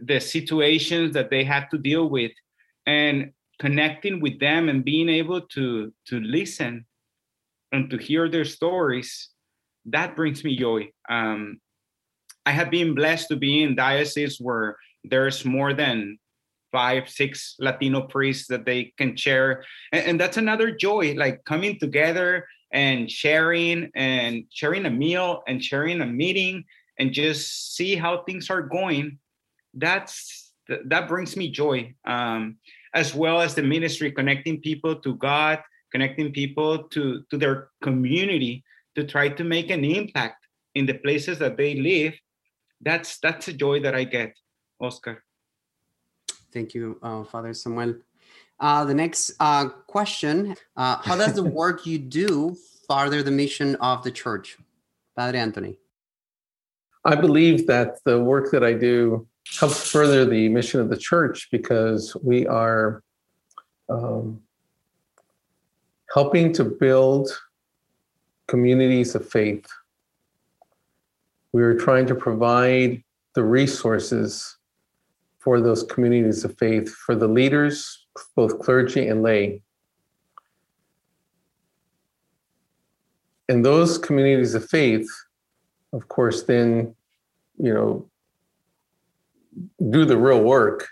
the 0.02 0.22
situations 0.22 1.14
that 1.14 1.30
they 1.30 1.44
have 1.44 1.70
to 1.70 1.78
deal 1.78 2.10
with, 2.10 2.32
and 2.86 3.32
connecting 3.60 4.22
with 4.22 4.40
them 4.40 4.70
and 4.70 4.86
being 4.86 5.10
able 5.10 5.42
to 5.42 5.94
to 6.08 6.20
listen 6.20 6.86
and 7.72 7.90
to 7.90 7.98
hear 7.98 8.30
their 8.30 8.46
stories. 8.46 9.30
That 9.86 10.16
brings 10.16 10.44
me 10.44 10.58
joy. 10.58 10.90
Um, 11.10 11.60
I 12.46 12.52
have 12.52 12.72
been 12.72 12.96
blessed 12.96 13.28
to 13.30 13.36
be 13.36 13.64
in 13.64 13.76
diocese 13.76 14.38
where 14.40 14.76
there's 15.04 15.46
more 15.46 15.74
than 15.74 16.18
five, 16.72 17.10
six 17.10 17.56
Latino 17.60 18.02
priests 18.02 18.48
that 18.48 18.66
they 18.66 18.94
can 18.98 19.16
share. 19.16 19.64
And, 19.92 20.06
and, 20.06 20.20
that's 20.20 20.38
another 20.38 20.72
joy, 20.72 21.16
like 21.16 21.44
coming 21.46 21.80
together 21.80 22.48
and 22.72 23.10
sharing 23.10 23.90
and 23.96 24.44
sharing 24.52 24.86
a 24.86 24.90
meal 24.90 25.42
and 25.48 25.64
sharing 25.64 26.02
a 26.02 26.06
meeting 26.06 26.64
and 27.00 27.12
just 27.12 27.76
see 27.76 27.96
how 27.96 28.24
things 28.24 28.50
are 28.50 28.62
going. 28.62 29.18
That's 29.74 30.49
that 30.86 31.08
brings 31.08 31.36
me 31.36 31.50
joy. 31.50 31.94
Um, 32.06 32.58
as 32.94 33.14
well 33.14 33.42
as 33.42 33.56
the 33.56 33.62
ministry 33.62 34.12
connecting 34.12 34.62
people 34.62 34.96
to 34.96 35.16
God, 35.16 35.60
connecting 35.92 36.32
people 36.32 36.84
to, 36.90 37.24
to 37.30 37.38
their 37.38 37.70
community 37.82 38.64
to 38.96 39.04
try 39.04 39.30
to 39.30 39.44
make 39.44 39.70
an 39.70 39.84
impact 39.84 40.48
in 40.76 40.86
the 40.86 40.94
places 40.94 41.40
that 41.40 41.58
they 41.58 41.76
live. 41.76 42.14
That's 42.82 43.20
that's 43.20 43.48
a 43.48 43.54
joy 43.54 43.82
that 43.82 43.94
I 43.94 44.06
get, 44.06 44.36
Oscar. 44.80 45.24
Thank 46.54 46.74
you, 46.74 46.98
uh, 47.04 47.24
Father 47.26 47.54
Samuel. 47.54 47.96
Uh, 48.60 48.86
the 48.86 48.94
next 48.94 49.32
uh, 49.40 49.70
question 49.88 50.56
uh, 50.76 50.98
How 50.98 51.16
does 51.16 51.34
the 51.34 51.44
work 51.44 51.86
you 51.86 51.98
do 51.98 52.56
further 52.88 53.22
the 53.22 53.32
mission 53.32 53.76
of 53.76 54.04
the 54.04 54.12
church? 54.12 54.58
Padre 55.16 55.40
Anthony. 55.40 55.78
I 57.06 57.16
believe 57.16 57.68
that 57.68 58.00
the 58.06 58.22
work 58.22 58.52
that 58.52 58.64
I 58.64 58.74
do 58.74 59.28
helps 59.60 59.90
further 59.90 60.26
the 60.26 60.50
mission 60.50 60.80
of 60.80 60.90
the 60.90 60.98
church 60.98 61.50
because 61.52 62.16
we 62.24 62.46
are 62.48 63.04
um, 63.90 64.42
helping 66.14 66.54
to 66.54 66.64
build 66.64 67.30
communities 68.48 69.16
of 69.16 69.28
faith. 69.28 69.68
We 71.52 71.64
are 71.64 71.76
trying 71.76 72.06
to 72.08 72.16
provide 72.16 73.04
the 73.36 73.44
resources 73.44 74.58
for 75.40 75.62
those 75.62 75.84
communities 75.84 76.44
of 76.44 76.58
faith, 76.58 76.90
for 76.90 77.16
the 77.16 77.28
leaders, 77.28 78.06
both 78.36 78.60
clergy 78.60 79.08
and 79.08 79.24
lay. 79.24 79.62
And 83.48 83.66
those 83.66 83.98
communities 83.98 84.54
of 84.54 84.70
faith, 84.70 85.08
of 85.94 86.08
course, 86.08 86.44
then, 86.44 86.96
you 87.58 87.74
know, 87.74 88.09
do 89.90 90.06
the 90.06 90.18
real 90.18 90.42
work. 90.42 90.88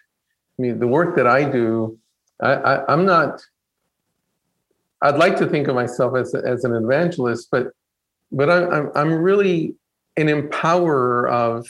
I 0.57 0.61
mean, 0.61 0.79
the 0.79 0.87
work 0.87 1.15
that 1.15 1.27
I 1.27 1.49
do, 1.49 1.97
I, 2.41 2.53
I, 2.53 2.93
am 2.93 3.05
not. 3.05 3.41
I'd 5.01 5.17
like 5.17 5.37
to 5.37 5.47
think 5.47 5.67
of 5.67 5.75
myself 5.75 6.15
as 6.15 6.33
as 6.33 6.63
an 6.63 6.73
evangelist, 6.73 7.49
but 7.51 7.67
but 8.31 8.49
I, 8.49 8.67
I'm 8.67 8.91
I'm 8.95 9.13
really 9.13 9.75
an 10.17 10.27
empowerer 10.27 11.29
of 11.29 11.67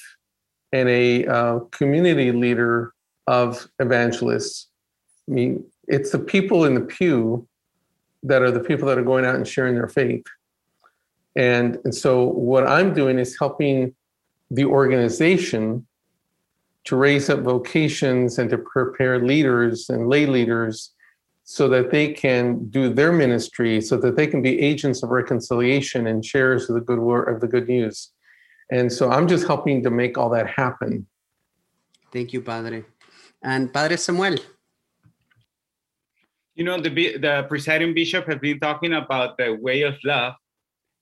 and 0.74 0.89
a 0.89 1.26
uh, 1.26 1.60
community 1.72 2.32
leader 2.32 2.93
of 3.28 3.68
evangelists. 3.80 4.68
I 5.30 5.34
mean, 5.34 5.64
it's 5.88 6.12
the 6.12 6.20
people 6.20 6.66
in 6.66 6.76
the 6.76 6.82
pew 6.82 7.48
that 8.24 8.41
are 8.41 8.52
the 8.52 8.60
people 8.60 8.88
that 8.88 8.98
are 8.98 9.04
going 9.04 9.26
out 9.26 9.36
and 9.36 9.48
sharing 9.48 9.76
their 9.76 9.88
faith. 9.88 10.26
And, 11.36 11.78
and 11.84 11.95
so 11.95 12.24
what 12.24 12.68
I'm 12.68 12.93
doing 12.93 13.20
is 13.20 13.38
helping 13.39 13.95
the 14.50 14.66
organization 14.66 15.87
to 16.88 16.96
raise 16.96 17.30
up 17.30 17.42
vocations 17.42 18.40
and 18.40 18.50
to 18.50 18.58
prepare 18.58 19.20
leaders 19.20 19.90
and 19.90 20.08
lay 20.08 20.26
leaders 20.26 20.94
so 21.44 21.68
that 21.68 21.92
they 21.92 22.14
can 22.14 22.70
do 22.70 22.94
their 22.94 23.12
ministry, 23.12 23.82
so 23.82 23.98
that 23.98 24.16
they 24.16 24.26
can 24.26 24.42
be 24.42 24.60
agents 24.60 25.04
of 25.04 25.10
reconciliation 25.10 26.08
and 26.08 26.24
sharers 26.24 26.70
of 26.70 26.76
the 26.76 26.82
good 26.82 27.00
word 27.00 27.28
of 27.28 27.42
the 27.42 27.48
good 27.48 27.68
news. 27.68 28.12
And 28.72 28.92
so 28.92 29.12
I'm 29.12 29.28
just 29.28 29.48
helping 29.48 29.84
to 29.84 29.90
make 29.90 30.18
all 30.18 30.30
that 30.30 30.48
happen. 30.50 31.08
Thank 32.14 32.32
you, 32.32 32.42
Padre. 32.42 32.86
And 33.44 33.74
Padre 33.74 33.98
Samuel. 33.98 34.38
You 36.56 36.64
know, 36.64 36.80
the, 36.80 37.18
the 37.18 37.46
presiding 37.50 37.94
bishop 37.94 38.26
has 38.28 38.40
been 38.40 38.60
talking 38.60 38.94
about 38.94 39.38
the 39.38 39.52
way 39.54 39.82
of 39.82 39.96
love 40.06 40.36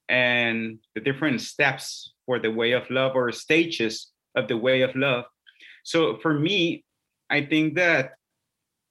and 0.10 0.80
the 0.96 1.02
different 1.02 1.42
steps 1.42 2.14
for 2.26 2.40
the 2.40 2.52
way 2.52 2.72
of 2.72 2.90
love 2.90 3.16
or 3.16 3.32
stages 3.32 4.12
of 4.36 4.48
the 4.48 4.58
way 4.58 4.82
of 4.82 4.96
love. 4.96 5.26
So 5.86 6.18
for 6.18 6.34
me, 6.34 6.84
I 7.30 7.46
think 7.46 7.76
that 7.76 8.16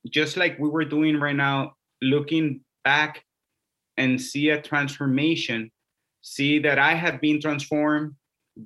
just 0.08 0.38
like 0.38 0.58
we 0.58 0.70
were 0.70 0.86
doing 0.86 1.20
right 1.20 1.36
now, 1.36 1.74
looking 2.00 2.62
back 2.84 3.22
and 3.98 4.20
see 4.20 4.48
a 4.48 4.60
transformation, 4.60 5.70
see 6.22 6.58
that 6.60 6.78
I 6.78 6.94
have 6.94 7.20
been 7.20 7.40
transformed, 7.40 8.14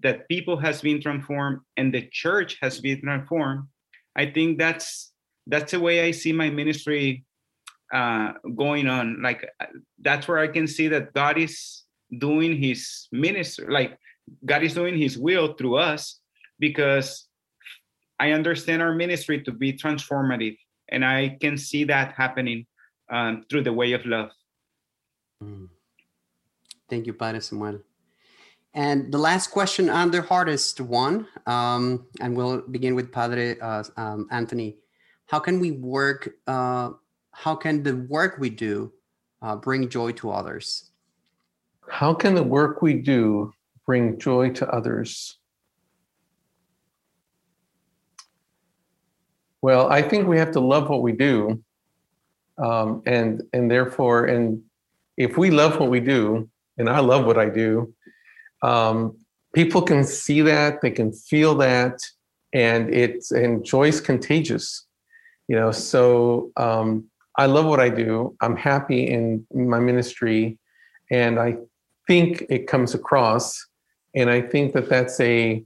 that 0.02 0.28
people 0.28 0.56
has 0.56 0.80
been 0.80 1.00
transformed 1.00 1.60
and 1.76 1.92
the 1.92 2.08
church 2.12 2.58
has 2.60 2.80
been 2.80 3.00
transformed 3.00 3.64
i 4.16 4.26
think 4.26 4.58
that's 4.58 5.12
that's 5.46 5.72
the 5.72 5.80
way 5.80 6.06
i 6.06 6.10
see 6.10 6.32
my 6.32 6.50
ministry 6.50 7.24
uh, 7.90 8.32
going 8.54 8.86
on. 8.86 9.22
Like 9.22 9.48
uh, 9.60 9.66
that's 10.02 10.28
where 10.28 10.38
i 10.38 10.46
can 10.46 10.66
see 10.66 10.88
that 10.88 11.14
god 11.14 11.38
is 11.38 11.84
doing 12.18 12.56
his 12.56 13.08
ministry 13.12 13.66
like 13.68 13.98
god 14.44 14.62
is 14.62 14.74
doing 14.74 14.98
his 14.98 15.16
will 15.16 15.54
through 15.54 15.76
us 15.76 16.20
because 16.58 17.27
i 18.18 18.32
understand 18.32 18.82
our 18.82 18.94
ministry 18.94 19.40
to 19.42 19.52
be 19.52 19.72
transformative 19.72 20.56
and 20.88 21.04
i 21.04 21.36
can 21.40 21.56
see 21.56 21.84
that 21.84 22.12
happening 22.12 22.66
um, 23.10 23.44
through 23.48 23.62
the 23.62 23.72
way 23.72 23.92
of 23.92 24.04
love 24.06 24.30
mm. 25.42 25.68
thank 26.88 27.06
you 27.06 27.12
padre 27.12 27.40
samuel 27.40 27.80
and 28.74 29.10
the 29.12 29.18
last 29.18 29.48
question 29.48 29.88
and 29.88 30.12
the 30.12 30.22
hardest 30.22 30.80
one, 30.80 31.26
um, 31.46 32.06
and 32.20 32.36
we'll 32.36 32.60
begin 32.60 32.94
with 32.94 33.10
Padre 33.10 33.58
uh, 33.58 33.82
um, 33.96 34.28
Anthony. 34.30 34.76
How 35.26 35.38
can 35.38 35.58
we 35.58 35.72
work? 35.72 36.36
Uh, 36.46 36.90
how 37.32 37.54
can 37.54 37.82
the 37.82 37.96
work 37.96 38.36
we 38.38 38.50
do 38.50 38.92
uh, 39.42 39.56
bring 39.56 39.88
joy 39.88 40.12
to 40.12 40.30
others? 40.30 40.90
How 41.88 42.12
can 42.12 42.34
the 42.34 42.42
work 42.42 42.82
we 42.82 42.94
do 42.94 43.52
bring 43.86 44.18
joy 44.18 44.50
to 44.50 44.68
others? 44.68 45.37
Well, 49.62 49.88
I 49.88 50.02
think 50.02 50.28
we 50.28 50.38
have 50.38 50.52
to 50.52 50.60
love 50.60 50.88
what 50.88 51.02
we 51.02 51.12
do, 51.12 51.62
um, 52.58 53.02
and 53.06 53.42
and 53.52 53.70
therefore, 53.70 54.26
and 54.26 54.62
if 55.16 55.36
we 55.36 55.50
love 55.50 55.80
what 55.80 55.90
we 55.90 56.00
do, 56.00 56.48
and 56.76 56.88
I 56.88 57.00
love 57.00 57.26
what 57.26 57.38
I 57.38 57.48
do, 57.48 57.92
um, 58.62 59.16
people 59.54 59.82
can 59.82 60.04
see 60.04 60.42
that, 60.42 60.80
they 60.80 60.90
can 60.90 61.12
feel 61.12 61.56
that, 61.56 61.98
and 62.52 62.94
it's 62.94 63.32
and 63.32 63.64
joy's 63.64 64.00
contagious. 64.00 64.86
You 65.48 65.56
know, 65.56 65.72
so 65.72 66.52
um, 66.56 67.08
I 67.36 67.46
love 67.46 67.66
what 67.66 67.80
I 67.80 67.88
do. 67.88 68.36
I'm 68.40 68.56
happy 68.56 69.08
in 69.08 69.46
my 69.52 69.80
ministry, 69.80 70.58
and 71.10 71.38
I 71.40 71.56
think 72.06 72.44
it 72.48 72.66
comes 72.66 72.94
across. 72.94 73.66
And 74.14 74.30
I 74.30 74.40
think 74.40 74.72
that 74.72 74.88
that's 74.88 75.20
a 75.20 75.64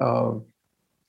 uh, 0.00 0.32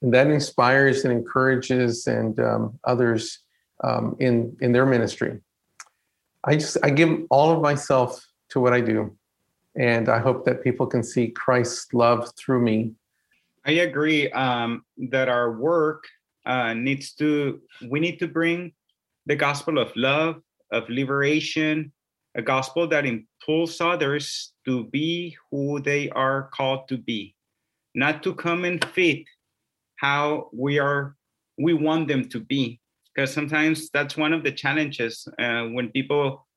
that 0.02 0.28
inspires 0.28 1.06
and 1.06 1.14
encourages 1.14 2.08
and 2.08 2.40
um, 2.40 2.80
others 2.84 3.40
um, 3.84 4.16
in 4.20 4.56
in 4.62 4.72
their 4.72 4.86
ministry. 4.86 5.40
I 6.44 6.56
just 6.56 6.78
I 6.84 6.90
give 6.90 7.26
all 7.30 7.52
of 7.52 7.62
myself 7.62 8.26
to 8.52 8.60
what 8.60 8.74
I 8.74 8.82
do. 8.82 9.16
And 9.76 10.10
I 10.10 10.20
hope 10.20 10.46
that 10.46 10.64
people 10.64 10.86
can 10.86 11.04
see 11.04 11.30
Christ's 11.30 11.94
love 11.94 12.32
through 12.38 12.62
me. 12.62 12.92
I 13.66 13.72
agree 13.72 14.30
um, 14.32 14.84
that 15.10 15.30
our 15.30 15.54
work 15.54 16.04
uh, 16.46 16.74
needs 16.74 17.14
to, 17.14 17.62
we 17.90 18.00
need 18.00 18.20
to 18.20 18.28
bring 18.28 18.74
the 19.26 19.36
gospel 19.36 19.78
of 19.78 19.96
love, 19.96 20.42
of 20.72 20.90
liberation, 20.90 21.92
a 22.36 22.42
gospel 22.42 22.88
that 22.88 23.06
impulses 23.06 23.80
others 23.80 24.54
to 24.66 24.86
be 24.86 25.38
who 25.50 25.80
they 25.80 26.10
are 26.10 26.50
called 26.54 26.88
to 26.90 26.98
be, 26.98 27.36
not 27.96 28.24
to 28.24 28.34
come 28.34 28.66
and 28.66 28.84
fit 28.94 29.24
how 30.02 30.50
we 30.52 30.80
are 30.80 31.16
we 31.58 31.74
want 31.74 32.08
them 32.08 32.28
to 32.30 32.40
be. 32.40 32.80
Because 33.14 33.32
sometimes 33.34 33.90
that's 33.94 34.18
one 34.18 34.34
of 34.34 34.44
the 34.44 34.52
challenges 34.52 35.28
uh, 35.38 35.64
when 35.66 35.90
people 35.90 36.48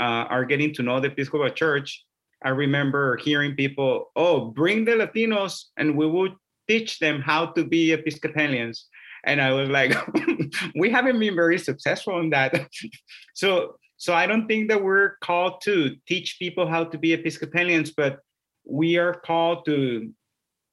uh, 0.00 0.24
are 0.32 0.44
getting 0.44 0.72
to 0.74 0.82
know 0.82 1.00
the 1.00 1.08
Episcopal 1.08 1.50
Church. 1.50 2.04
I 2.44 2.50
remember 2.50 3.16
hearing 3.16 3.56
people, 3.56 4.10
"Oh, 4.16 4.46
bring 4.46 4.84
the 4.84 4.92
Latinos, 4.92 5.64
and 5.76 5.96
we 5.96 6.06
will 6.06 6.34
teach 6.68 7.00
them 7.00 7.20
how 7.20 7.46
to 7.56 7.64
be 7.64 7.92
Episcopalians." 7.92 8.86
And 9.24 9.42
I 9.42 9.52
was 9.52 9.68
like, 9.68 9.92
"We 10.76 10.88
haven't 10.88 11.18
been 11.18 11.34
very 11.34 11.58
successful 11.58 12.20
in 12.20 12.30
that." 12.30 12.68
so 13.34 13.76
so 13.96 14.14
I 14.14 14.26
don't 14.26 14.46
think 14.46 14.68
that 14.68 14.82
we're 14.82 15.16
called 15.20 15.60
to 15.62 15.96
teach 16.06 16.38
people 16.38 16.68
how 16.68 16.84
to 16.84 16.96
be 16.96 17.12
Episcopalians, 17.12 17.90
but 17.90 18.20
we 18.64 18.98
are 18.98 19.14
called 19.14 19.64
to 19.66 20.12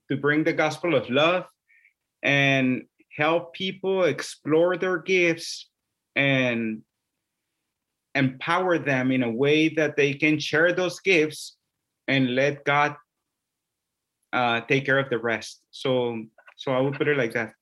to 0.10 0.18
bring 0.18 0.44
the 0.44 0.54
gospel 0.54 0.94
of 0.94 1.10
love 1.10 1.46
and 2.24 2.84
help 3.16 3.54
people 3.54 4.04
explore 4.04 4.78
their 4.78 4.98
gifts 5.00 5.70
and 6.16 6.82
empower 8.14 8.78
them 8.78 9.12
in 9.12 9.24
a 9.24 9.30
way 9.30 9.70
that 9.70 9.96
they 9.96 10.14
can 10.14 10.40
share 10.40 10.74
those 10.74 11.00
gifts 11.00 11.58
and 12.08 12.36
let 12.36 12.64
God 12.64 12.96
uh, 14.34 14.62
take 14.62 14.86
care 14.86 15.00
of 15.00 15.10
the 15.10 15.20
rest. 15.20 15.62
So 15.72 16.24
so 16.58 16.72
I 16.72 16.80
would 16.80 16.96
put 16.96 17.08
it 17.08 17.18
like 17.18 17.34
that. 17.34 17.54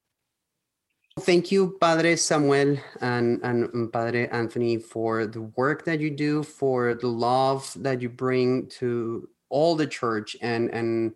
Thank 1.19 1.51
you, 1.51 1.77
Padre 1.79 2.15
Samuel 2.15 2.77
and, 2.99 3.39
and 3.43 3.93
Padre 3.93 4.27
Anthony, 4.29 4.77
for 4.77 5.27
the 5.27 5.41
work 5.41 5.85
that 5.85 5.99
you 5.99 6.09
do, 6.09 6.41
for 6.41 6.95
the 6.95 7.07
love 7.07 7.71
that 7.77 8.01
you 8.01 8.09
bring 8.09 8.67
to 8.79 9.29
all 9.49 9.75
the 9.75 9.85
church, 9.85 10.35
and 10.41 10.71
and 10.73 11.13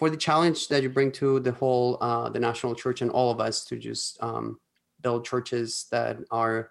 for 0.00 0.08
the 0.08 0.16
challenge 0.16 0.68
that 0.68 0.82
you 0.82 0.88
bring 0.88 1.12
to 1.12 1.40
the 1.40 1.52
whole 1.52 1.98
uh, 2.00 2.30
the 2.30 2.40
national 2.40 2.74
church 2.74 3.02
and 3.02 3.10
all 3.10 3.30
of 3.30 3.38
us 3.38 3.66
to 3.66 3.76
just 3.76 4.16
um, 4.22 4.58
build 5.02 5.26
churches 5.26 5.88
that 5.90 6.16
are 6.30 6.70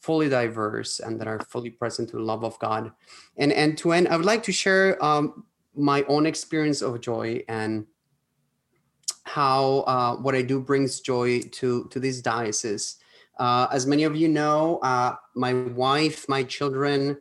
fully 0.00 0.28
diverse 0.28 0.98
and 0.98 1.20
that 1.20 1.28
are 1.28 1.38
fully 1.38 1.70
present 1.70 2.08
to 2.08 2.16
the 2.16 2.22
love 2.22 2.42
of 2.42 2.58
God. 2.58 2.90
And 3.36 3.52
and 3.52 3.78
to 3.78 3.92
end, 3.92 4.08
I 4.08 4.16
would 4.16 4.26
like 4.26 4.42
to 4.42 4.52
share 4.52 4.98
um, 4.98 5.44
my 5.76 6.02
own 6.08 6.26
experience 6.26 6.82
of 6.82 7.00
joy 7.00 7.44
and 7.46 7.86
how 9.22 9.84
uh, 9.86 10.16
what 10.16 10.34
I 10.34 10.42
do 10.42 10.58
brings 10.58 10.98
joy 10.98 11.42
to 11.42 11.86
to 11.92 12.00
this 12.00 12.20
diocese. 12.20 12.96
Uh, 13.38 13.68
as 13.70 13.86
many 13.86 14.02
of 14.02 14.16
you 14.16 14.26
know, 14.26 14.78
uh, 14.82 15.14
my 15.36 15.52
wife, 15.54 16.28
my 16.28 16.42
children, 16.42 17.18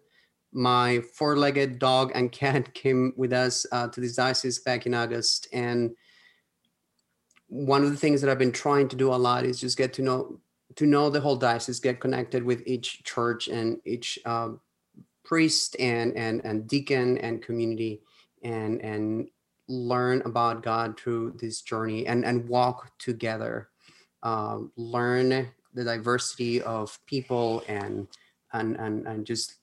my 0.53 1.01
four-legged 1.13 1.79
dog 1.79 2.11
and 2.15 2.31
cat 2.31 2.73
came 2.75 3.13
with 3.17 3.33
us 3.33 3.65
uh, 3.71 3.87
to 3.89 4.01
this 4.01 4.15
diocese 4.15 4.59
back 4.59 4.85
in 4.85 4.93
August, 4.93 5.47
and 5.53 5.95
one 7.47 7.83
of 7.83 7.91
the 7.91 7.97
things 7.97 8.21
that 8.21 8.29
I've 8.29 8.39
been 8.39 8.51
trying 8.51 8.87
to 8.89 8.95
do 8.95 9.13
a 9.13 9.15
lot 9.15 9.45
is 9.45 9.59
just 9.59 9.77
get 9.77 9.93
to 9.93 10.01
know 10.01 10.39
to 10.75 10.87
know 10.87 11.09
the 11.09 11.21
whole 11.21 11.35
diocese, 11.35 11.79
get 11.79 11.99
connected 11.99 12.43
with 12.43 12.63
each 12.65 13.03
church 13.03 13.47
and 13.47 13.79
each 13.85 14.17
um, 14.25 14.59
priest 15.23 15.75
and 15.79 16.15
and 16.15 16.43
and 16.43 16.67
deacon 16.67 17.17
and 17.19 17.41
community, 17.41 18.01
and 18.43 18.81
and 18.81 19.27
learn 19.67 20.21
about 20.25 20.63
God 20.63 20.99
through 20.99 21.37
this 21.39 21.61
journey 21.61 22.05
and, 22.07 22.25
and 22.25 22.47
walk 22.47 22.91
together, 22.99 23.69
um, 24.21 24.71
learn 24.75 25.47
the 25.73 25.83
diversity 25.83 26.61
of 26.61 26.97
people 27.05 27.63
and, 27.67 28.07
and, 28.51 28.75
and, 28.75 29.07
and 29.07 29.25
just 29.25 29.55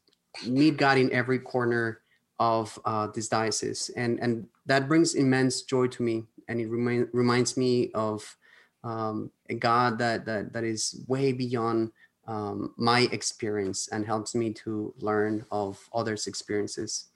meet 0.46 0.76
God 0.76 0.98
in 0.98 1.12
every 1.12 1.38
corner 1.38 2.00
of 2.38 2.78
uh, 2.84 3.08
this 3.08 3.28
diocese. 3.28 3.90
And, 3.96 4.18
and 4.20 4.46
that 4.66 4.88
brings 4.88 5.14
immense 5.14 5.62
joy 5.62 5.88
to 5.88 6.02
me. 6.02 6.24
And 6.48 6.60
it 6.60 6.68
remind, 6.68 7.08
reminds 7.12 7.56
me 7.56 7.90
of 7.94 8.36
um, 8.82 9.30
a 9.48 9.54
God 9.54 9.98
that, 9.98 10.24
that, 10.24 10.52
that 10.52 10.64
is 10.64 11.04
way 11.06 11.32
beyond 11.32 11.92
um, 12.26 12.74
my 12.76 13.08
experience 13.12 13.88
and 13.88 14.06
helps 14.06 14.34
me 14.34 14.52
to 14.52 14.94
learn 15.00 15.44
of 15.50 15.78
others' 15.92 16.26
experiences 16.26 17.10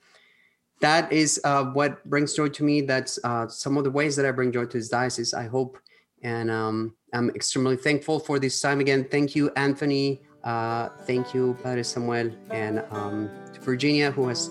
that 0.80 1.12
is 1.12 1.40
uh, 1.44 1.64
what 1.64 2.04
brings 2.04 2.34
joy 2.34 2.48
to 2.48 2.64
me. 2.64 2.80
That's 2.82 3.18
uh, 3.24 3.48
some 3.48 3.76
of 3.76 3.84
the 3.84 3.90
ways 3.90 4.16
that 4.16 4.26
I 4.26 4.30
bring 4.32 4.52
joy 4.52 4.66
to 4.66 4.76
this 4.78 4.88
diocese. 4.88 5.34
I 5.34 5.44
hope, 5.44 5.78
and 6.22 6.50
um, 6.50 6.94
I'm 7.12 7.30
extremely 7.30 7.76
thankful 7.76 8.18
for 8.18 8.38
this 8.38 8.60
time 8.60 8.80
again. 8.80 9.06
Thank 9.10 9.34
you, 9.34 9.50
Anthony. 9.56 10.22
Uh, 10.44 10.90
thank 11.06 11.32
you, 11.32 11.56
Padre 11.62 11.82
Samuel, 11.82 12.30
and 12.50 12.84
um, 12.90 13.30
Virginia, 13.62 14.10
who 14.10 14.28
has 14.28 14.50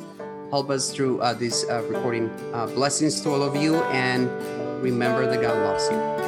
helped 0.49 0.71
us 0.71 0.91
through 0.91 1.21
uh, 1.21 1.33
this 1.33 1.65
uh, 1.69 1.83
recording. 1.83 2.29
Uh, 2.53 2.65
blessings 2.67 3.21
to 3.21 3.29
all 3.29 3.43
of 3.43 3.55
you, 3.55 3.75
and 3.93 4.27
remember 4.81 5.29
that 5.29 5.41
God 5.41 5.55
loves 5.57 5.87
you. 5.89 6.22